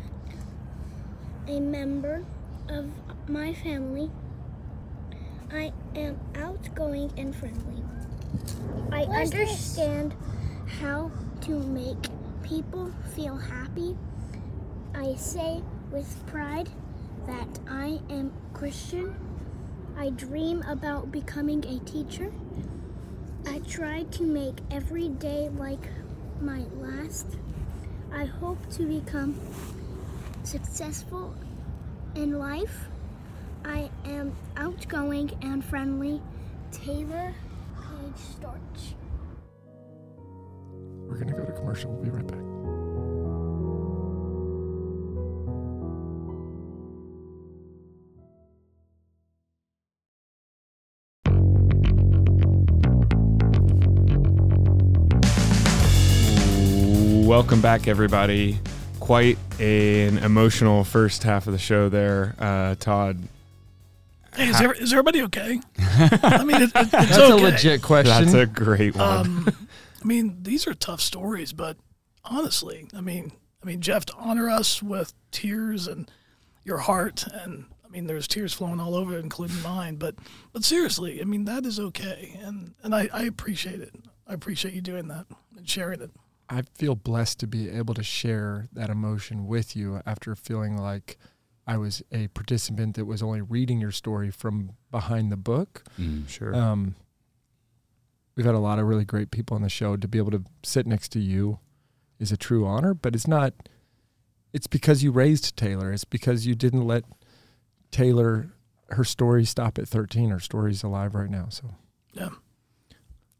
a 1.47 1.59
member 1.59 2.23
of 2.69 2.89
my 3.29 3.53
family. 3.53 4.09
I 5.51 5.71
am 5.95 6.19
outgoing 6.35 7.11
and 7.17 7.35
friendly. 7.35 7.83
I 8.91 9.03
understand 9.03 10.15
how 10.79 11.11
to 11.41 11.59
make 11.59 12.09
people 12.43 12.91
feel 13.15 13.37
happy. 13.37 13.95
I 14.93 15.15
say 15.15 15.61
with 15.91 16.25
pride 16.27 16.69
that 17.27 17.59
I 17.69 17.99
am 18.09 18.31
Christian. 18.53 19.15
I 19.97 20.09
dream 20.09 20.63
about 20.67 21.11
becoming 21.11 21.63
a 21.65 21.79
teacher. 21.79 22.31
I 23.47 23.59
try 23.59 24.03
to 24.03 24.23
make 24.23 24.57
every 24.71 25.09
day 25.09 25.49
like 25.57 25.87
my 26.41 26.63
last. 26.77 27.27
I 28.13 28.25
hope 28.25 28.57
to 28.73 28.85
become 28.85 29.39
successful 30.43 31.33
in 32.15 32.37
life. 32.39 32.87
I 33.63 33.89
am 34.05 34.35
outgoing 34.57 35.31
and 35.41 35.63
friendly. 35.63 36.21
Taylor 36.71 37.33
Page 37.75 38.21
Storch. 38.39 38.93
We're 41.07 41.15
going 41.15 41.27
to 41.27 41.33
go 41.33 41.45
to 41.45 41.53
commercial. 41.53 41.91
We'll 41.91 42.03
be 42.03 42.09
right 42.09 42.27
back. 42.27 42.44
Welcome 57.55 57.61
back, 57.61 57.87
everybody. 57.87 58.59
Quite 58.99 59.37
an 59.61 60.17
emotional 60.17 60.83
first 60.83 61.23
half 61.23 61.47
of 61.47 61.53
the 61.53 61.57
show 61.57 61.87
there, 61.87 62.35
uh, 62.37 62.75
Todd. 62.75 63.17
Hey, 64.35 64.49
is, 64.49 64.59
there, 64.59 64.73
is 64.73 64.91
everybody 64.91 65.21
okay? 65.21 65.61
I 65.79 66.43
mean, 66.43 66.63
it, 66.63 66.63
it, 66.63 66.71
it's 66.75 66.91
That's 66.91 67.17
okay. 67.17 67.31
a 67.31 67.35
legit 67.37 67.81
question. 67.81 68.25
That's 68.25 68.33
a 68.33 68.45
great 68.45 68.97
one. 68.97 69.07
Um, 69.07 69.55
I 70.01 70.05
mean, 70.05 70.39
these 70.41 70.67
are 70.67 70.73
tough 70.73 70.99
stories, 70.99 71.53
but 71.53 71.77
honestly, 72.25 72.89
I 72.93 72.99
mean, 72.99 73.31
I 73.63 73.65
mean, 73.65 73.79
Jeff, 73.79 74.03
to 74.07 74.13
honor 74.17 74.49
us 74.49 74.83
with 74.83 75.13
tears 75.31 75.87
and 75.87 76.11
your 76.65 76.79
heart, 76.79 77.25
and 77.25 77.67
I 77.85 77.87
mean, 77.87 78.05
there's 78.05 78.27
tears 78.27 78.53
flowing 78.53 78.81
all 78.81 78.95
over, 78.95 79.17
including 79.17 79.61
mine. 79.61 79.95
But, 79.95 80.15
but 80.51 80.65
seriously, 80.65 81.21
I 81.21 81.23
mean, 81.23 81.45
that 81.45 81.65
is 81.65 81.79
okay, 81.79 82.37
and 82.43 82.73
and 82.83 82.93
I, 82.93 83.07
I 83.13 83.23
appreciate 83.23 83.79
it. 83.79 83.93
I 84.27 84.33
appreciate 84.33 84.73
you 84.73 84.81
doing 84.81 85.07
that 85.07 85.27
and 85.55 85.69
sharing 85.69 86.01
it. 86.01 86.11
I 86.49 86.63
feel 86.75 86.95
blessed 86.95 87.39
to 87.39 87.47
be 87.47 87.69
able 87.69 87.93
to 87.95 88.03
share 88.03 88.67
that 88.73 88.89
emotion 88.89 89.47
with 89.47 89.75
you 89.75 90.01
after 90.05 90.35
feeling 90.35 90.77
like 90.77 91.17
I 91.67 91.77
was 91.77 92.03
a 92.11 92.27
participant 92.27 92.95
that 92.95 93.05
was 93.05 93.23
only 93.23 93.41
reading 93.41 93.79
your 93.81 93.91
story 93.91 94.29
from 94.29 94.71
behind 94.91 95.31
the 95.31 95.37
book. 95.37 95.83
Mm. 95.99 96.29
sure. 96.29 96.55
Um, 96.55 96.95
we've 98.35 98.45
had 98.45 98.55
a 98.55 98.59
lot 98.59 98.77
of 98.77 98.85
really 98.85 99.05
great 99.05 99.31
people 99.31 99.55
on 99.55 99.63
the 99.63 99.69
show. 99.69 99.97
To 99.97 100.07
be 100.07 100.19
able 100.19 100.31
to 100.31 100.43
sit 100.63 100.85
next 100.85 101.09
to 101.13 101.19
you 101.19 101.59
is 102.19 102.31
a 102.31 102.37
true 102.37 102.65
honor, 102.65 102.93
but 102.93 103.15
it's 103.15 103.27
not. 103.27 103.53
It's 104.53 104.67
because 104.67 105.03
you 105.03 105.11
raised 105.11 105.57
Taylor. 105.57 105.91
It's 105.91 106.05
because 106.05 106.45
you 106.45 106.55
didn't 106.55 106.85
let 106.85 107.03
Taylor 107.91 108.51
her 108.89 109.03
story 109.03 109.45
stop 109.45 109.77
at 109.79 109.87
13. 109.87 110.29
Her 110.29 110.39
story's 110.39 110.83
alive 110.83 111.15
right 111.15 111.29
now. 111.29 111.47
So 111.49 111.75
Yeah. 112.13 112.29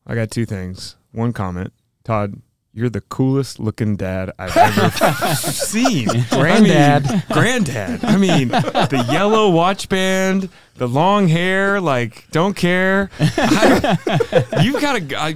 I 0.07 0.15
got 0.15 0.31
two 0.31 0.45
things. 0.45 0.97
One 1.11 1.33
comment, 1.33 1.73
Todd. 2.03 2.41
You're 2.77 2.89
the 2.89 2.99
coolest 2.99 3.57
looking 3.57 3.95
dad 3.95 4.31
I've 4.38 4.55
ever 4.57 4.89
seen. 5.35 6.07
Granddad. 6.29 7.05
I 7.07 7.09
mean, 7.09 7.23
granddad. 7.31 8.03
I 8.03 8.17
mean, 8.17 8.49
the 8.49 9.05
yellow 9.09 9.49
watch 9.49 9.88
band, 9.88 10.49
the 10.75 10.85
long 10.88 11.29
hair, 11.29 11.79
like, 11.79 12.29
don't 12.31 12.53
care. 12.53 13.09
I, 13.21 14.59
you've 14.61 14.81
got 14.81 15.01
a, 15.01 15.17
I, 15.17 15.35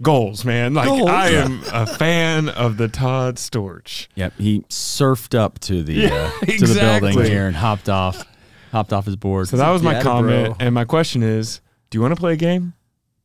goals, 0.00 0.46
man. 0.46 0.72
Like, 0.72 0.88
Goals. 0.88 1.10
I 1.10 1.28
am 1.32 1.60
a 1.74 1.86
fan 1.86 2.48
of 2.48 2.78
the 2.78 2.88
Todd 2.88 3.36
Storch. 3.36 4.08
Yep, 4.14 4.32
he 4.38 4.60
surfed 4.70 5.38
up 5.38 5.58
to 5.60 5.82
the 5.82 5.92
Yeah, 5.92 6.32
uh, 6.40 6.46
to 6.46 6.66
the 6.66 6.98
building 7.00 7.22
here 7.26 7.46
and 7.48 7.54
hopped 7.54 7.90
off, 7.90 8.24
hopped 8.70 8.94
off 8.94 9.04
his 9.04 9.16
board. 9.16 9.48
So 9.48 9.58
that 9.58 9.68
was 9.68 9.82
my 9.82 9.92
Yeah, 9.92 10.02
comment. 10.02 10.46
bro. 10.56 10.66
And 10.66 10.74
my 10.74 10.86
question 10.86 11.22
is 11.22 11.60
do 11.90 11.98
you 11.98 12.02
want 12.02 12.14
to 12.14 12.18
play 12.20 12.32
a 12.32 12.36
game? 12.36 12.72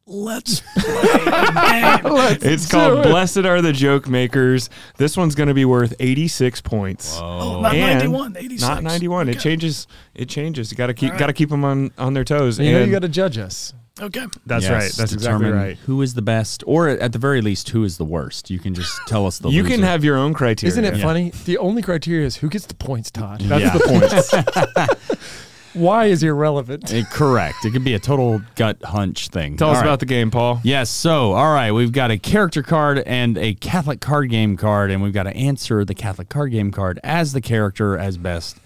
Let's 0.10 0.62
play 0.62 0.93
a 1.22 2.02
game. 2.02 2.38
It's 2.41 2.65
called 2.72 3.04
Blessed 3.04 3.39
Are 3.39 3.62
the 3.62 3.74
Joke 3.74 4.08
Makers. 4.08 4.70
This 4.96 5.17
one's 5.17 5.36
going 5.36 5.48
to 5.50 5.54
be 5.54 5.65
worth 5.65 5.93
86 6.00 6.62
points. 6.62 7.18
Oh, 7.22 7.60
not 7.60 7.76
And 7.76 7.99
91, 7.99 8.38
86. 8.38 8.62
Not 8.62 8.84
91. 8.84 9.28
It 9.28 9.32
Okay. 9.32 9.39
changes. 9.39 9.86
It 10.16 10.30
changes. 10.30 10.72
You 10.72 10.78
got 10.78 10.88
to 10.88 10.93
keep 10.93 11.10
All 11.10 11.12
right. 11.12 11.20
got 11.20 11.28
to 11.28 11.34
keep 11.34 11.49
them 11.49 11.66
on 11.66 11.91
on 11.97 12.14
their 12.14 12.24
toes. 12.24 12.58
you 12.58 12.72
know 12.72 12.78
you 12.78 12.84
And 12.84 12.91
got 12.93 13.01
to 13.01 13.10
judge 13.10 13.38
us. 13.38 13.74
Okay. 13.99 14.26
that's 14.45 14.64
Yes, 14.64 14.72
right. 14.72 14.91
That's 14.95 15.12
exactly 15.12 15.45
determine 15.47 15.53
right. 15.53 15.78
Who 15.88 16.01
is 16.01 16.14
the 16.14 16.22
best, 16.22 16.64
or 16.68 16.88
at 16.88 17.12
the 17.12 17.20
very 17.20 17.41
least, 17.41 17.68
who 17.70 17.84
is 17.84 17.97
the 17.97 18.05
worst? 18.05 18.49
You 18.49 18.60
can 18.60 18.76
just 18.76 18.95
tell 19.08 19.26
us 19.26 19.39
the. 19.39 19.49
You 19.49 19.64
loser. 19.64 19.76
can 19.76 19.84
have 19.84 20.03
your 20.05 20.16
own 20.18 20.34
criteria. 20.36 20.72
Isn't 20.72 20.86
it 20.86 20.97
Yeah. 20.97 21.03
funny? 21.03 21.32
The 21.45 21.58
only 21.58 21.82
criteria 21.82 22.26
is 22.28 22.38
who 22.38 22.47
gets 22.47 22.66
the 22.68 22.76
points, 22.76 23.12
Todd. 23.12 23.41
That's 23.41 23.62
Yeah. 23.64 23.74
the 23.74 24.88
point. 24.88 24.99
Why 25.78 26.05
is 26.05 26.23
irrelevant? 26.23 26.91
Eh, 26.91 27.03
correct. 27.11 27.65
It 27.65 27.71
could 27.71 27.84
be 27.84 27.93
a 27.93 27.99
total 27.99 28.41
gut 28.55 28.82
hunch 28.84 29.30
thing. 29.30 29.57
Tell 29.57 29.69
All 29.69 29.73
us 29.75 29.82
right. 29.82 29.88
about 29.88 29.99
the 29.99 30.05
game, 30.05 30.32
Paul. 30.32 30.59
Yes. 30.63 30.89
So, 30.89 31.34
all 31.34 31.53
right, 31.53 31.71
we've 31.71 31.91
got 31.91 32.11
a 32.11 32.17
character 32.17 32.63
card 32.63 32.99
and 32.99 33.38
a 33.38 33.53
Catholic 33.53 34.01
card 34.01 34.30
game 34.30 34.57
card, 34.57 34.91
and 34.91 35.01
we've 35.03 35.13
got 35.13 35.23
to 35.23 35.36
answer 35.36 35.86
the 35.86 35.93
Catholic 35.95 36.30
card 36.30 36.51
game 36.51 36.71
card 36.71 36.99
as 37.03 37.34
the 37.34 37.41
character 37.41 37.97
as 37.97 38.17
best 38.17 38.57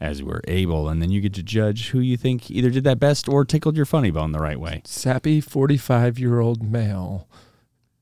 as 0.00 0.22
we're 0.22 0.40
able, 0.48 0.88
and 0.88 1.00
then 1.00 1.10
you 1.10 1.20
get 1.20 1.34
to 1.34 1.42
judge 1.42 1.88
who 1.90 2.00
you 2.00 2.16
think 2.16 2.50
either 2.50 2.70
did 2.70 2.84
that 2.84 2.98
best 2.98 3.28
or 3.28 3.44
tickled 3.44 3.76
your 3.76 3.86
funny 3.86 4.10
bone 4.10 4.32
the 4.32 4.38
right 4.38 4.58
way. 4.60 4.82
Sappy 4.84 5.40
45 5.40 6.18
year 6.18 6.40
old 6.40 6.62
male 6.62 7.28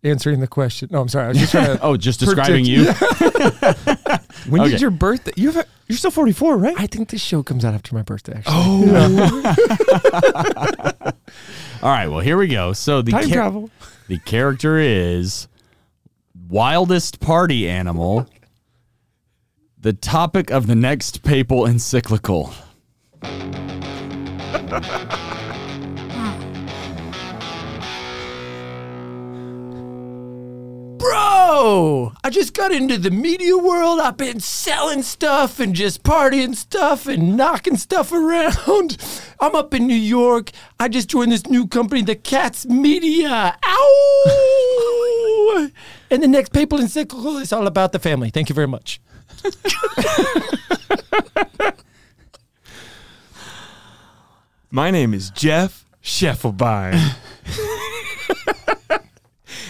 answering 0.04 0.40
the 0.40 0.46
question. 0.46 0.88
No, 0.92 1.00
I'm 1.00 1.08
sorry. 1.08 1.26
I 1.26 1.28
was 1.28 1.38
just 1.38 1.52
trying 1.52 1.76
to. 1.76 1.78
Oh, 1.84 1.96
just 1.96 2.20
describing 2.20 2.64
Predict- 2.64 3.00
you. 3.00 4.18
When 4.48 4.62
Okay. 4.62 4.70
did 4.72 4.80
your 4.80 4.90
birthday? 4.90 5.30
You 5.36 5.52
have, 5.52 5.68
you're 5.86 5.96
still 5.98 6.10
44, 6.10 6.56
right? 6.56 6.74
I 6.76 6.86
think 6.88 7.10
this 7.10 7.20
show 7.22 7.42
comes 7.44 7.64
out 7.64 7.74
after 7.74 7.94
my 7.94 8.02
birthday, 8.02 8.32
actually. 8.38 8.54
oh, 8.56 9.52
All 11.82 11.90
right. 11.90 12.08
Well, 12.08 12.18
here 12.20 12.36
we 12.36 12.48
go. 12.48 12.72
So 12.72 13.02
the 13.02 13.12
time 13.12 13.28
cha- 13.28 13.34
travel. 13.34 13.70
the 14.08 14.18
character 14.18 14.78
is 14.78 15.46
wildest 16.48 17.20
party 17.20 17.68
animal. 17.68 18.26
The 19.78 19.92
topic 19.92 20.50
of 20.50 20.66
the 20.66 20.74
next 20.74 21.22
papal 21.22 21.64
encyclical. 21.66 22.52
Bro, 31.44 32.12
I 32.22 32.30
just 32.30 32.54
got 32.54 32.70
into 32.70 32.98
the 32.98 33.10
media 33.10 33.58
world. 33.58 33.98
I've 33.98 34.16
been 34.16 34.38
selling 34.38 35.02
stuff 35.02 35.58
and 35.58 35.74
just 35.74 36.04
partying 36.04 36.54
stuff 36.54 37.08
and 37.08 37.36
knocking 37.36 37.76
stuff 37.76 38.12
around. 38.12 38.96
I'm 39.40 39.56
up 39.56 39.74
in 39.74 39.88
New 39.88 39.96
York. 39.96 40.52
I 40.78 40.86
just 40.86 41.08
joined 41.08 41.32
this 41.32 41.48
new 41.48 41.66
company, 41.66 42.02
the 42.02 42.14
Katz 42.14 42.64
Media. 42.66 43.58
Ow! 43.64 44.28
and 46.12 46.22
the 46.22 46.28
next 46.28 46.52
papal 46.52 46.78
encyclical 46.78 47.38
is 47.38 47.52
all 47.52 47.66
about 47.66 47.90
the 47.90 47.98
family. 47.98 48.30
Thank 48.30 48.48
you 48.48 48.54
very 48.54 48.68
much. 48.68 49.00
My 54.70 54.92
name 54.92 55.12
is 55.12 55.30
Jeff 55.30 55.84
Scheffelbein. 56.04 57.16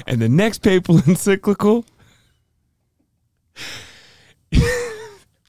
And 0.06 0.20
the 0.20 0.28
next 0.28 0.58
papal 0.58 0.96
encyclical. 1.06 1.84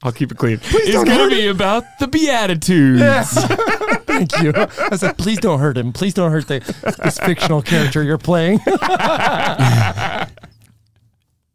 I'll 0.02 0.12
keep 0.12 0.30
it 0.30 0.36
clean. 0.36 0.60
Don't 0.92 1.06
going 1.06 1.18
hurt 1.18 1.30
to 1.30 1.36
be 1.36 1.46
about 1.46 1.84
the 1.98 2.06
Beatitudes. 2.06 3.02
Thank 4.04 4.38
you. 4.38 4.52
I 4.54 4.96
said, 4.96 5.16
please 5.16 5.38
don't 5.38 5.60
hurt 5.60 5.78
him. 5.78 5.94
Please 5.94 6.12
don't 6.12 6.30
hurt 6.30 6.46
the, 6.46 6.60
this 7.02 7.18
fictional 7.18 7.62
character 7.62 8.02
you're 8.02 8.18
playing. 8.18 8.60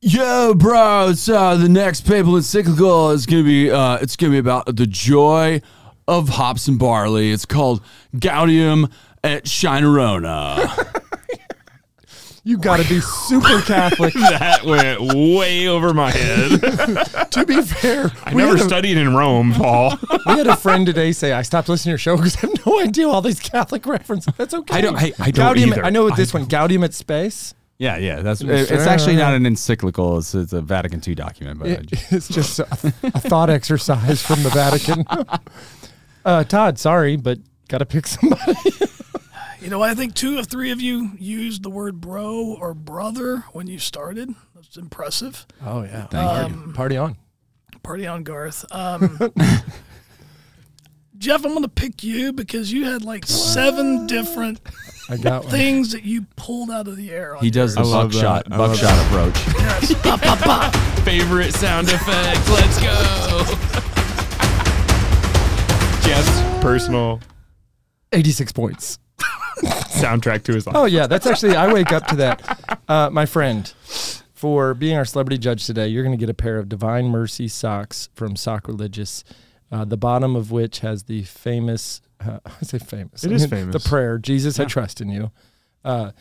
Yo, 0.01 0.55
bro. 0.55 1.09
It's 1.09 1.29
uh, 1.29 1.57
the 1.57 1.69
next 1.69 2.07
papal 2.07 2.37
encyclical 2.37 3.11
is 3.11 3.27
gonna 3.27 3.43
be. 3.43 3.69
Uh, 3.69 3.97
it's 3.97 4.15
gonna 4.15 4.31
be 4.31 4.37
about 4.39 4.75
the 4.75 4.87
joy 4.87 5.61
of 6.07 6.29
hops 6.29 6.67
and 6.67 6.79
barley. 6.79 7.31
It's 7.31 7.45
called 7.45 7.83
Gaudium 8.15 8.89
et 9.23 9.43
Shinerona. 9.43 11.03
You 12.43 12.57
got 12.57 12.77
to 12.79 12.87
be 12.87 13.01
super 13.01 13.61
Catholic. 13.65 14.13
that 14.13 14.63
went 14.65 15.01
way 15.01 15.67
over 15.67 15.93
my 15.93 16.09
head. 16.11 16.51
to 17.31 17.45
be 17.45 17.61
fair, 17.61 18.11
I 18.23 18.33
never 18.33 18.55
a- 18.55 18.59
studied 18.59 18.97
in 18.97 19.15
Rome, 19.15 19.53
Paul. 19.53 19.97
We 20.25 20.33
had 20.37 20.47
a 20.47 20.55
friend 20.55 20.85
today 20.85 21.11
say, 21.11 21.33
I 21.33 21.41
stopped 21.41 21.69
listening 21.69 21.89
to 21.89 21.91
your 21.93 21.97
show 21.97 22.15
because 22.17 22.35
I 22.37 22.39
have 22.47 22.65
no 22.65 22.79
idea 22.79 23.07
all 23.07 23.21
these 23.21 23.39
Catholic 23.39 23.85
references. 23.85 24.33
That's 24.37 24.53
okay. 24.53 24.77
I 24.77 24.81
don't- 24.81 24.95
I- 24.95 25.11
I 25.19 25.31
don't 25.31 25.55
Gaudium, 25.55 25.67
either. 25.71 25.83
I 25.85 25.89
know 25.89 26.03
what 26.03 26.15
this 26.15 26.33
I 26.33 26.39
one, 26.39 26.47
Gaudium 26.47 26.83
et 26.83 26.93
Spes. 26.93 27.53
yeah, 27.77 27.97
yeah. 27.97 28.21
That's 28.21 28.41
Sure, 28.41 28.51
it's 28.51 28.71
actually 28.71 29.15
not 29.17 29.33
an 29.33 29.45
encyclical. 29.45 30.17
It's, 30.19 30.33
it's 30.35 30.53
a 30.53 30.61
Vatican 30.61 31.01
II 31.05 31.15
document. 31.15 31.59
But 31.59 31.67
I 31.67 31.71
It- 31.73 31.85
just- 31.87 32.11
it's 32.13 32.27
just 32.27 32.59
a, 32.59 32.67
a 33.03 33.19
thought 33.19 33.49
exercise 33.49 34.21
from 34.21 34.43
the 34.43 34.49
Vatican. 34.49 35.03
Uh, 36.25 36.43
Todd, 36.43 36.77
sorry, 36.79 37.15
but 37.15 37.39
got 37.69 37.79
to 37.79 37.85
pick 37.85 38.07
somebody. 38.07 38.53
You 39.61 39.69
know, 39.69 39.81
I 39.81 39.93
think 39.93 40.15
two 40.15 40.39
of 40.39 40.47
three 40.47 40.71
of 40.71 40.79
you 40.79 41.11
used 41.19 41.63
the 41.63 41.69
word 41.69 41.99
bro 41.99 42.55
or 42.59 42.73
brother 42.73 43.43
when 43.51 43.67
you 43.67 43.77
started. 43.77 44.29
That's 44.55 44.77
impressive. 44.77 45.45
Oh, 45.65 45.83
yeah. 45.83 46.05
Thank 46.07 46.51
you. 46.51 46.71
Party 46.73 46.95
on. 46.95 47.17
Party 47.83 48.07
on, 48.07 48.23
Garth. 48.23 48.65
Um, 48.71 49.19
Jeff, 51.17 51.43
I'm 51.43 51.51
going 51.51 51.63
to 51.63 51.69
pick 51.69 52.03
you 52.03 52.31
because 52.31 52.71
you 52.71 52.85
had 52.85 53.03
like 53.03 53.25
seven 53.25 54.07
different 54.07 54.61
I 55.09 55.17
got 55.17 55.43
things 55.45 55.91
that 55.91 56.03
you 56.03 56.25
pulled 56.37 56.71
out 56.71 56.87
of 56.87 56.95
the 56.95 57.11
air. 57.11 57.35
On 57.35 57.43
he 57.43 57.51
does 57.51 57.75
the 57.75 57.81
I 57.81 57.83
buckshot 57.83 58.45
that. 58.45 58.57
Buckshot 58.57 58.97
approach. 59.07 59.35
Yes. 59.57 60.99
Favorite 61.03 61.53
sound 61.53 61.89
effect. 61.89 62.49
Let's 62.49 62.79
go. 62.79 63.43
Jeff's 66.07 66.61
personal 66.61 67.19
86 68.13 68.53
points. 68.53 68.99
Soundtrack 70.01 70.43
to 70.43 70.53
his 70.53 70.65
life. 70.67 70.75
Oh, 70.75 70.85
yeah. 70.85 71.07
That's 71.07 71.25
actually, 71.27 71.55
I 71.55 71.71
wake 71.71 71.91
up 71.91 72.07
to 72.07 72.15
that. 72.17 72.81
Uh, 72.87 73.09
my 73.11 73.25
friend, 73.25 73.67
for 74.33 74.73
being 74.73 74.95
our 74.97 75.05
celebrity 75.05 75.37
judge 75.37 75.65
today, 75.65 75.87
you're 75.87 76.03
going 76.03 76.17
to 76.17 76.19
get 76.19 76.29
a 76.29 76.33
pair 76.33 76.57
of 76.57 76.69
Divine 76.69 77.07
Mercy 77.07 77.47
socks 77.47 78.09
from 78.13 78.35
Sockreligious, 78.35 79.23
uh, 79.71 79.85
the 79.85 79.97
bottom 79.97 80.35
of 80.35 80.51
which 80.51 80.79
has 80.79 81.03
the 81.03 81.23
famous, 81.23 82.01
uh, 82.25 82.39
I 82.45 82.63
say 82.63 82.79
famous. 82.79 83.23
It 83.23 83.31
I 83.31 83.35
is 83.35 83.41
mean, 83.43 83.49
famous. 83.49 83.83
The 83.83 83.89
prayer, 83.89 84.17
Jesus, 84.17 84.59
I 84.59 84.65
trust 84.65 85.01
in 85.01 85.09
you. 85.09 85.31
Uh, 85.83 86.11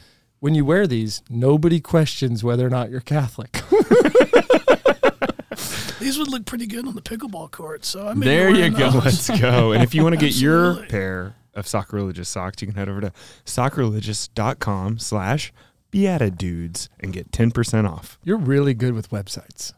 when 0.40 0.54
you 0.54 0.64
wear 0.64 0.86
these, 0.86 1.22
nobody 1.28 1.80
questions 1.80 2.44
whether 2.44 2.64
or 2.66 2.70
not 2.70 2.90
you're 2.90 3.00
Catholic. 3.00 3.60
These 6.00 6.16
would 6.18 6.28
look 6.28 6.46
pretty 6.46 6.66
good 6.66 6.86
on 6.86 6.94
the 6.94 7.02
pickleball 7.02 7.50
court. 7.50 7.84
So 7.84 8.06
I 8.06 8.14
may 8.14 8.20
be 8.20 8.26
There 8.26 8.48
you 8.50 8.56
wearing 8.56 8.72
go. 8.72 8.90
those. 8.92 9.04
Let's 9.28 9.40
go. 9.40 9.72
And 9.72 9.82
if 9.82 9.94
you 9.94 10.02
want 10.04 10.14
to 10.14 10.18
get 10.20 10.36
your 10.36 10.86
pair 10.88 11.34
of 11.58 11.66
Sockreligious 11.66 12.26
socks, 12.26 12.62
you 12.62 12.68
can 12.68 12.76
head 12.76 12.88
over 12.88 13.00
to 13.02 13.12
sockreligious.com 13.44 14.98
slash 14.98 15.52
beatitudes 15.90 16.88
and 17.00 17.12
get 17.12 17.30
10% 17.32 17.88
off. 17.90 18.18
You're 18.24 18.36
really 18.38 18.74
good 18.74 18.94
with 18.94 19.10
websites. 19.10 19.72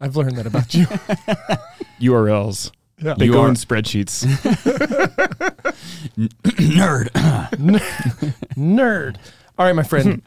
I've 0.00 0.16
learned 0.16 0.36
that 0.36 0.46
about 0.46 0.74
you. 0.74 0.84
URLs. 2.00 2.72
Yeah. 2.98 3.14
They 3.18 3.26
You 3.26 3.32
go 3.32 3.42
are- 3.42 3.48
in 3.48 3.54
spreadsheets. 3.54 4.24
Nerd. 6.16 7.08
Nerd. 8.56 9.16
All 9.58 9.66
right, 9.66 9.74
my 9.74 9.82
friend. 9.82 10.22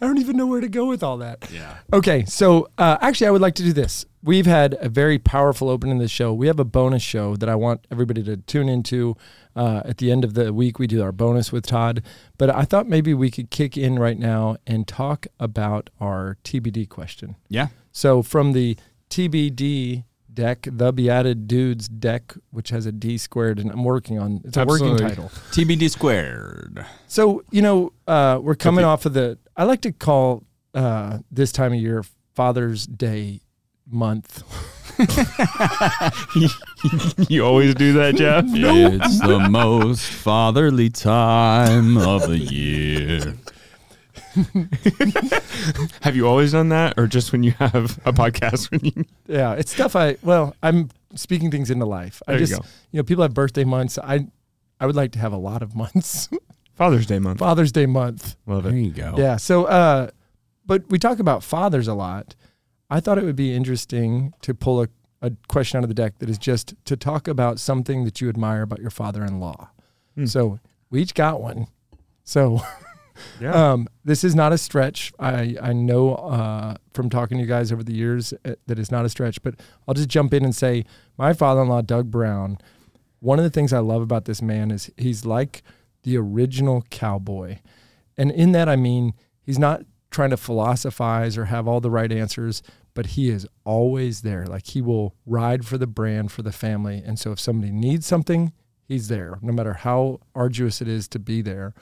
I 0.00 0.06
don't 0.06 0.18
even 0.18 0.36
know 0.36 0.46
where 0.46 0.60
to 0.60 0.68
go 0.68 0.86
with 0.86 1.02
all 1.02 1.18
that. 1.18 1.50
yeah. 1.52 1.78
Okay, 1.92 2.24
so 2.24 2.68
uh, 2.78 2.98
actually, 3.00 3.26
I 3.26 3.30
would 3.30 3.40
like 3.40 3.54
to 3.56 3.62
do 3.62 3.72
this. 3.72 4.06
We've 4.22 4.46
had 4.46 4.76
a 4.80 4.88
very 4.88 5.18
powerful 5.18 5.68
opening 5.68 5.98
to 5.98 6.04
the 6.04 6.08
show. 6.08 6.32
We 6.34 6.46
have 6.46 6.60
a 6.60 6.64
bonus 6.64 7.02
show 7.02 7.36
that 7.36 7.48
I 7.48 7.54
want 7.54 7.86
everybody 7.90 8.22
to 8.24 8.36
tune 8.36 8.68
into. 8.68 9.16
Uh, 9.56 9.82
at 9.84 9.98
the 9.98 10.12
end 10.12 10.24
of 10.24 10.34
the 10.34 10.52
week, 10.52 10.78
we 10.78 10.86
do 10.86 11.02
our 11.02 11.10
bonus 11.10 11.50
with 11.50 11.66
Todd. 11.66 12.02
But 12.38 12.50
I 12.50 12.64
thought 12.64 12.86
maybe 12.86 13.14
we 13.14 13.30
could 13.30 13.50
kick 13.50 13.76
in 13.76 13.98
right 13.98 14.18
now 14.18 14.56
and 14.66 14.86
talk 14.86 15.26
about 15.40 15.90
our 16.00 16.36
TBD 16.44 16.88
question. 16.88 17.36
Yeah. 17.48 17.68
So 17.92 18.22
from 18.22 18.52
the 18.52 18.76
TBD 19.08 20.04
deck, 20.34 20.62
the 20.62 20.92
BeatiDudes 20.92 21.88
deck, 21.98 22.34
which 22.50 22.70
has 22.70 22.86
a 22.86 22.92
D 22.92 23.18
squared, 23.18 23.58
and 23.58 23.70
I'm 23.70 23.84
working 23.84 24.18
on 24.18 24.40
it's 24.44 24.56
a 24.56 24.64
working 24.64 24.96
title. 24.96 25.30
TBD 25.50 25.90
squared. 25.90 26.84
So 27.06 27.44
you 27.50 27.62
know, 27.62 27.92
uh, 28.06 28.38
we're 28.42 28.54
coming 28.54 28.84
off 28.84 29.06
of 29.06 29.14
the. 29.14 29.38
I 29.56 29.64
like 29.64 29.80
to 29.82 29.92
call 29.92 30.44
uh, 30.74 31.18
this 31.30 31.52
time 31.52 31.72
of 31.72 31.80
year 31.80 32.04
Father's 32.34 32.86
Day 32.86 33.40
month. 33.86 34.42
you 37.28 37.44
always 37.44 37.74
do 37.74 37.92
that, 37.94 38.14
Jeff? 38.16 38.44
It's 38.46 39.20
the 39.20 39.48
most 39.48 40.04
fatherly 40.04 40.90
time 40.90 41.96
of 41.96 42.28
the 42.28 42.38
year. 42.38 43.34
Have 46.02 46.14
you 46.16 46.26
always 46.26 46.52
done 46.52 46.68
that 46.70 46.94
or 46.96 47.06
just 47.06 47.32
when 47.32 47.42
you 47.42 47.52
have 47.52 47.98
a 48.04 48.12
podcast 48.12 48.70
when 48.70 48.80
you 48.84 49.04
Yeah, 49.26 49.54
it's 49.54 49.72
stuff 49.72 49.96
I. 49.96 50.16
Well, 50.22 50.54
I'm 50.62 50.90
speaking 51.14 51.50
things 51.50 51.70
into 51.70 51.86
life. 51.86 52.22
I 52.26 52.32
There 52.32 52.40
you 52.40 52.46
just, 52.46 52.62
go. 52.62 52.68
you 52.92 52.98
know, 52.98 53.02
people 53.04 53.22
have 53.22 53.34
birthday 53.34 53.64
months. 53.64 53.98
I, 53.98 54.26
I 54.78 54.86
would 54.86 54.96
like 54.96 55.12
to 55.12 55.18
have 55.18 55.32
a 55.32 55.36
lot 55.38 55.62
of 55.62 55.74
months. 55.74 56.28
Father's 56.74 57.06
Day 57.06 57.18
month? 57.18 57.40
Father's 57.40 57.72
Day 57.72 57.86
month. 57.86 58.36
Love 58.46 58.64
it. 58.66 58.70
There 58.70 58.78
you 58.78 58.90
go. 58.90 59.14
Yeah. 59.18 59.36
So, 59.36 59.64
uh, 59.64 60.10
but 60.64 60.88
we 60.88 60.98
talk 60.98 61.18
about 61.18 61.42
fathers 61.42 61.88
a 61.88 61.94
lot. 61.94 62.34
I 62.88 63.00
thought 63.00 63.18
it 63.18 63.24
would 63.24 63.36
be 63.36 63.54
interesting 63.54 64.32
to 64.42 64.54
pull 64.54 64.82
a, 64.82 64.88
a 65.20 65.32
question 65.48 65.78
out 65.78 65.84
of 65.84 65.88
the 65.88 65.94
deck 65.94 66.18
that 66.20 66.30
is 66.30 66.38
just 66.38 66.74
to 66.86 66.96
talk 66.96 67.28
about 67.28 67.60
something 67.60 68.04
that 68.04 68.20
you 68.20 68.28
admire 68.28 68.62
about 68.62 68.80
your 68.80 68.90
father-in-law. 68.90 69.68
Hmm. 70.14 70.26
So 70.26 70.58
we 70.90 71.02
each 71.02 71.14
got 71.14 71.40
one. 71.42 71.66
So 72.24 72.62
Yeah. 73.40 73.72
Um, 73.72 73.88
this 74.04 74.24
is 74.24 74.34
not 74.34 74.52
a 74.52 74.58
stretch. 74.58 75.12
I 75.18 75.56
I 75.60 75.72
know 75.72 76.14
uh, 76.14 76.76
from 76.94 77.10
talking 77.10 77.38
to 77.38 77.42
you 77.42 77.48
guys 77.48 77.72
over 77.72 77.82
the 77.82 77.94
years 77.94 78.32
uh, 78.44 78.54
that 78.66 78.78
it's 78.78 78.90
not 78.90 79.04
a 79.04 79.08
stretch. 79.08 79.42
But 79.42 79.56
I'll 79.86 79.94
just 79.94 80.08
jump 80.08 80.34
in 80.34 80.44
and 80.44 80.54
say, 80.54 80.84
my 81.16 81.32
father-in-law, 81.32 81.82
Doug 81.82 82.10
Brown. 82.10 82.58
One 83.20 83.38
of 83.38 83.44
the 83.44 83.50
things 83.50 83.72
I 83.72 83.80
love 83.80 84.02
about 84.02 84.24
this 84.24 84.40
man 84.40 84.70
is 84.70 84.90
he's 84.96 85.26
like 85.26 85.62
the 86.02 86.16
original 86.16 86.82
cowboy, 86.90 87.58
and 88.16 88.30
in 88.30 88.52
that 88.52 88.68
I 88.68 88.76
mean 88.76 89.12
he's 89.42 89.58
not 89.58 89.82
trying 90.10 90.30
to 90.30 90.36
philosophize 90.36 91.36
or 91.38 91.44
have 91.46 91.68
all 91.68 91.80
the 91.80 91.90
right 91.90 92.10
answers, 92.10 92.62
but 92.94 93.06
he 93.06 93.30
is 93.30 93.46
always 93.64 94.22
there. 94.22 94.46
Like 94.46 94.66
he 94.68 94.80
will 94.82 95.14
ride 95.26 95.66
for 95.66 95.78
the 95.78 95.86
brand 95.86 96.32
for 96.32 96.42
the 96.42 96.52
family, 96.52 97.02
and 97.04 97.18
so 97.18 97.32
if 97.32 97.38
somebody 97.38 97.72
needs 97.72 98.06
something, 98.06 98.52
he's 98.88 99.08
there, 99.08 99.38
no 99.40 99.52
matter 99.52 99.74
how 99.74 100.20
arduous 100.34 100.80
it 100.80 100.88
is 100.88 101.06
to 101.08 101.18
be 101.18 101.42
there. 101.42 101.74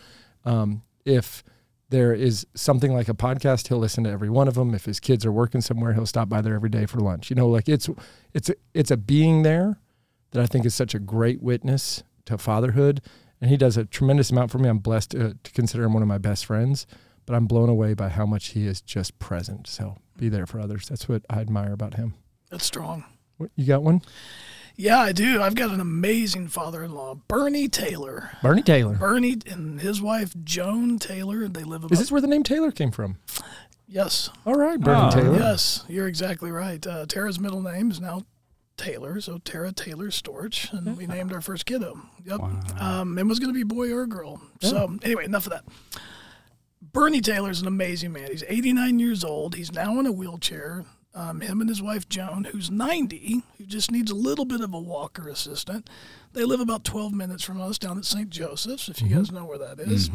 Um, 0.45 0.83
if 1.09 1.43
there 1.91 2.13
is 2.13 2.47
something 2.55 2.93
like 2.93 3.09
a 3.09 3.15
podcast, 3.15 3.69
he'll 3.69 3.79
listen 3.79 4.05
to 4.05 4.11
every 4.11 4.29
one 4.29 4.47
of 4.47 4.55
them. 4.55 4.75
If 4.75 4.85
his 4.85 5.01
kids 5.01 5.25
are 5.25 5.33
working 5.33 5.61
somewhere, 5.61 5.95
he'll 5.95 6.07
stop 6.07 6.29
by 6.29 6.43
there 6.43 6.55
every 6.55 6.69
day 6.69 6.87
for 6.87 7.01
lunch. 7.01 7.31
You 7.31 7.37
know, 7.37 7.49
like 7.49 7.69
it's 7.69 7.89
it's 8.35 8.51
a, 8.51 8.55
it's 8.75 8.91
a 8.91 8.97
being 8.97 9.43
there 9.43 9.79
that 10.33 10.43
I 10.43 10.47
think 10.47 10.67
is 10.67 10.75
such 10.75 10.95
a 10.95 10.99
great 10.99 11.43
witness 11.43 12.03
to 12.27 12.37
fatherhood, 12.37 13.01
and 13.41 13.51
he 13.51 13.57
does 13.57 13.77
a 13.79 13.87
tremendous 13.87 14.31
amount 14.31 14.51
for 14.51 14.59
me. 14.59 14.69
I'm 14.69 14.79
blessed 14.79 15.13
to, 15.13 15.37
to 15.43 15.53
consider 15.53 15.85
him 15.85 15.95
one 15.95 16.03
of 16.03 16.09
my 16.09 16.19
best 16.19 16.45
friends, 16.45 16.87
but 17.25 17.35
I'm 17.35 17.47
blown 17.47 17.71
away 17.71 17.95
by 17.95 18.11
how 18.11 18.27
much 18.27 18.49
he 18.49 18.67
is 18.67 18.83
just 18.83 19.19
present. 19.19 19.67
So 19.67 19.97
be 20.19 20.29
there 20.29 20.47
for 20.47 20.61
others. 20.61 20.89
That's 20.89 21.09
what 21.09 21.23
I 21.31 21.41
admire 21.41 21.73
about 21.73 21.95
him. 21.95 22.15
That's 22.51 22.67
strong. 22.67 23.05
What, 23.39 23.51
you 23.57 23.65
got 23.65 23.83
one, 23.83 24.03
Yeah, 24.81 25.01
I 25.01 25.11
do. 25.11 25.43
I've 25.43 25.57
got 25.57 25.71
an 25.71 25.81
amazing 25.81 26.47
father-in-law, 26.47 27.17
Bernie 27.27 27.67
Taylor. 27.67 28.31
Bernie 28.45 28.63
Taylor. 28.63 28.95
Bernie 28.95 29.37
and 29.51 29.81
his 29.81 30.01
wife 30.01 30.33
Joan 30.45 31.01
Taylor. 31.01 31.49
They 31.49 31.65
live 31.65 31.83
about. 31.83 31.91
Is 31.93 31.99
this 31.99 32.13
where 32.13 32.21
the 32.21 32.29
name 32.29 32.45
Taylor 32.45 32.71
came 32.71 32.93
from? 32.93 33.17
yes, 33.89 34.31
All 34.47 34.55
right, 34.55 34.79
Bernie 34.81 35.01
Oh, 35.07 35.11
Taylor. 35.11 35.37
yes, 35.37 35.85
you're 35.89 36.07
exactly 36.07 36.53
right. 36.53 36.87
Uh, 36.87 37.07
Tara's 37.07 37.41
middle 37.41 37.61
name 37.61 37.91
is 37.91 38.01
now 38.01 38.23
Taylor, 38.77 39.21
so 39.21 39.39
Tara 39.39 39.73
Taylor 39.73 40.11
Storch, 40.11 40.73
and 40.73 40.97
we 40.97 41.09
named 41.09 41.33
our 41.33 41.41
first 41.41 41.67
kiddo. 41.67 42.01
Yep, 42.25 42.41
um, 42.81 43.19
and 43.19 43.29
was 43.29 43.41
going 43.41 43.53
to 43.53 43.59
be 43.59 43.65
boy 43.65 43.93
or 43.93 44.07
girl. 44.07 44.41
So 44.61 44.97
anyway, 45.03 45.25
enough 45.25 45.47
of 45.47 45.53
that. 45.53 45.65
Bernie 46.81 47.21
Taylor's 47.21 47.61
an 47.61 47.67
amazing 47.67 48.13
man. 48.13 48.29
He's 48.31 48.45
89 48.47 49.01
years 49.01 49.25
old. 49.25 49.57
He's 49.57 49.73
now 49.73 49.99
in 49.99 50.07
a 50.07 50.13
wheelchair. 50.13 50.85
Um, 51.15 51.41
him 51.41 51.61
and 51.61 51.69
his 51.69 51.83
wife 51.83 52.09
Joan, 52.09 52.45
who's 52.45 52.71
90, 52.71 53.43
who 53.57 53.65
just 53.65 53.91
needs 53.91 54.11
a 54.11 54.15
little 54.15 54.45
bit 54.45 54.61
of 54.61 54.73
a 54.75 54.79
walker 54.79 55.29
assistant. 55.29 55.89
They 56.33 56.45
live 56.45 56.61
about 56.61 56.85
12 56.85 57.13
minutes 57.13 57.43
from 57.43 57.61
us 57.61 57.79
down 57.79 57.99
at 57.99 58.05
St. 58.05 58.29
Joseph's, 58.31 58.89
if 58.89 59.01
you 59.03 59.09
guys 59.17 59.33
know 59.33 59.45
where 59.47 59.59
that 59.59 59.81
is. 59.81 60.11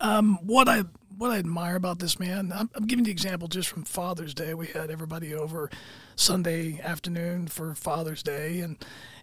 Um, 0.00 0.38
what 0.42 0.68
I 0.68 0.82
what 1.16 1.30
I 1.32 1.38
admire 1.38 1.74
about 1.74 1.98
this 1.98 2.20
man, 2.20 2.52
I'm, 2.54 2.70
I'm 2.74 2.86
giving 2.86 3.04
the 3.04 3.10
example 3.10 3.48
just 3.48 3.68
from 3.68 3.82
Father's 3.84 4.34
Day. 4.34 4.54
We 4.54 4.66
had 4.68 4.90
everybody 4.90 5.34
over 5.34 5.68
Sunday 6.14 6.78
afternoon 6.80 7.48
for 7.48 7.74
Father's 7.74 8.22
Day, 8.22 8.60
and 8.60 8.76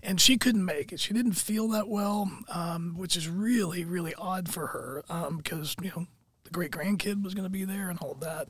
and 0.03 0.19
she 0.19 0.37
couldn't 0.37 0.65
make 0.65 0.91
it. 0.91 0.99
She 0.99 1.13
didn't 1.13 1.33
feel 1.33 1.69
that 1.69 1.87
well, 1.87 2.29
um, 2.49 2.95
which 2.97 3.15
is 3.15 3.29
really 3.29 3.85
really 3.85 4.13
odd 4.15 4.49
for 4.49 4.67
her 4.67 5.03
because 5.37 5.75
you 5.81 5.91
know 5.95 6.07
the 6.43 6.49
great 6.51 6.71
grandkid 6.71 7.23
was 7.23 7.33
going 7.33 7.45
to 7.45 7.49
be 7.49 7.63
there 7.63 7.89
and 7.89 7.99
all 7.99 8.15
that. 8.15 8.47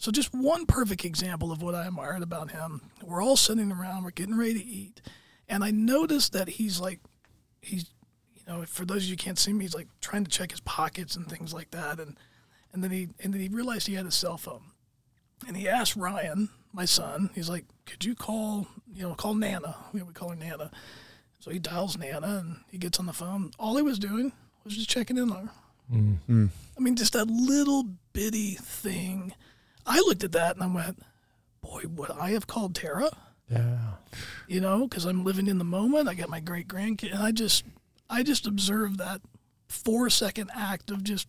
So 0.00 0.10
just 0.10 0.34
one 0.34 0.64
perfect 0.64 1.04
example 1.04 1.52
of 1.52 1.60
what 1.60 1.74
I 1.74 1.86
admired 1.86 2.22
about 2.22 2.52
him. 2.52 2.80
We're 3.04 3.22
all 3.22 3.36
sitting 3.36 3.70
around, 3.70 4.02
we're 4.02 4.12
getting 4.12 4.36
ready 4.36 4.54
to 4.54 4.64
eat, 4.64 5.02
and 5.46 5.62
I 5.62 5.70
noticed 5.70 6.32
that 6.32 6.48
he's 6.48 6.80
like, 6.80 7.00
he's, 7.60 7.90
you 8.34 8.42
know, 8.48 8.64
for 8.64 8.86
those 8.86 9.02
of 9.02 9.10
you 9.10 9.12
who 9.12 9.16
can't 9.18 9.38
see 9.38 9.52
me, 9.52 9.64
he's 9.64 9.74
like 9.74 9.88
trying 10.00 10.24
to 10.24 10.30
check 10.30 10.52
his 10.52 10.60
pockets 10.60 11.16
and 11.16 11.28
things 11.28 11.52
like 11.52 11.70
that, 11.72 12.00
and 12.00 12.16
and 12.72 12.82
then 12.82 12.90
he 12.90 13.08
and 13.22 13.34
then 13.34 13.42
he 13.42 13.48
realized 13.48 13.86
he 13.86 13.94
had 13.94 14.06
a 14.06 14.10
cell 14.10 14.38
phone, 14.38 14.62
and 15.46 15.54
he 15.54 15.68
asked 15.68 15.96
Ryan, 15.96 16.48
my 16.72 16.86
son, 16.86 17.28
he's 17.34 17.50
like, 17.50 17.66
could 17.84 18.02
you 18.02 18.14
call, 18.14 18.68
you 18.94 19.02
know, 19.02 19.14
call 19.14 19.34
Nana? 19.34 19.76
We 19.92 20.00
we 20.00 20.14
call 20.14 20.30
her 20.30 20.36
Nana. 20.36 20.70
So 21.40 21.50
he 21.50 21.58
dials 21.58 21.98
Nana 21.98 22.38
and 22.38 22.56
he 22.70 22.78
gets 22.78 22.98
on 22.98 23.04
the 23.04 23.12
phone. 23.12 23.50
All 23.58 23.76
he 23.76 23.82
was 23.82 23.98
doing 23.98 24.32
was 24.64 24.76
just 24.76 24.88
checking 24.88 25.18
in 25.18 25.30
on 25.30 25.46
her. 25.46 25.52
Mm-hmm. 25.92 26.46
I 26.78 26.80
mean, 26.80 26.96
just 26.96 27.12
that 27.12 27.28
little 27.28 27.84
bitty 28.12 28.54
thing. 28.54 29.34
I 29.90 29.96
looked 30.06 30.22
at 30.22 30.32
that 30.32 30.54
and 30.54 30.62
I 30.62 30.68
went, 30.68 31.02
boy, 31.60 31.82
would 31.88 32.12
I 32.12 32.30
have 32.30 32.46
called 32.46 32.76
Tara? 32.76 33.10
Yeah. 33.50 33.94
You 34.46 34.60
know, 34.60 34.86
because 34.86 35.04
I'm 35.04 35.24
living 35.24 35.48
in 35.48 35.58
the 35.58 35.64
moment. 35.64 36.08
I 36.08 36.14
got 36.14 36.28
my 36.28 36.38
great 36.38 36.68
grandkid, 36.68 37.12
and 37.12 37.20
I 37.20 37.32
just, 37.32 37.64
I 38.08 38.22
just 38.22 38.46
observed 38.46 38.98
that 38.98 39.20
four 39.68 40.08
second 40.08 40.50
act 40.54 40.90
of 40.92 41.02
just 41.02 41.26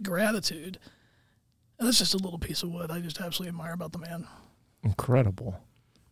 gratitude. 0.00 0.78
And 1.78 1.88
that's 1.88 1.98
just 1.98 2.14
a 2.14 2.18
little 2.18 2.38
piece 2.38 2.62
of 2.62 2.70
wood 2.70 2.92
I 2.92 3.00
just 3.00 3.20
absolutely 3.20 3.48
admire 3.48 3.72
about 3.72 3.90
the 3.92 3.98
man. 3.98 4.28
Incredible. 4.84 5.60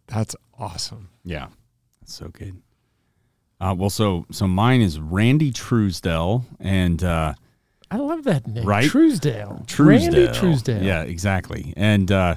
That's 0.08 0.34
awesome. 0.58 1.10
Yeah, 1.24 1.48
that's 2.00 2.14
so 2.14 2.28
good. 2.28 2.60
Uh, 3.60 3.74
well, 3.78 3.90
so 3.90 4.26
so 4.32 4.48
mine 4.48 4.80
is 4.80 4.98
Randy 4.98 5.52
Truesdell 5.52 6.44
and 6.58 7.04
uh, 7.04 7.34
I 7.90 7.96
love 7.96 8.24
that 8.24 8.46
name. 8.46 8.64
Right? 8.64 8.88
Truesdale. 8.88 9.64
Truesdale. 9.66 10.12
Randy 10.12 10.38
Truesdale. 10.38 10.82
Yeah, 10.82 11.02
exactly. 11.02 11.72
And 11.76 12.10
uh, 12.12 12.36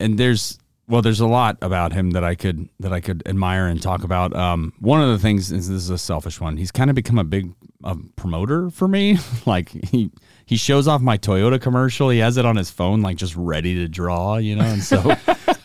and 0.00 0.18
there's 0.18 0.58
well, 0.88 1.02
there's 1.02 1.20
a 1.20 1.26
lot 1.26 1.58
about 1.60 1.92
him 1.92 2.12
that 2.12 2.24
I 2.24 2.34
could 2.34 2.68
that 2.80 2.92
I 2.92 3.00
could 3.00 3.22
admire 3.26 3.66
and 3.66 3.80
talk 3.80 4.04
about. 4.04 4.34
Um, 4.34 4.72
one 4.80 5.02
of 5.02 5.10
the 5.10 5.18
things 5.18 5.52
is 5.52 5.68
this 5.68 5.76
is 5.76 5.90
a 5.90 5.98
selfish 5.98 6.40
one. 6.40 6.56
He's 6.56 6.70
kind 6.70 6.88
of 6.88 6.96
become 6.96 7.18
a 7.18 7.24
big 7.24 7.52
uh, 7.84 7.96
promoter 8.16 8.70
for 8.70 8.88
me. 8.88 9.18
like 9.46 9.68
he 9.68 10.10
he 10.46 10.56
shows 10.56 10.88
off 10.88 11.02
my 11.02 11.18
Toyota 11.18 11.60
commercial. 11.60 12.08
He 12.08 12.18
has 12.20 12.38
it 12.38 12.46
on 12.46 12.56
his 12.56 12.70
phone, 12.70 13.02
like 13.02 13.16
just 13.16 13.36
ready 13.36 13.74
to 13.76 13.86
draw, 13.88 14.38
you 14.38 14.56
know. 14.56 14.64
And 14.64 14.82
so 14.82 14.96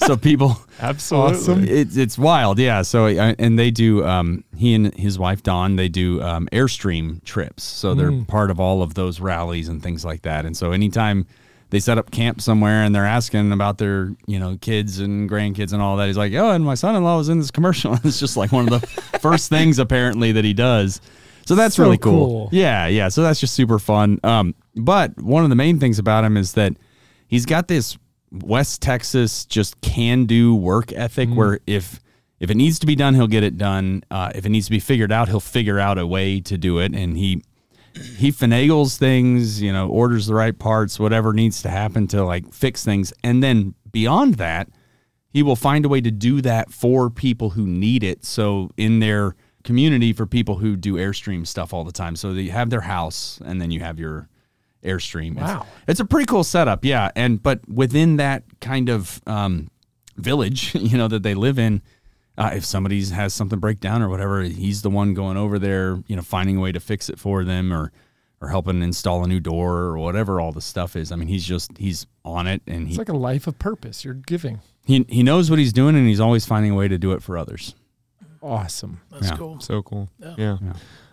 so 0.05 0.15
people 0.17 0.57
Absolutely. 0.79 1.69
it's 1.69 1.97
it's 1.97 2.17
wild, 2.17 2.59
yeah. 2.59 2.81
So 2.81 3.07
and 3.07 3.57
they 3.59 3.71
do. 3.71 4.05
Um, 4.05 4.43
he 4.57 4.73
and 4.75 4.93
his 4.95 5.17
wife 5.19 5.43
Dawn 5.43 5.75
they 5.75 5.89
do 5.89 6.21
um, 6.21 6.47
airstream 6.51 7.23
trips. 7.23 7.63
So 7.63 7.93
they're 7.93 8.11
part 8.25 8.51
of 8.51 8.59
all 8.59 8.81
of 8.81 8.93
those 8.93 9.19
rallies 9.19 9.67
and 9.69 9.81
things 9.81 10.03
like 10.05 10.21
that. 10.23 10.45
And 10.45 10.55
so 10.55 10.71
anytime 10.71 11.25
they 11.69 11.79
set 11.79 11.97
up 11.97 12.11
camp 12.11 12.39
somewhere 12.39 12.83
and 12.83 12.93
they're 12.93 13.05
asking 13.05 13.51
about 13.51 13.77
their 13.79 14.13
you 14.27 14.39
know 14.39 14.57
kids 14.61 14.99
and 14.99 15.29
grandkids 15.29 15.73
and 15.73 15.81
all 15.81 15.97
that, 15.97 16.07
he's 16.07 16.17
like, 16.17 16.33
oh, 16.33 16.51
and 16.51 16.63
my 16.63 16.75
son-in-law 16.75 17.17
was 17.17 17.29
in 17.29 17.39
this 17.39 17.51
commercial. 17.51 17.93
it's 18.03 18.19
just 18.19 18.37
like 18.37 18.51
one 18.51 18.71
of 18.71 18.81
the 18.81 18.87
first 19.19 19.49
things 19.49 19.79
apparently 19.79 20.31
that 20.33 20.45
he 20.45 20.53
does. 20.53 21.01
So 21.45 21.55
that's 21.55 21.75
So 21.75 21.83
really 21.83 21.97
cool. 21.97 22.27
cool. 22.27 22.49
Yeah, 22.51 22.87
yeah. 22.87 23.09
So 23.09 23.21
that's 23.21 23.39
just 23.39 23.53
super 23.53 23.77
fun. 23.79 24.19
Um, 24.23 24.55
but 24.75 25.19
one 25.21 25.43
of 25.43 25.49
the 25.49 25.55
main 25.57 25.79
things 25.79 25.99
about 25.99 26.23
him 26.23 26.37
is 26.37 26.53
that 26.53 26.77
he's 27.27 27.45
got 27.45 27.67
this 27.67 27.97
West 28.33 28.81
Texas 28.81 29.45
just 29.45 29.79
can 29.81 30.25
do 30.25 30.55
work 30.55 30.91
ethic 30.91 31.29
where 31.29 31.59
if 31.67 31.99
if 32.39 32.49
it 32.49 32.57
needs 32.57 32.77
to 32.79 32.85
be 32.85 32.95
done, 32.95 33.13
he'll 33.13 33.27
get 33.27 33.43
it 33.43 33.57
done. 33.57 34.03
Uh, 34.11 34.31
if 34.35 34.45
it 34.45 34.49
needs 34.49 34.65
to 34.65 34.71
be 34.71 34.79
figured 34.79 35.13
out, 35.13 35.29
he'll 35.29 35.39
figure 35.39 35.79
out 35.79 35.97
a 35.97 36.05
way 36.05 36.41
to 36.41 36.57
do 36.57 36.79
it. 36.79 36.93
And 36.93 37.15
he 37.15 37.41
he 38.17 38.31
finagles 38.31 38.97
things, 38.97 39.61
you 39.61 39.71
know, 39.71 39.87
orders 39.87 40.25
the 40.25 40.33
right 40.33 40.57
parts, 40.57 40.99
whatever 40.99 41.31
needs 41.31 41.61
to 41.61 41.69
happen 41.69 42.07
to 42.07 42.25
like 42.25 42.51
fix 42.51 42.83
things. 42.83 43.13
And 43.23 43.43
then 43.43 43.75
beyond 43.91 44.35
that, 44.35 44.67
he 45.29 45.43
will 45.43 45.55
find 45.55 45.85
a 45.85 45.89
way 45.89 46.01
to 46.01 46.11
do 46.11 46.41
that 46.41 46.71
for 46.71 47.09
people 47.09 47.51
who 47.51 47.65
need 47.67 48.03
it. 48.03 48.25
So 48.25 48.71
in 48.77 48.99
their 48.99 49.35
community, 49.63 50.11
for 50.11 50.25
people 50.25 50.55
who 50.55 50.75
do 50.75 50.95
Airstream 50.95 51.47
stuff 51.47 51.73
all 51.73 51.83
the 51.83 51.91
time. 51.91 52.15
So 52.15 52.33
they 52.33 52.47
have 52.47 52.69
their 52.69 52.81
house 52.81 53.39
and 53.45 53.61
then 53.61 53.71
you 53.71 53.79
have 53.79 53.99
your 53.99 54.27
Airstream. 54.83 55.31
It's- 55.33 55.49
Wow. 55.49 55.65
It's, 55.87 55.99
a 55.99 56.05
pretty 56.05 56.25
cool 56.25 56.43
setup. 56.43 56.83
Yeah. 56.85 57.09
And, 57.15 57.41
but 57.41 57.67
within 57.69 58.17
that 58.17 58.43
kind 58.61 58.89
of 58.89 59.21
um, 59.27 59.69
village, 60.17 60.75
you 60.75 60.97
know, 60.97 61.07
that 61.07 61.23
they 61.23 61.33
live 61.35 61.57
in, 61.59 61.81
uh, 62.37 62.51
if 62.53 62.65
somebody 62.65 63.03
has 63.05 63.33
something 63.33 63.59
break 63.59 63.79
down 63.79 64.01
or 64.01 64.09
whatever, 64.09 64.41
he's 64.41 64.81
the 64.81 64.89
one 64.89 65.13
going 65.13 65.37
over 65.37 65.59
there, 65.59 66.01
you 66.07 66.15
know, 66.15 66.21
finding 66.21 66.57
a 66.57 66.59
way 66.59 66.71
to 66.71 66.79
fix 66.79 67.09
it 67.09 67.19
for 67.19 67.43
them 67.43 67.71
or, 67.71 67.91
or 68.41 68.47
helping 68.49 68.81
install 68.81 69.23
a 69.23 69.27
new 69.27 69.39
door 69.39 69.77
or 69.77 69.97
whatever 69.99 70.41
all 70.41 70.51
the 70.51 70.61
stuff 70.61 70.95
is. 70.95 71.11
I 71.11 71.15
mean, 71.15 71.27
he's 71.27 71.45
just, 71.45 71.77
he's 71.77 72.07
on 72.25 72.47
it 72.47 72.61
and 72.67 72.87
he, 72.87 72.93
It's 72.93 72.97
like 72.97 73.09
a 73.09 73.13
life 73.17 73.45
of 73.47 73.59
purpose. 73.59 74.03
You're 74.03 74.15
giving. 74.15 74.59
he, 74.85 75.05
he 75.09 75.21
knows 75.23 75.49
what 75.49 75.59
he's 75.59 75.71
doing 75.73 75.95
and 75.95 76.07
he's 76.07 76.19
always 76.19 76.45
finding 76.45 76.71
a 76.71 76.75
way 76.75 76.87
to 76.87 76.97
do 76.97 77.11
it 77.11 77.21
for 77.21 77.37
others. 77.37 77.75
Awesome. 78.41 78.99
That's 79.11 79.29
Yeah. 79.29 79.37
cool. 79.37 79.59
So 79.59 79.81
cool. 79.83 80.09
Yeah. 80.19 80.35
Yeah. 80.37 80.57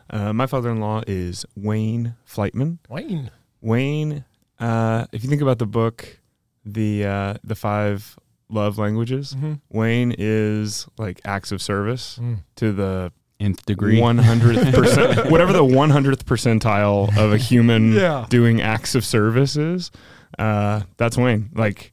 Uh, 0.09 0.33
my 0.33 0.47
father-in-law 0.47 1.03
is 1.07 1.45
Wayne 1.55 2.17
Flightman. 2.25 2.81
Wayne. 2.89 3.31
Wayne, 3.61 4.25
uh, 4.59 5.07
if 5.13 5.23
you 5.23 5.29
think 5.31 5.43
about 5.43 5.59
the 5.59 5.67
book, 5.67 6.19
the 6.65 7.05
uh, 7.05 7.35
the 7.45 7.55
five 7.55 8.19
love 8.49 8.79
languages, 8.79 9.37
Wayne 9.71 10.15
is 10.19 10.87
like 10.99 11.21
acts 11.25 11.53
of 11.53 11.63
service 11.63 12.19
Mm. 12.21 12.39
to 12.57 12.73
the 12.73 13.13
Nth 13.39 13.65
degree. 13.65 14.01
one 14.01 14.19
hundredth 14.19 14.75
percent, 14.75 15.31
whatever 15.31 15.53
the 15.53 15.65
one 15.65 15.91
hundredth 15.91 16.27
percentile 16.27 17.17
of 17.17 17.33
a 17.33 17.39
human 17.39 17.93
Yeah. 17.93 18.27
doing 18.29 18.61
acts 18.61 18.95
of 18.95 19.05
service 19.05 19.57
is. 19.57 19.91
Uh, 20.39 20.83
that's 20.99 21.17
Wayne. 21.17 21.51
Like 21.55 21.93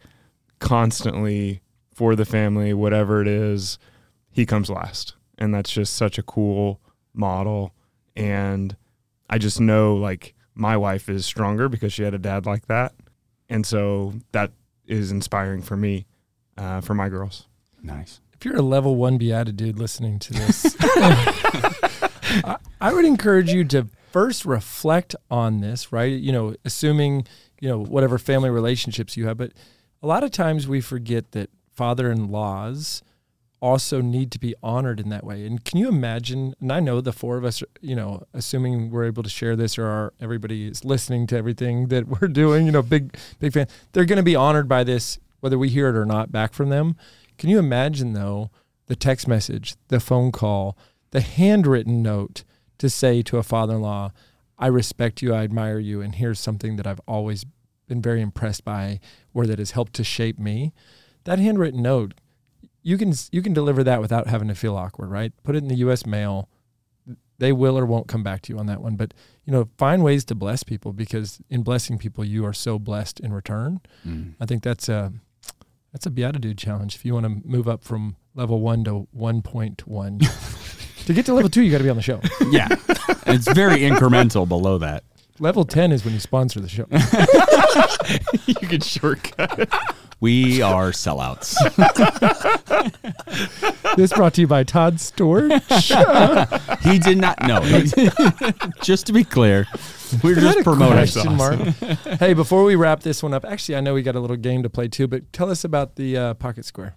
constantly 0.60 1.62
for 1.94 2.16
the 2.16 2.26
family, 2.26 2.74
whatever 2.74 3.22
it 3.22 3.28
is, 3.28 3.80
he 4.30 4.46
comes 4.46 4.70
last, 4.70 5.16
and 5.38 5.54
that's 5.54 5.72
just 5.72 5.94
such 5.96 6.18
a 6.18 6.24
cool 6.24 6.80
model. 7.14 7.74
And 8.16 8.76
I 9.30 9.38
just 9.38 9.60
know 9.62 9.96
like 9.96 10.34
my 10.58 10.78
wife 10.78 11.10
is 11.10 11.26
stronger 11.26 11.70
because 11.70 11.94
she 11.94 12.04
had 12.04 12.14
a 12.14 12.20
dad 12.20 12.46
like 12.46 12.68
that, 12.68 12.94
and 13.50 13.66
so 13.66 14.14
that 14.32 14.52
is 14.86 15.12
inspiring 15.12 15.62
for 15.62 15.78
me, 15.78 16.06
uh, 16.58 16.82
for 16.82 16.94
my 16.94 17.10
girls. 17.10 17.48
Nice. 17.84 18.22
If 18.34 18.46
you're 18.46 18.56
a 18.56 18.62
level 18.62 18.96
one 18.96 19.18
BeatiDude 19.18 19.78
listening 19.78 20.20
to 20.20 20.34
this, 20.34 20.76
I, 20.80 22.58
I 22.80 22.94
would 22.94 23.06
encourage 23.06 23.52
you 23.52 23.64
to 23.66 23.88
first 24.12 24.46
reflect 24.46 25.16
on 25.30 25.62
this, 25.62 25.92
right? 25.92 26.20
You 26.20 26.32
know, 26.32 26.56
assuming, 26.64 27.28
you 27.60 27.70
know, 27.70 27.84
whatever 27.84 28.18
family 28.18 28.50
relationships 28.50 29.18
you 29.18 29.28
have. 29.28 29.38
But 29.38 29.54
a 30.02 30.08
lot 30.08 30.24
of 30.24 30.32
times 30.32 30.68
we 30.68 30.82
forget 30.82 31.32
that 31.32 31.50
father 31.74 32.12
in 32.12 32.30
laws 32.30 33.02
also 33.62 34.02
need 34.02 34.32
to 34.32 34.40
be 34.40 34.54
honored 34.62 35.00
in 35.00 35.10
that 35.10 35.24
way. 35.24 35.46
And 35.46 35.64
can 35.64 35.80
you 35.80 35.88
imagine? 35.88 36.54
And 36.60 36.72
I 36.72 36.80
know 36.80 37.02
the 37.02 37.12
four 37.12 37.38
of 37.38 37.46
us, 37.46 37.64
you 37.82 37.96
know, 37.96 38.24
assuming 38.34 38.92
we're 38.92 39.06
able 39.06 39.24
to 39.24 39.30
share 39.30 39.56
this 39.56 39.78
or 39.78 39.86
our, 39.86 40.14
everybody 40.20 40.68
is 40.68 40.86
listening 40.86 41.28
to 41.28 41.38
everything 41.38 41.88
that 41.88 42.08
we're 42.22 42.28
doing, 42.28 42.66
you 42.66 42.72
know, 42.72 42.82
big, 42.82 43.18
big 43.40 43.54
fan, 43.54 43.68
they're 43.94 44.06
going 44.06 44.18
to 44.18 44.24
be 44.24 44.36
honored 44.36 44.68
by 44.68 44.84
this, 44.84 45.20
whether 45.40 45.58
we 45.58 45.70
hear 45.70 45.90
it 45.90 45.96
or 45.96 46.06
not 46.06 46.32
back 46.32 46.54
from 46.54 46.70
them. 46.70 46.96
Can 47.38 47.50
you 47.50 47.60
imagine, 47.60 48.14
though, 48.14 48.50
the 48.88 48.96
text 48.96 49.28
message, 49.28 49.76
the 49.90 50.00
phone 50.00 50.32
call, 50.32 50.78
the 51.12 51.22
handwritten 51.22 52.02
note 52.02 52.44
to 52.78 52.90
say 52.90 53.22
to 53.24 53.38
a 53.38 53.44
father 53.44 53.76
in 53.76 53.82
law, 53.82 54.12
I 54.60 54.68
respect 54.68 55.22
you, 55.22 55.34
I 55.34 55.44
admire 55.44 55.80
you, 55.80 56.02
and 56.02 56.16
here's 56.16 56.40
something 56.40 56.78
that 56.78 56.88
I've 56.88 57.02
always 57.08 57.46
been 57.88 58.02
very 58.02 58.22
impressed 58.22 58.66
by 58.66 59.00
or 59.34 59.46
that 59.46 59.60
has 59.60 59.72
helped 59.72 59.94
to 59.94 60.04
shape 60.04 60.40
me? 60.40 60.74
That 61.26 61.40
handwritten 61.40 61.82
note 61.82 62.14
you 62.88 62.98
can 62.98 63.14
you 63.34 63.42
can 63.42 63.52
deliver 63.52 63.84
that 63.84 64.00
without 64.00 64.28
having 64.28 64.48
to 64.48 64.56
feel 64.56 64.78
awkward, 64.78 65.12
right? 65.12 65.34
Put 65.44 65.56
it 65.56 65.60
in 65.60 65.68
the 65.68 65.76
U.S. 65.76 66.06
mail. 66.06 66.48
They 67.38 67.52
will 67.52 67.78
or 67.78 67.86
won't 67.86 68.08
come 68.08 68.24
back 68.24 68.42
to 68.44 68.54
you 68.54 68.58
on 68.58 68.66
that 68.68 68.82
one, 68.82 68.96
but 68.96 69.14
you 69.44 69.52
know, 69.52 69.68
find 69.78 70.04
ways 70.04 70.24
to 70.26 70.36
bless 70.36 70.64
people 70.64 70.94
because 70.94 71.42
in 71.50 71.64
blessing 71.64 71.98
people, 71.98 72.24
you 72.24 72.46
are 72.46 72.54
so 72.54 72.80
blessed 72.80 73.20
in 73.20 73.34
return. 73.34 73.82
Mm. 74.08 74.36
I 74.40 74.46
think 74.46 74.64
that's 74.64 74.88
a 74.88 75.12
that's 75.92 76.06
a 76.06 76.10
beatitude 76.10 76.58
challenge. 76.58 76.96
If 76.96 77.04
you 77.04 77.14
want 77.14 77.26
to 77.26 77.46
move 77.46 77.68
up 77.68 77.84
from 77.84 78.16
level 78.36 78.62
one 78.62 78.86
to 78.86 79.10
one 79.12 79.42
point 79.42 79.86
one, 79.86 80.20
to 81.06 81.14
get 81.14 81.26
to 81.26 81.34
level 81.34 81.50
two, 81.50 81.64
you 81.64 81.72
got 81.72 81.80
to 81.80 81.84
be 81.84 81.90
on 81.90 81.98
the 81.98 82.02
show. 82.02 82.22
Yeah. 82.52 82.70
it's 83.26 83.52
very 83.52 83.80
incremental 83.80 84.48
below 84.48 84.78
that. 84.78 85.04
Level 85.40 85.66
ten 85.66 85.92
is 85.92 86.06
when 86.06 86.14
you 86.14 86.22
sponsor 86.22 86.62
the 86.62 86.70
show. 86.70 86.88
you 88.48 88.68
can 88.68 88.80
shortcut. 88.80 89.70
We 90.20 90.64
are 90.64 90.92
sellouts. 90.92 91.54
this 93.96 94.12
brought 94.14 94.34
to 94.36 94.42
you 94.42 94.48
by 94.48 94.64
Todd 94.64 94.96
Storch. 94.96 95.62
he 96.92 96.98
did 96.98 97.20
not 97.20 97.40
know. 97.46 97.62
Just 98.82 99.06
to 99.08 99.14
be 99.14 99.24
clear, 99.24 99.68
we're 100.24 100.38
Is 100.38 100.44
just 100.44 100.60
a 100.60 100.64
promoting. 100.64 100.96
question 100.98 101.36
mark? 101.36 101.60
hey, 102.20 102.34
before 102.34 102.64
we 102.64 102.76
wrap 102.76 103.02
this 103.02 103.22
one 103.22 103.34
up, 103.34 103.46
actually, 103.46 103.76
I 103.76 103.82
know 103.82 103.94
we 103.94 104.02
got 104.02 104.16
a 104.16 104.20
little 104.20 104.38
game 104.38 104.64
to 104.64 104.70
play 104.70 104.88
too, 104.88 105.08
but 105.08 105.32
tell 105.34 105.52
us 105.52 105.64
about 105.64 105.98
the 105.98 106.18
uh, 106.18 106.34
Pocket 106.34 106.66
Square. 106.66 106.96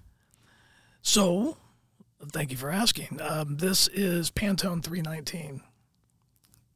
So, 1.02 1.58
thank 2.32 2.50
you 2.50 2.56
for 2.56 2.70
asking. 2.70 3.20
Um, 3.22 3.58
this 3.58 3.88
is 3.88 4.30
Pantone 4.30 4.82
319. 4.82 5.60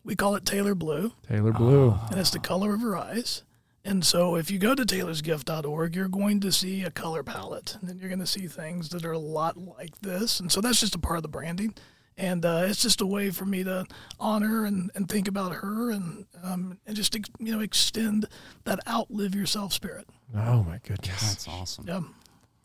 We 0.05 0.15
call 0.15 0.35
it 0.35 0.45
Taylor 0.45 0.75
Blue, 0.75 1.13
Taylor 1.27 1.53
Blue. 1.53 1.99
and 2.11 2.19
it's 2.21 2.31
the 2.31 2.39
color 2.39 2.75
of 2.75 2.83
her 2.83 2.97
eyes. 2.97 3.43
And 3.87 4.05
so, 4.05 4.37
if 4.37 4.51
you 4.51 4.59
go 4.59 4.75
to 4.75 4.83
taylorsgift.org, 4.83 5.95
you're 5.95 6.09
going 6.09 6.41
to 6.41 6.51
see 6.51 6.83
a 6.85 6.91
color 6.91 7.23
palette, 7.23 7.77
and 7.79 7.89
then 7.89 7.99
you're 7.99 8.09
going 8.09 8.19
to 8.19 8.27
see 8.27 8.47
things 8.47 8.89
that 8.91 9.05
are 9.05 9.13
a 9.13 9.19
lot 9.19 9.59
like 9.59 10.01
this. 10.01 10.41
And 10.41 10.51
so, 10.51 10.63
that's 10.63 10.81
just 10.81 10.95
a 10.95 10.99
part 10.99 11.19
of 11.19 11.23
the 11.23 11.29
branding. 11.29 11.75
And 12.17 12.45
uh, 12.47 12.65
it's 12.67 12.81
just 12.81 13.01
a 13.01 13.07
way 13.07 13.31
for 13.31 13.45
me 13.45 13.65
to 13.65 13.87
honor 14.21 14.65
and, 14.65 14.91
and 14.95 15.09
think 15.09 15.27
about 15.27 15.53
her 15.53 15.91
and 15.91 16.27
um, 16.45 16.79
and 16.87 16.95
just 16.95 17.17
ex- 17.17 17.29
you 17.41 17.53
know 17.53 17.61
extend 17.61 18.29
that 18.65 18.79
outlive 18.89 19.35
yourself 19.35 19.73
spirit. 19.73 20.07
Oh 20.35 20.63
my 20.63 20.79
goodness. 20.87 21.21
That's 21.21 21.49
awesome. 21.49 21.87
Yeah. 21.89 22.01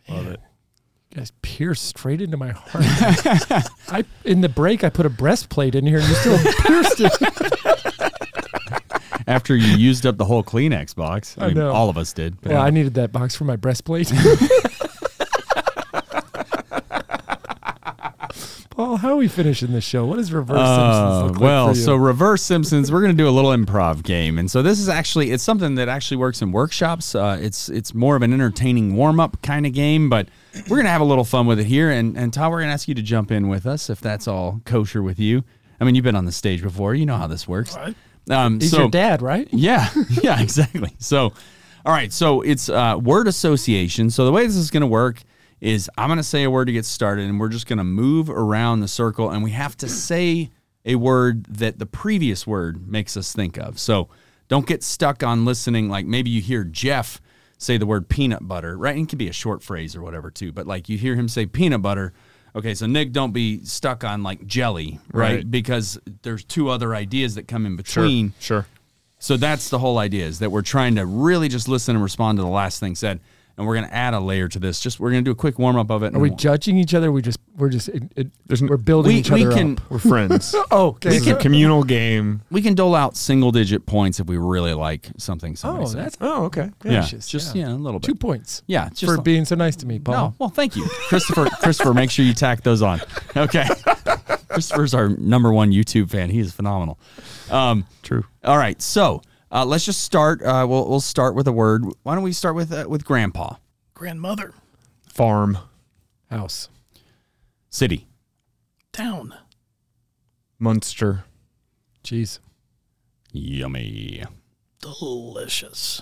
Love 0.07 0.27
it. 0.27 0.39
You 1.09 1.17
guys 1.17 1.31
pierced 1.41 1.85
straight 1.85 2.21
into 2.21 2.37
my 2.37 2.51
heart. 2.51 2.85
I 3.89 4.05
in 4.23 4.41
the 4.41 4.49
break 4.49 4.83
I 4.83 4.89
put 4.89 5.07
a 5.07 5.09
breastplate 5.09 5.73
in 5.73 5.83
here 5.87 5.97
and 5.97 6.07
you 6.07 6.13
still 6.15 6.37
pierced 6.59 6.99
it. 6.99 7.11
After 9.29 9.55
you 9.55 9.77
used 9.77 10.05
up 10.07 10.17
the 10.17 10.25
whole 10.25 10.43
Kleenex 10.43 10.95
box, 10.95 11.35
I, 11.37 11.43
I 11.43 11.47
mean, 11.49 11.57
know. 11.57 11.71
all 11.71 11.87
of 11.89 11.97
us 11.97 12.13
did. 12.13 12.43
Well, 12.43 12.59
I 12.61 12.71
needed 12.71 12.95
that 12.95 13.11
box 13.11 13.35
for 13.35 13.43
my 13.45 13.55
breastplate. 13.55 14.11
Paul, 18.71 18.95
how 18.97 19.09
are 19.09 19.15
we 19.17 19.27
finishing 19.27 19.73
this 19.73 19.83
show? 19.83 20.05
What 20.05 20.15
does 20.17 20.31
reverse 20.31 20.57
Uh, 20.57 20.75
Simpsons 20.93 21.23
look 21.23 21.31
like 21.33 21.41
well, 21.41 21.67
for 21.73 21.77
you? 21.77 21.83
so 21.83 21.95
reverse 21.95 22.41
Simpsons, 22.41 22.91
we're 22.91 23.01
going 23.01 23.11
to 23.11 23.17
do 23.17 23.27
a 23.27 23.31
little 23.31 23.51
improv 23.51 24.03
game, 24.03 24.37
and 24.39 24.49
so 24.49 24.61
this 24.61 24.79
is 24.79 24.87
actually 24.87 25.31
it's 25.31 25.43
something 25.43 25.75
that 25.75 25.89
actually 25.89 26.15
works 26.17 26.41
in 26.41 26.51
workshops. 26.53 27.13
Uh, 27.13 27.37
it's 27.41 27.67
it's 27.67 27.93
more 27.93 28.15
of 28.15 28.21
an 28.21 28.31
entertaining 28.33 28.95
warm 28.95 29.19
up 29.19 29.41
kind 29.41 29.65
of 29.65 29.73
game, 29.73 30.09
but 30.09 30.29
we're 30.69 30.77
going 30.77 30.85
to 30.85 30.91
have 30.91 31.01
a 31.01 31.05
little 31.05 31.25
fun 31.25 31.45
with 31.45 31.59
it 31.59 31.65
here. 31.65 31.91
And 31.91 32.17
and 32.17 32.31
Todd, 32.33 32.51
we're 32.51 32.59
going 32.59 32.69
to 32.69 32.73
ask 32.73 32.87
you 32.87 32.95
to 32.95 33.01
jump 33.01 33.31
in 33.31 33.49
with 33.49 33.65
us 33.65 33.89
if 33.89 33.99
that's 33.99 34.27
all 34.29 34.61
kosher 34.65 35.03
with 35.03 35.19
you. 35.19 35.43
I 35.81 35.83
mean, 35.83 35.95
you've 35.95 36.05
been 36.05 36.15
on 36.15 36.25
the 36.25 36.31
stage 36.31 36.61
before, 36.61 36.95
you 36.95 37.05
know 37.05 37.17
how 37.17 37.27
this 37.27 37.47
works. 37.47 37.75
Right. 37.75 37.95
Um, 38.29 38.59
he's 38.59 38.71
so, 38.71 38.81
your 38.81 38.89
dad, 38.89 39.21
right? 39.21 39.47
Yeah, 39.53 39.89
yeah, 40.21 40.41
exactly. 40.41 40.95
So, 40.99 41.33
all 41.85 41.93
right, 41.93 42.13
so 42.13 42.41
it's 42.41 42.69
uh, 42.69 42.97
word 43.01 43.27
association. 43.27 44.09
So 44.09 44.25
the 44.25 44.31
way 44.31 44.45
this 44.45 44.55
is 44.55 44.71
going 44.71 44.81
to 44.81 44.87
work 44.87 45.23
is 45.59 45.89
I'm 45.97 46.07
going 46.07 46.17
to 46.17 46.23
say 46.23 46.43
a 46.43 46.51
word 46.51 46.65
to 46.65 46.73
get 46.73 46.85
started, 46.85 47.25
and 47.25 47.39
we're 47.39 47.49
just 47.49 47.67
going 47.67 47.77
to 47.77 47.83
move 47.83 48.29
around 48.29 48.79
the 48.79 48.87
circle, 48.87 49.29
and 49.29 49.43
we 49.43 49.51
have 49.51 49.75
to 49.77 49.89
say 49.89 50.51
a 50.85 50.95
word 50.95 51.45
that 51.45 51.79
the 51.79 51.85
previous 51.85 52.47
word 52.47 52.87
makes 52.87 53.17
us 53.17 53.33
think 53.33 53.57
of. 53.57 53.77
So 53.79 54.09
don't 54.47 54.65
get 54.65 54.83
stuck 54.83 55.23
on 55.23 55.45
listening. 55.45 55.89
Like 55.89 56.05
maybe 56.05 56.29
you 56.29 56.41
hear 56.41 56.63
Jeff 56.63 57.21
say 57.57 57.77
the 57.77 57.85
word 57.85 58.09
peanut 58.09 58.47
butter, 58.47 58.77
right? 58.77 58.95
And 58.95 59.05
it 59.05 59.09
can 59.09 59.17
be 59.17 59.27
a 59.27 59.33
short 59.33 59.61
phrase 59.61 59.95
or 59.95 60.01
whatever 60.01 60.31
too. 60.31 60.51
But 60.51 60.65
like 60.65 60.89
you 60.89 60.97
hear 60.97 61.15
him 61.15 61.27
say 61.27 61.45
peanut 61.45 61.81
butter. 61.81 62.13
Okay, 62.55 62.73
so 62.73 62.87
Nick, 62.87 63.11
don't 63.11 63.31
be 63.31 63.63
stuck 63.63 64.03
on 64.03 64.23
like 64.23 64.45
jelly, 64.45 64.99
right? 65.13 65.35
Right. 65.35 65.51
Because 65.51 65.99
there's 66.23 66.43
two 66.43 66.69
other 66.69 66.95
ideas 66.95 67.35
that 67.35 67.47
come 67.47 67.65
in 67.65 67.75
between. 67.75 67.93
Sure. 67.93 68.03
between. 68.03 68.33
Sure. 68.39 68.65
So 69.19 69.37
that's 69.37 69.69
the 69.69 69.79
whole 69.79 69.97
idea 69.97 70.25
is 70.25 70.39
that 70.39 70.51
we're 70.51 70.61
trying 70.61 70.95
to 70.95 71.05
really 71.05 71.49
just 71.49 71.67
listen 71.67 71.95
and 71.95 72.03
respond 72.03 72.37
to 72.37 72.43
the 72.43 72.49
last 72.49 72.79
thing 72.79 72.95
said. 72.95 73.19
And 73.59 73.67
we're 73.67 73.75
going 73.75 73.89
to 73.89 73.93
add 73.93 74.13
a 74.13 74.21
layer 74.21 74.47
to 74.47 74.57
this. 74.57 74.79
Just 74.79 75.01
we're 75.01 75.11
going 75.11 75.21
to 75.21 75.27
do 75.27 75.31
a 75.33 75.35
quick 75.35 75.59
warm 75.59 75.75
up 75.75 75.91
of 75.91 76.01
it. 76.01 76.15
Are 76.15 76.19
we 76.19 76.29
and 76.29 76.39
judging 76.39 76.77
each 76.77 76.93
other? 76.93 77.11
We 77.11 77.21
just 77.21 77.39
we're 77.57 77.67
just 77.67 77.89
it, 77.89 78.03
it, 78.15 78.27
we're 78.61 78.77
building 78.77 79.11
we, 79.11 79.19
each 79.19 79.29
we 79.29 79.45
other 79.45 79.53
can 79.53 79.73
up. 79.73 79.91
We're 79.91 79.99
friends. 79.99 80.55
Oh, 80.71 80.87
okay. 80.89 81.09
this 81.09 81.21
is 81.23 81.27
a 81.27 81.35
communal 81.35 81.83
game. 81.83 82.41
we 82.51 82.61
can 82.61 82.73
dole 82.73 82.95
out 82.95 83.17
single 83.17 83.51
digit 83.51 83.85
points 83.85 84.21
if 84.21 84.27
we 84.27 84.37
really 84.37 84.73
like 84.73 85.09
something 85.17 85.57
somebody 85.57 85.83
Oh, 85.83 85.87
said. 85.89 85.99
that's 86.05 86.17
Oh, 86.21 86.45
okay. 86.45 86.69
yeah, 86.85 87.01
just 87.01 87.53
yeah. 87.53 87.67
yeah, 87.67 87.73
a 87.73 87.75
little 87.75 87.99
bit. 87.99 88.05
two 88.05 88.15
points 88.15 88.63
yeah, 88.67 88.87
just 88.89 89.03
for 89.05 89.15
like- 89.17 89.25
being 89.25 89.43
so 89.43 89.55
nice 89.55 89.75
to 89.77 89.85
me, 89.85 89.99
Paul. 89.99 90.13
No, 90.15 90.35
well, 90.39 90.49
thank 90.49 90.77
you, 90.77 90.85
Christopher. 91.09 91.45
Christopher, 91.61 91.93
make 91.93 92.11
sure 92.11 92.23
you 92.23 92.33
tack 92.33 92.61
those 92.63 92.81
on. 92.81 93.01
Okay, 93.35 93.67
Christopher's 94.47 94.93
our 94.93 95.09
number 95.09 95.51
one 95.51 95.71
YouTube 95.71 96.09
fan. 96.09 96.29
He 96.29 96.39
is 96.39 96.53
phenomenal. 96.53 96.97
Um, 97.51 97.85
True. 98.03 98.23
all 98.43 98.57
right, 98.57 98.81
so 98.81 99.21
uh, 99.51 99.65
let's 99.65 99.85
just 99.85 100.01
start. 100.03 100.41
Uh, 100.41 100.65
we'll 100.69 100.87
we'll 100.89 100.99
start 100.99 101.35
with 101.35 101.47
a 101.47 101.51
word. 101.51 101.83
Why 102.03 102.15
don't 102.15 102.23
we 102.23 102.33
start 102.33 102.55
with 102.55 102.71
uh, 102.71 102.85
with 102.87 103.05
Grandpa 103.05 103.55
Grandmother, 103.93 104.53
Farm. 105.07 105.57
House. 106.29 106.69
City 107.71 108.07
town, 108.91 109.33
Munster. 110.59 111.23
cheese, 112.03 112.39
Yummy. 113.31 114.23
delicious. 114.81 116.01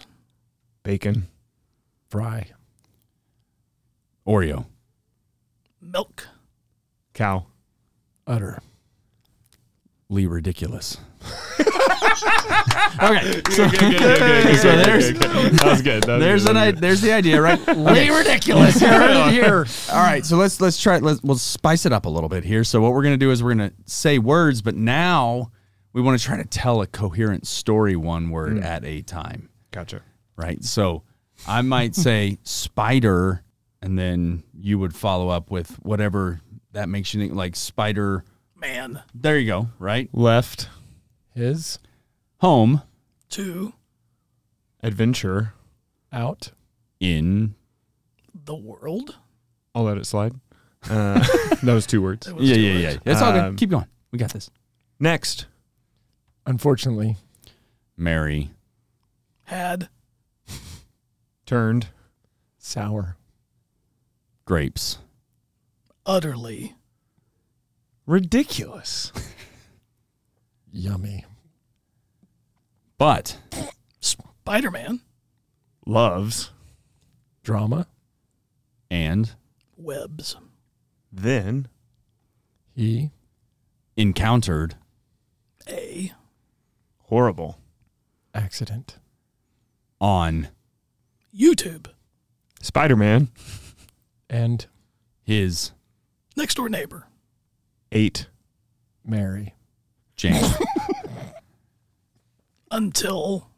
Bacon. 0.84 1.28
Fry. 2.10 2.48
Oreo. 4.26 4.66
Milk, 5.82 6.28
Cow. 7.14 7.46
Utter. 8.26 8.60
Lee 10.10 10.26
ridiculous. 10.26 10.98
okay, 13.04 13.42
so, 13.52 13.68
there's 13.68 15.14
That 15.14 15.60
was 15.64 15.82
good. 15.82 16.04
That 16.04 16.16
was 16.16 16.24
there's 16.24 16.44
good. 16.46 16.52
an 16.52 16.58
i- 16.58 16.72
there's 16.72 17.02
the 17.02 17.12
idea, 17.12 17.42
right? 17.42 17.60
Lee 17.78 18.10
ridiculous. 18.10 18.80
You 18.82 18.88
heard 18.88 19.28
it 19.28 19.34
here. 19.34 19.66
All 19.92 20.02
right, 20.04 20.26
so 20.26 20.38
let's 20.38 20.62
let's 20.62 20.82
try 20.82 21.00
let's 21.00 21.22
we'll 21.24 21.38
spice 21.38 21.86
it 21.86 21.92
up 21.94 22.06
a 22.06 22.10
little 22.10 22.30
bit 22.30 22.44
here. 22.44 22.64
So 22.64 22.80
what 22.82 22.94
we're 22.94 23.04
gonna 23.04 23.18
do 23.18 23.32
is 23.32 23.44
we're 23.44 23.52
gonna 23.52 23.74
say 23.86 24.18
words, 24.20 24.62
but 24.62 24.76
now 24.76 25.52
we 25.94 26.02
want 26.02 26.20
to 26.20 26.26
try 26.26 26.38
to 26.38 26.46
tell 26.46 26.82
a 26.82 26.88
coherent 26.88 27.46
story 27.48 27.96
one 27.96 28.30
word 28.30 28.58
mm. 28.58 28.64
at 28.64 28.86
a 28.86 29.02
time, 29.02 29.50
Gotcha. 29.72 30.02
right? 30.36 30.64
So 30.64 31.04
I 31.48 31.62
might 31.62 31.96
say 31.98 32.38
spider, 32.44 33.44
and 33.82 33.98
then 34.00 34.44
you 34.58 34.80
would 34.80 34.96
follow 34.96 35.30
up 35.30 35.52
with 35.52 35.72
whatever 35.84 36.40
that 36.72 36.88
makes 36.88 37.14
you 37.14 37.20
think, 37.20 37.34
like 37.34 37.56
spider. 37.56 38.24
Man, 38.60 39.04
There 39.14 39.38
you 39.38 39.48
go, 39.48 39.68
right? 39.80 40.10
Left. 40.14 40.70
His. 41.34 41.80
Home 42.42 42.82
to 43.30 43.74
Adventure. 44.84 45.54
Out. 46.12 46.52
in 47.00 47.56
the 48.46 48.56
world. 48.56 49.18
I'll 49.76 49.84
let 49.84 49.98
it 49.98 50.06
slide. 50.06 50.34
Uh, 50.90 51.20
that 51.64 51.74
was 51.74 51.86
two 51.86 52.02
words. 52.02 52.28
That 52.28 52.36
was 52.36 52.48
yeah 52.50 52.56
two 52.56 52.62
yeah 52.62 52.74
words. 52.90 53.02
yeah. 53.06 53.12
It's 53.12 53.22
all 53.22 53.32
good. 53.34 53.44
Um, 53.44 53.56
Keep 53.58 53.70
going. 53.72 53.88
We 54.12 54.18
got 54.20 54.32
this. 54.34 54.50
Next. 55.00 55.46
Unfortunately. 56.46 57.18
Mary, 57.98 58.52
had 59.46 59.90
Turned. 61.46 61.88
Sour. 62.58 63.18
grapes. 64.46 65.00
utterly 66.06 66.76
Ridiculous. 68.08 69.12
Yummy. 70.72 71.26
But 72.98 73.38
Spider 74.00 74.72
Man 74.72 75.02
Loves. 75.86 76.52
Drama. 77.44 77.88
and 78.90 79.34
webs. 79.76 80.36
Then. 81.12 81.68
He. 82.74 83.12
encountered 83.96 84.76
A 85.68 86.14
Horrible. 87.04 87.60
Accident. 88.34 88.98
on 90.00 90.48
YouTube 91.38 91.88
Spider 92.62 92.96
Man. 92.96 93.30
And 94.30 94.66
his 95.24 95.72
next 96.36 96.56
door 96.56 96.68
neighbor. 96.68 97.07
Eight. 97.98 98.28
Mary. 99.04 99.56
James. 100.18 100.54
Until 102.72 103.50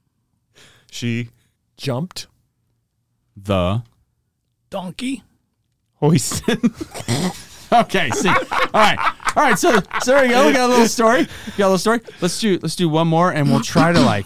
She. 0.89 1.27
Jumped. 1.75 2.27
the 3.35 3.83
donkey. 4.69 5.23
Hoisted. 5.95 6.59
Okay, 7.71 8.09
see. 8.09 8.29
All 8.29 8.35
right. 8.73 8.97
All 9.35 9.43
right, 9.43 9.59
so 9.59 9.73
so 10.01 10.11
there 10.11 10.23
we 10.23 10.29
go. 10.29 10.47
We 10.47 10.53
got 10.53 10.69
a 10.69 10.71
little 10.73 10.87
story. 10.87 11.19
We 11.19 11.51
got 11.55 11.65
a 11.67 11.69
little 11.69 11.77
story. 11.77 11.99
Let's 12.19 12.39
do 12.39 12.57
let's 12.63 12.75
do 12.75 12.89
one 12.89 13.07
more 13.07 13.31
and 13.31 13.47
we'll 13.47 13.59
try 13.61 13.91
to 13.91 13.99
like 14.01 14.25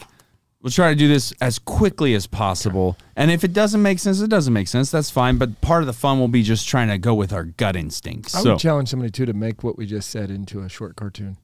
we'll 0.64 0.72
try 0.72 0.90
to 0.90 0.96
do 0.96 1.08
this 1.08 1.32
as 1.40 1.60
quickly 1.60 2.16
as 2.16 2.26
possible. 2.26 2.98
And 3.16 3.30
if 3.30 3.44
it 3.44 3.54
doesn't 3.54 3.82
make 3.82 4.00
sense, 4.00 4.22
it 4.22 4.30
doesn't 4.30 4.54
make 4.54 4.68
sense. 4.68 4.90
That's 4.90 5.12
fine. 5.12 5.38
But 5.38 5.62
part 5.62 5.84
of 5.84 5.88
the 5.88 5.94
fun 5.94 6.20
will 6.20 6.28
be 6.30 6.42
just 6.42 6.68
trying 6.68 6.88
to 6.88 6.98
go 6.98 7.14
with 7.14 7.32
our 7.32 7.44
gut 7.44 7.76
instincts. 7.76 8.34
I 8.34 8.42
So 8.42 8.52
would 8.52 8.60
challenge 8.60 8.90
somebody 8.90 9.12
too 9.12 9.28
to 9.28 9.34
make 9.34 9.64
what 9.64 9.78
we 9.78 9.86
just 9.86 10.10
said 10.10 10.32
into 10.32 10.62
a 10.62 10.70
short 10.70 10.96
cartoon. 10.96 11.38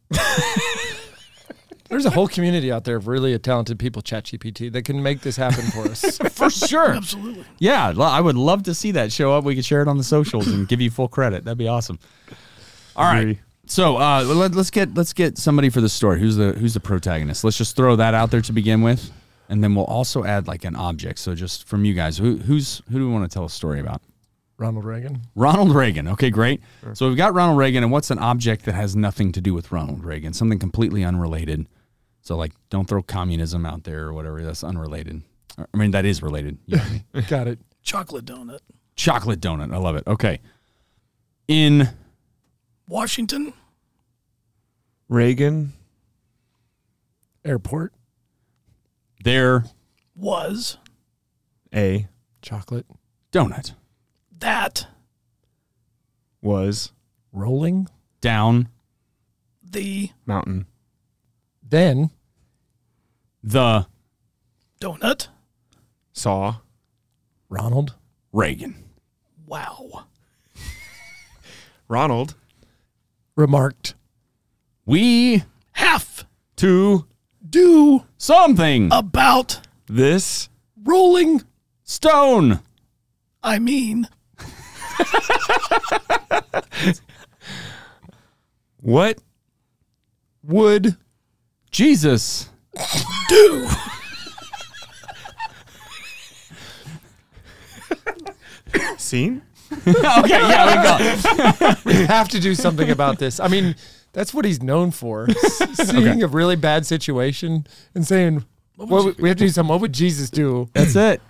There's 1.90 2.06
a 2.06 2.12
whole 2.12 2.28
community 2.28 2.72
out 2.72 2.84
there 2.84 2.98
of 2.98 3.08
really 3.08 3.38
talented 3.40 3.80
people, 3.80 4.04
ChatGPT, 4.04 4.72
that 4.74 4.84
can 4.84 5.02
make 5.02 5.22
this 5.22 5.36
happen 5.36 5.66
for 5.72 5.90
us. 5.90 6.18
for 6.34 6.52
sure. 6.52 6.92
Absolutely. 6.92 7.46
Yeah, 7.58 7.94
I 7.98 8.22
would 8.22 8.36
love 8.36 8.62
to 8.64 8.76
see 8.76 8.92
that 8.92 9.12
show 9.12 9.34
up. 9.34 9.44
We 9.44 9.56
could 9.56 9.66
share 9.66 9.82
it 9.82 9.88
on 9.88 9.98
the 9.98 10.04
socials 10.04 10.48
and 10.48 10.68
give 10.68 10.82
you 10.82 10.92
full 10.92 11.08
credit. 11.08 11.46
That'd 11.46 11.58
be 11.58 11.68
awesome. 11.68 11.98
All 12.96 13.06
right. 13.06 13.40
Agree. 13.70 13.76
So 13.76 13.98
uh, 13.98 14.24
let, 14.24 14.56
us 14.56 14.70
get 14.70 14.96
let's 14.96 15.14
get 15.14 15.38
somebody 15.38 15.70
for 15.70 15.82
the 15.82 15.90
story. 15.90 16.20
Who's 16.20 16.36
the 16.36 16.54
who's 16.54 16.74
the 16.74 16.80
protagonist? 16.80 17.44
Let's 17.44 17.58
just 17.58 17.76
throw 17.76 17.96
that 17.96 18.14
out 18.14 18.32
there 18.32 18.42
to 18.42 18.54
begin 18.54 18.82
with, 18.82 19.12
and 19.48 19.64
then 19.64 19.76
we'll 19.76 19.86
also 19.86 20.24
add 20.24 20.48
like 20.48 20.66
an 20.66 20.76
object. 20.76 21.20
So 21.20 21.36
just 21.36 21.68
from 21.68 21.86
you 21.86 21.94
guys, 21.94 22.18
who 22.18 22.38
who's 22.38 22.82
who 22.92 23.00
do 23.00 23.08
we 23.08 23.14
want 23.14 23.30
to 23.30 23.34
tell 23.34 23.46
a 23.46 23.50
story 23.50 23.80
about? 23.80 24.02
Ronald 24.58 24.84
Reagan. 24.84 25.22
Ronald 25.36 25.74
Reagan. 25.74 26.08
Okay, 26.10 26.30
great. 26.30 26.62
So 26.94 27.08
we've 27.08 27.18
got 27.18 27.34
Ronald 27.34 27.58
Reagan, 27.58 27.82
and 27.82 27.92
what's 27.94 28.12
an 28.12 28.20
object 28.20 28.66
that 28.66 28.74
has 28.74 28.94
nothing 28.94 29.32
to 29.32 29.42
do 29.42 29.54
with 29.54 29.72
Ronald 29.72 30.04
Reagan? 30.04 30.34
Something 30.34 30.60
completely 30.60 31.04
unrelated. 31.06 31.66
So 32.22 32.36
like, 32.36 32.52
don't 32.70 32.86
throw 32.88 33.02
communism 33.02 33.66
out 33.66 33.86
there 33.86 34.08
or 34.08 34.14
whatever. 34.14 34.44
That's 34.44 34.64
unrelated. 34.64 35.22
I 35.58 35.78
mean, 35.78 35.92
that 35.92 36.06
is 36.06 36.22
related. 36.22 36.58
You 36.66 36.78
know 36.78 36.84
I 36.84 36.90
mean? 36.90 37.26
Got 37.30 37.48
it. 37.48 37.60
Chocolate 37.84 38.26
donut. 38.26 38.60
Chocolate 38.96 39.40
donut. 39.40 39.74
I 39.74 39.78
love 39.78 39.96
it. 39.96 40.06
Okay. 40.06 40.42
In 41.48 41.90
Washington. 42.90 43.54
Reagan. 45.08 45.74
Airport. 47.46 47.94
There 49.24 49.66
Was 50.16 50.78
A. 51.74 52.08
Chocolate. 52.42 52.88
donut 53.32 53.74
that 54.40 54.88
Was. 56.42 56.92
Rolling. 57.32 57.88
down 58.22 58.70
the 59.64 60.10
Mountain. 60.26 60.66
Then 61.62 62.10
the 63.44 63.86
donut? 64.82 65.28
Saw. 66.12 66.56
Ronald. 67.50 67.94
Reagan. 68.34 68.76
Wow. 69.46 70.06
Ronald. 71.88 72.34
Remarked. 73.40 73.96
We 74.86 75.46
have 75.72 76.26
to 76.58 77.06
do 77.50 78.04
something 78.18 78.90
about 78.92 79.62
This. 79.88 80.50
rolling. 80.84 81.44
stone. 81.84 82.60
I 83.42 83.60
mean, 83.60 84.10
What? 88.82 89.20
Would. 90.44 90.98
Jesus. 91.72 92.50
do 93.30 93.70
Scene? 98.98 99.42
okay, 99.88 100.32
yeah, 100.32 100.66
we 100.68 101.66
go. 101.66 101.74
We 101.86 101.94
have 102.06 102.28
to 102.30 102.40
do 102.40 102.56
something 102.56 102.90
about 102.90 103.20
this. 103.20 103.40
I 103.40 103.48
mean, 103.48 103.76
that's 104.14 104.34
what 104.34 104.46
he's 104.46 104.62
known 104.64 104.92
for. 104.92 105.28
S- 105.44 105.90
Seeing 105.90 106.24
a 106.24 106.28
really 106.28 106.56
bad 106.56 106.86
situation 106.86 107.66
and 107.94 108.06
saying, 108.08 108.46
what 108.76 108.90
would- 109.06 109.20
we 109.20 109.30
have 109.30 109.38
to 109.38 109.46
do 109.46 109.50
something. 109.50 109.70
What 109.70 109.82
would 109.82 109.94
Jesus 109.94 110.30
do? 110.30 110.70
That's 110.74 110.96
it. 110.96 111.22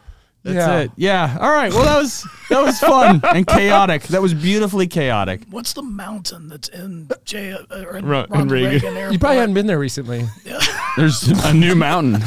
That's 0.43 0.55
Yeah. 0.55 0.79
it. 0.79 0.91
Yeah. 0.95 1.37
All 1.39 1.49
right. 1.51 1.71
Well, 1.73 1.83
that 1.83 1.97
was 1.97 2.25
that 2.49 2.61
was 2.63 2.79
fun 2.79 3.21
and 3.35 3.45
chaotic. 3.45 4.03
That 4.03 4.21
was 4.21 4.33
beautifully 4.33 4.87
chaotic. 4.87 5.41
what's 5.49 5.73
the 5.73 5.81
mountain 5.83 6.47
that's 6.47 6.69
in 6.69 7.09
J 7.25 7.51
uh, 7.53 7.57
or 7.83 7.97
in 7.97 8.05
Ro- 8.05 8.25
Ronald 8.29 8.51
Reagan. 8.51 8.71
Reagan 8.71 8.95
Airport? 8.97 9.13
You 9.13 9.19
probably 9.19 9.37
hadn't 9.37 9.53
been 9.55 9.67
there 9.67 9.79
recently. 9.79 10.25
There's 10.97 11.27
a 11.27 11.53
new 11.53 11.75
mountain. 11.75 12.21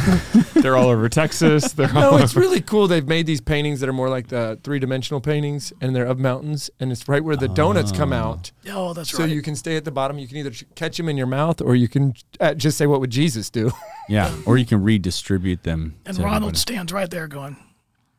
They're 0.62 0.76
all 0.76 0.88
over 0.90 1.08
Texas. 1.08 1.72
They're 1.72 1.88
all 1.94 2.12
No, 2.12 2.16
it's 2.18 2.32
over. 2.36 2.40
really 2.40 2.60
cool. 2.60 2.86
They've 2.86 3.06
made 3.06 3.26
these 3.26 3.40
paintings 3.40 3.80
that 3.80 3.88
are 3.88 3.92
more 3.94 4.08
like 4.08 4.28
the 4.28 4.58
three 4.62 4.78
dimensional 4.78 5.20
paintings, 5.20 5.72
and 5.80 5.96
they're 5.96 6.06
of 6.06 6.18
mountains, 6.18 6.70
and 6.78 6.92
it's 6.92 7.08
right 7.08 7.22
where 7.24 7.36
the 7.36 7.48
donuts 7.48 7.90
come 7.92 8.12
out. 8.12 8.52
Oh, 8.70 8.92
that's 8.92 9.10
So 9.10 9.18
right. 9.18 9.28
So 9.28 9.34
you 9.34 9.42
can 9.42 9.56
stay 9.56 9.76
at 9.76 9.84
the 9.84 9.90
bottom. 9.90 10.18
You 10.18 10.28
can 10.28 10.36
either 10.36 10.50
ch- 10.50 10.64
catch 10.74 10.96
them 10.98 11.08
in 11.08 11.16
your 11.16 11.26
mouth, 11.26 11.60
or 11.60 11.74
you 11.74 11.88
can 11.88 12.14
uh, 12.40 12.54
just 12.54 12.78
say, 12.78 12.86
"What 12.86 13.00
would 13.00 13.10
Jesus 13.10 13.50
do?" 13.50 13.72
Yeah. 14.08 14.34
Or 14.46 14.58
you 14.58 14.66
can 14.66 14.82
redistribute 14.82 15.62
them. 15.62 15.94
and 16.06 16.16
Ronald 16.18 16.36
everybody. 16.54 16.58
stands 16.58 16.92
right 16.92 17.10
there 17.10 17.28
going, 17.28 17.56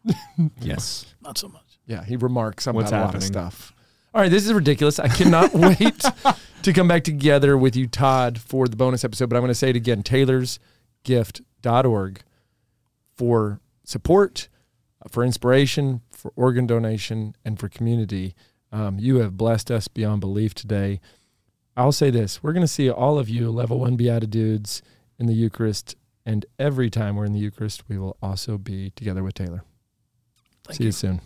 Yes. 0.61 1.05
not 1.21 1.37
so 1.37 1.47
much. 1.47 1.79
Yeah, 1.85 2.03
he 2.03 2.15
remarks 2.15 2.65
about 2.67 2.75
What's 2.75 2.91
a 2.91 2.95
lot 2.95 3.01
of 3.01 3.05
happening? 3.13 3.27
stuff. 3.27 3.73
All 4.13 4.21
right, 4.21 4.29
this 4.31 4.45
is 4.45 4.53
ridiculous. 4.53 4.99
I 4.99 5.07
cannot 5.07 5.53
wait 5.53 6.03
to 6.61 6.73
come 6.73 6.87
back 6.87 7.03
together 7.03 7.57
with 7.57 7.75
you, 7.75 7.87
Todd, 7.87 8.39
for 8.39 8.67
the 8.67 8.75
bonus 8.75 9.03
episode. 9.03 9.29
But 9.29 9.35
I'm 9.37 9.41
going 9.41 9.49
to 9.49 9.55
say 9.55 9.69
it 9.71 9.75
again 9.75 10.03
taylorsgift.org 10.03 12.21
for 13.15 13.59
support, 13.83 14.49
uh, 15.03 15.09
for 15.09 15.23
inspiration, 15.23 16.01
for 16.11 16.31
organ 16.35 16.67
donation, 16.67 17.35
and 17.43 17.59
for 17.59 17.69
community. 17.69 18.35
Um, 18.71 18.99
you 18.99 19.17
have 19.17 19.35
blessed 19.37 19.71
us 19.71 19.87
beyond 19.87 20.21
belief 20.21 20.53
today. 20.53 20.99
I'll 21.75 21.91
say 21.91 22.11
this 22.11 22.43
we're 22.43 22.53
going 22.53 22.61
to 22.61 22.67
see 22.67 22.89
all 22.89 23.17
of 23.19 23.27
you, 23.29 23.49
level 23.51 23.79
one 23.79 23.97
BeatiDudes, 23.97 24.81
in 25.19 25.25
the 25.25 25.33
Eucharist. 25.33 25.95
And 26.25 26.45
every 26.57 26.89
time 26.89 27.17
we're 27.17 27.25
in 27.25 27.33
the 27.33 27.39
Eucharist, 27.39 27.89
we 27.89 27.97
will 27.97 28.15
also 28.21 28.57
be 28.57 28.91
together 28.91 29.21
with 29.23 29.33
Taylor. 29.33 29.63
Thank 30.65 30.77
see 30.77 30.83
you. 30.83 30.87
you 30.87 30.91
soon. 30.91 31.21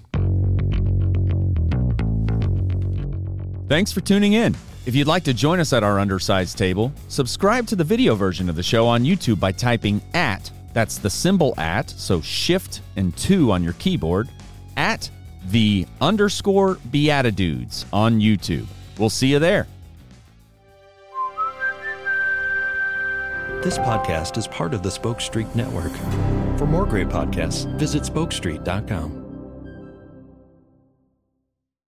Thanks 3.68 3.92
for 3.92 4.02
tuning 4.02 4.34
in. 4.34 4.56
If 4.86 4.96
you'd 4.96 5.08
like 5.08 5.26
to 5.26 5.34
join 5.34 5.60
us 5.60 5.74
at 5.74 5.84
our 5.84 6.00
undersized 6.00 6.58
table, 6.58 6.94
subscribe 7.10 7.68
to 7.68 7.76
the 7.76 7.84
video 7.84 8.16
version 8.16 8.48
of 8.50 8.56
the 8.56 8.64
show 8.64 8.88
on 8.88 9.04
YouTube 9.04 9.40
by 9.40 9.52
typing 9.52 10.02
at, 10.14 10.50
that's 10.74 10.98
the 10.98 11.10
symbol 11.10 11.54
at, 11.60 11.90
so 11.90 12.22
shift 12.22 12.82
and 12.96 13.16
two 13.18 13.52
on 13.52 13.64
your 13.64 13.74
keyboard, 13.74 14.30
at 14.78 15.10
the 15.50 15.86
underscore 16.00 16.76
BeatiDudes 16.76 17.86
on 17.92 18.22
YouTube. 18.22 18.66
We'll 18.98 19.10
see 19.10 19.28
you 19.28 19.40
there. 19.40 19.68
This 23.62 23.78
podcast 23.78 24.38
is 24.38 24.48
part 24.48 24.74
of 24.74 24.84
the 24.84 24.92
Spoke 24.92 25.20
Street 25.20 25.54
Network. 25.54 25.92
For 26.58 26.66
more 26.66 26.86
great 26.86 27.10
podcasts, 27.10 27.66
visit 27.78 28.04
spokestreet.com. 28.04 29.27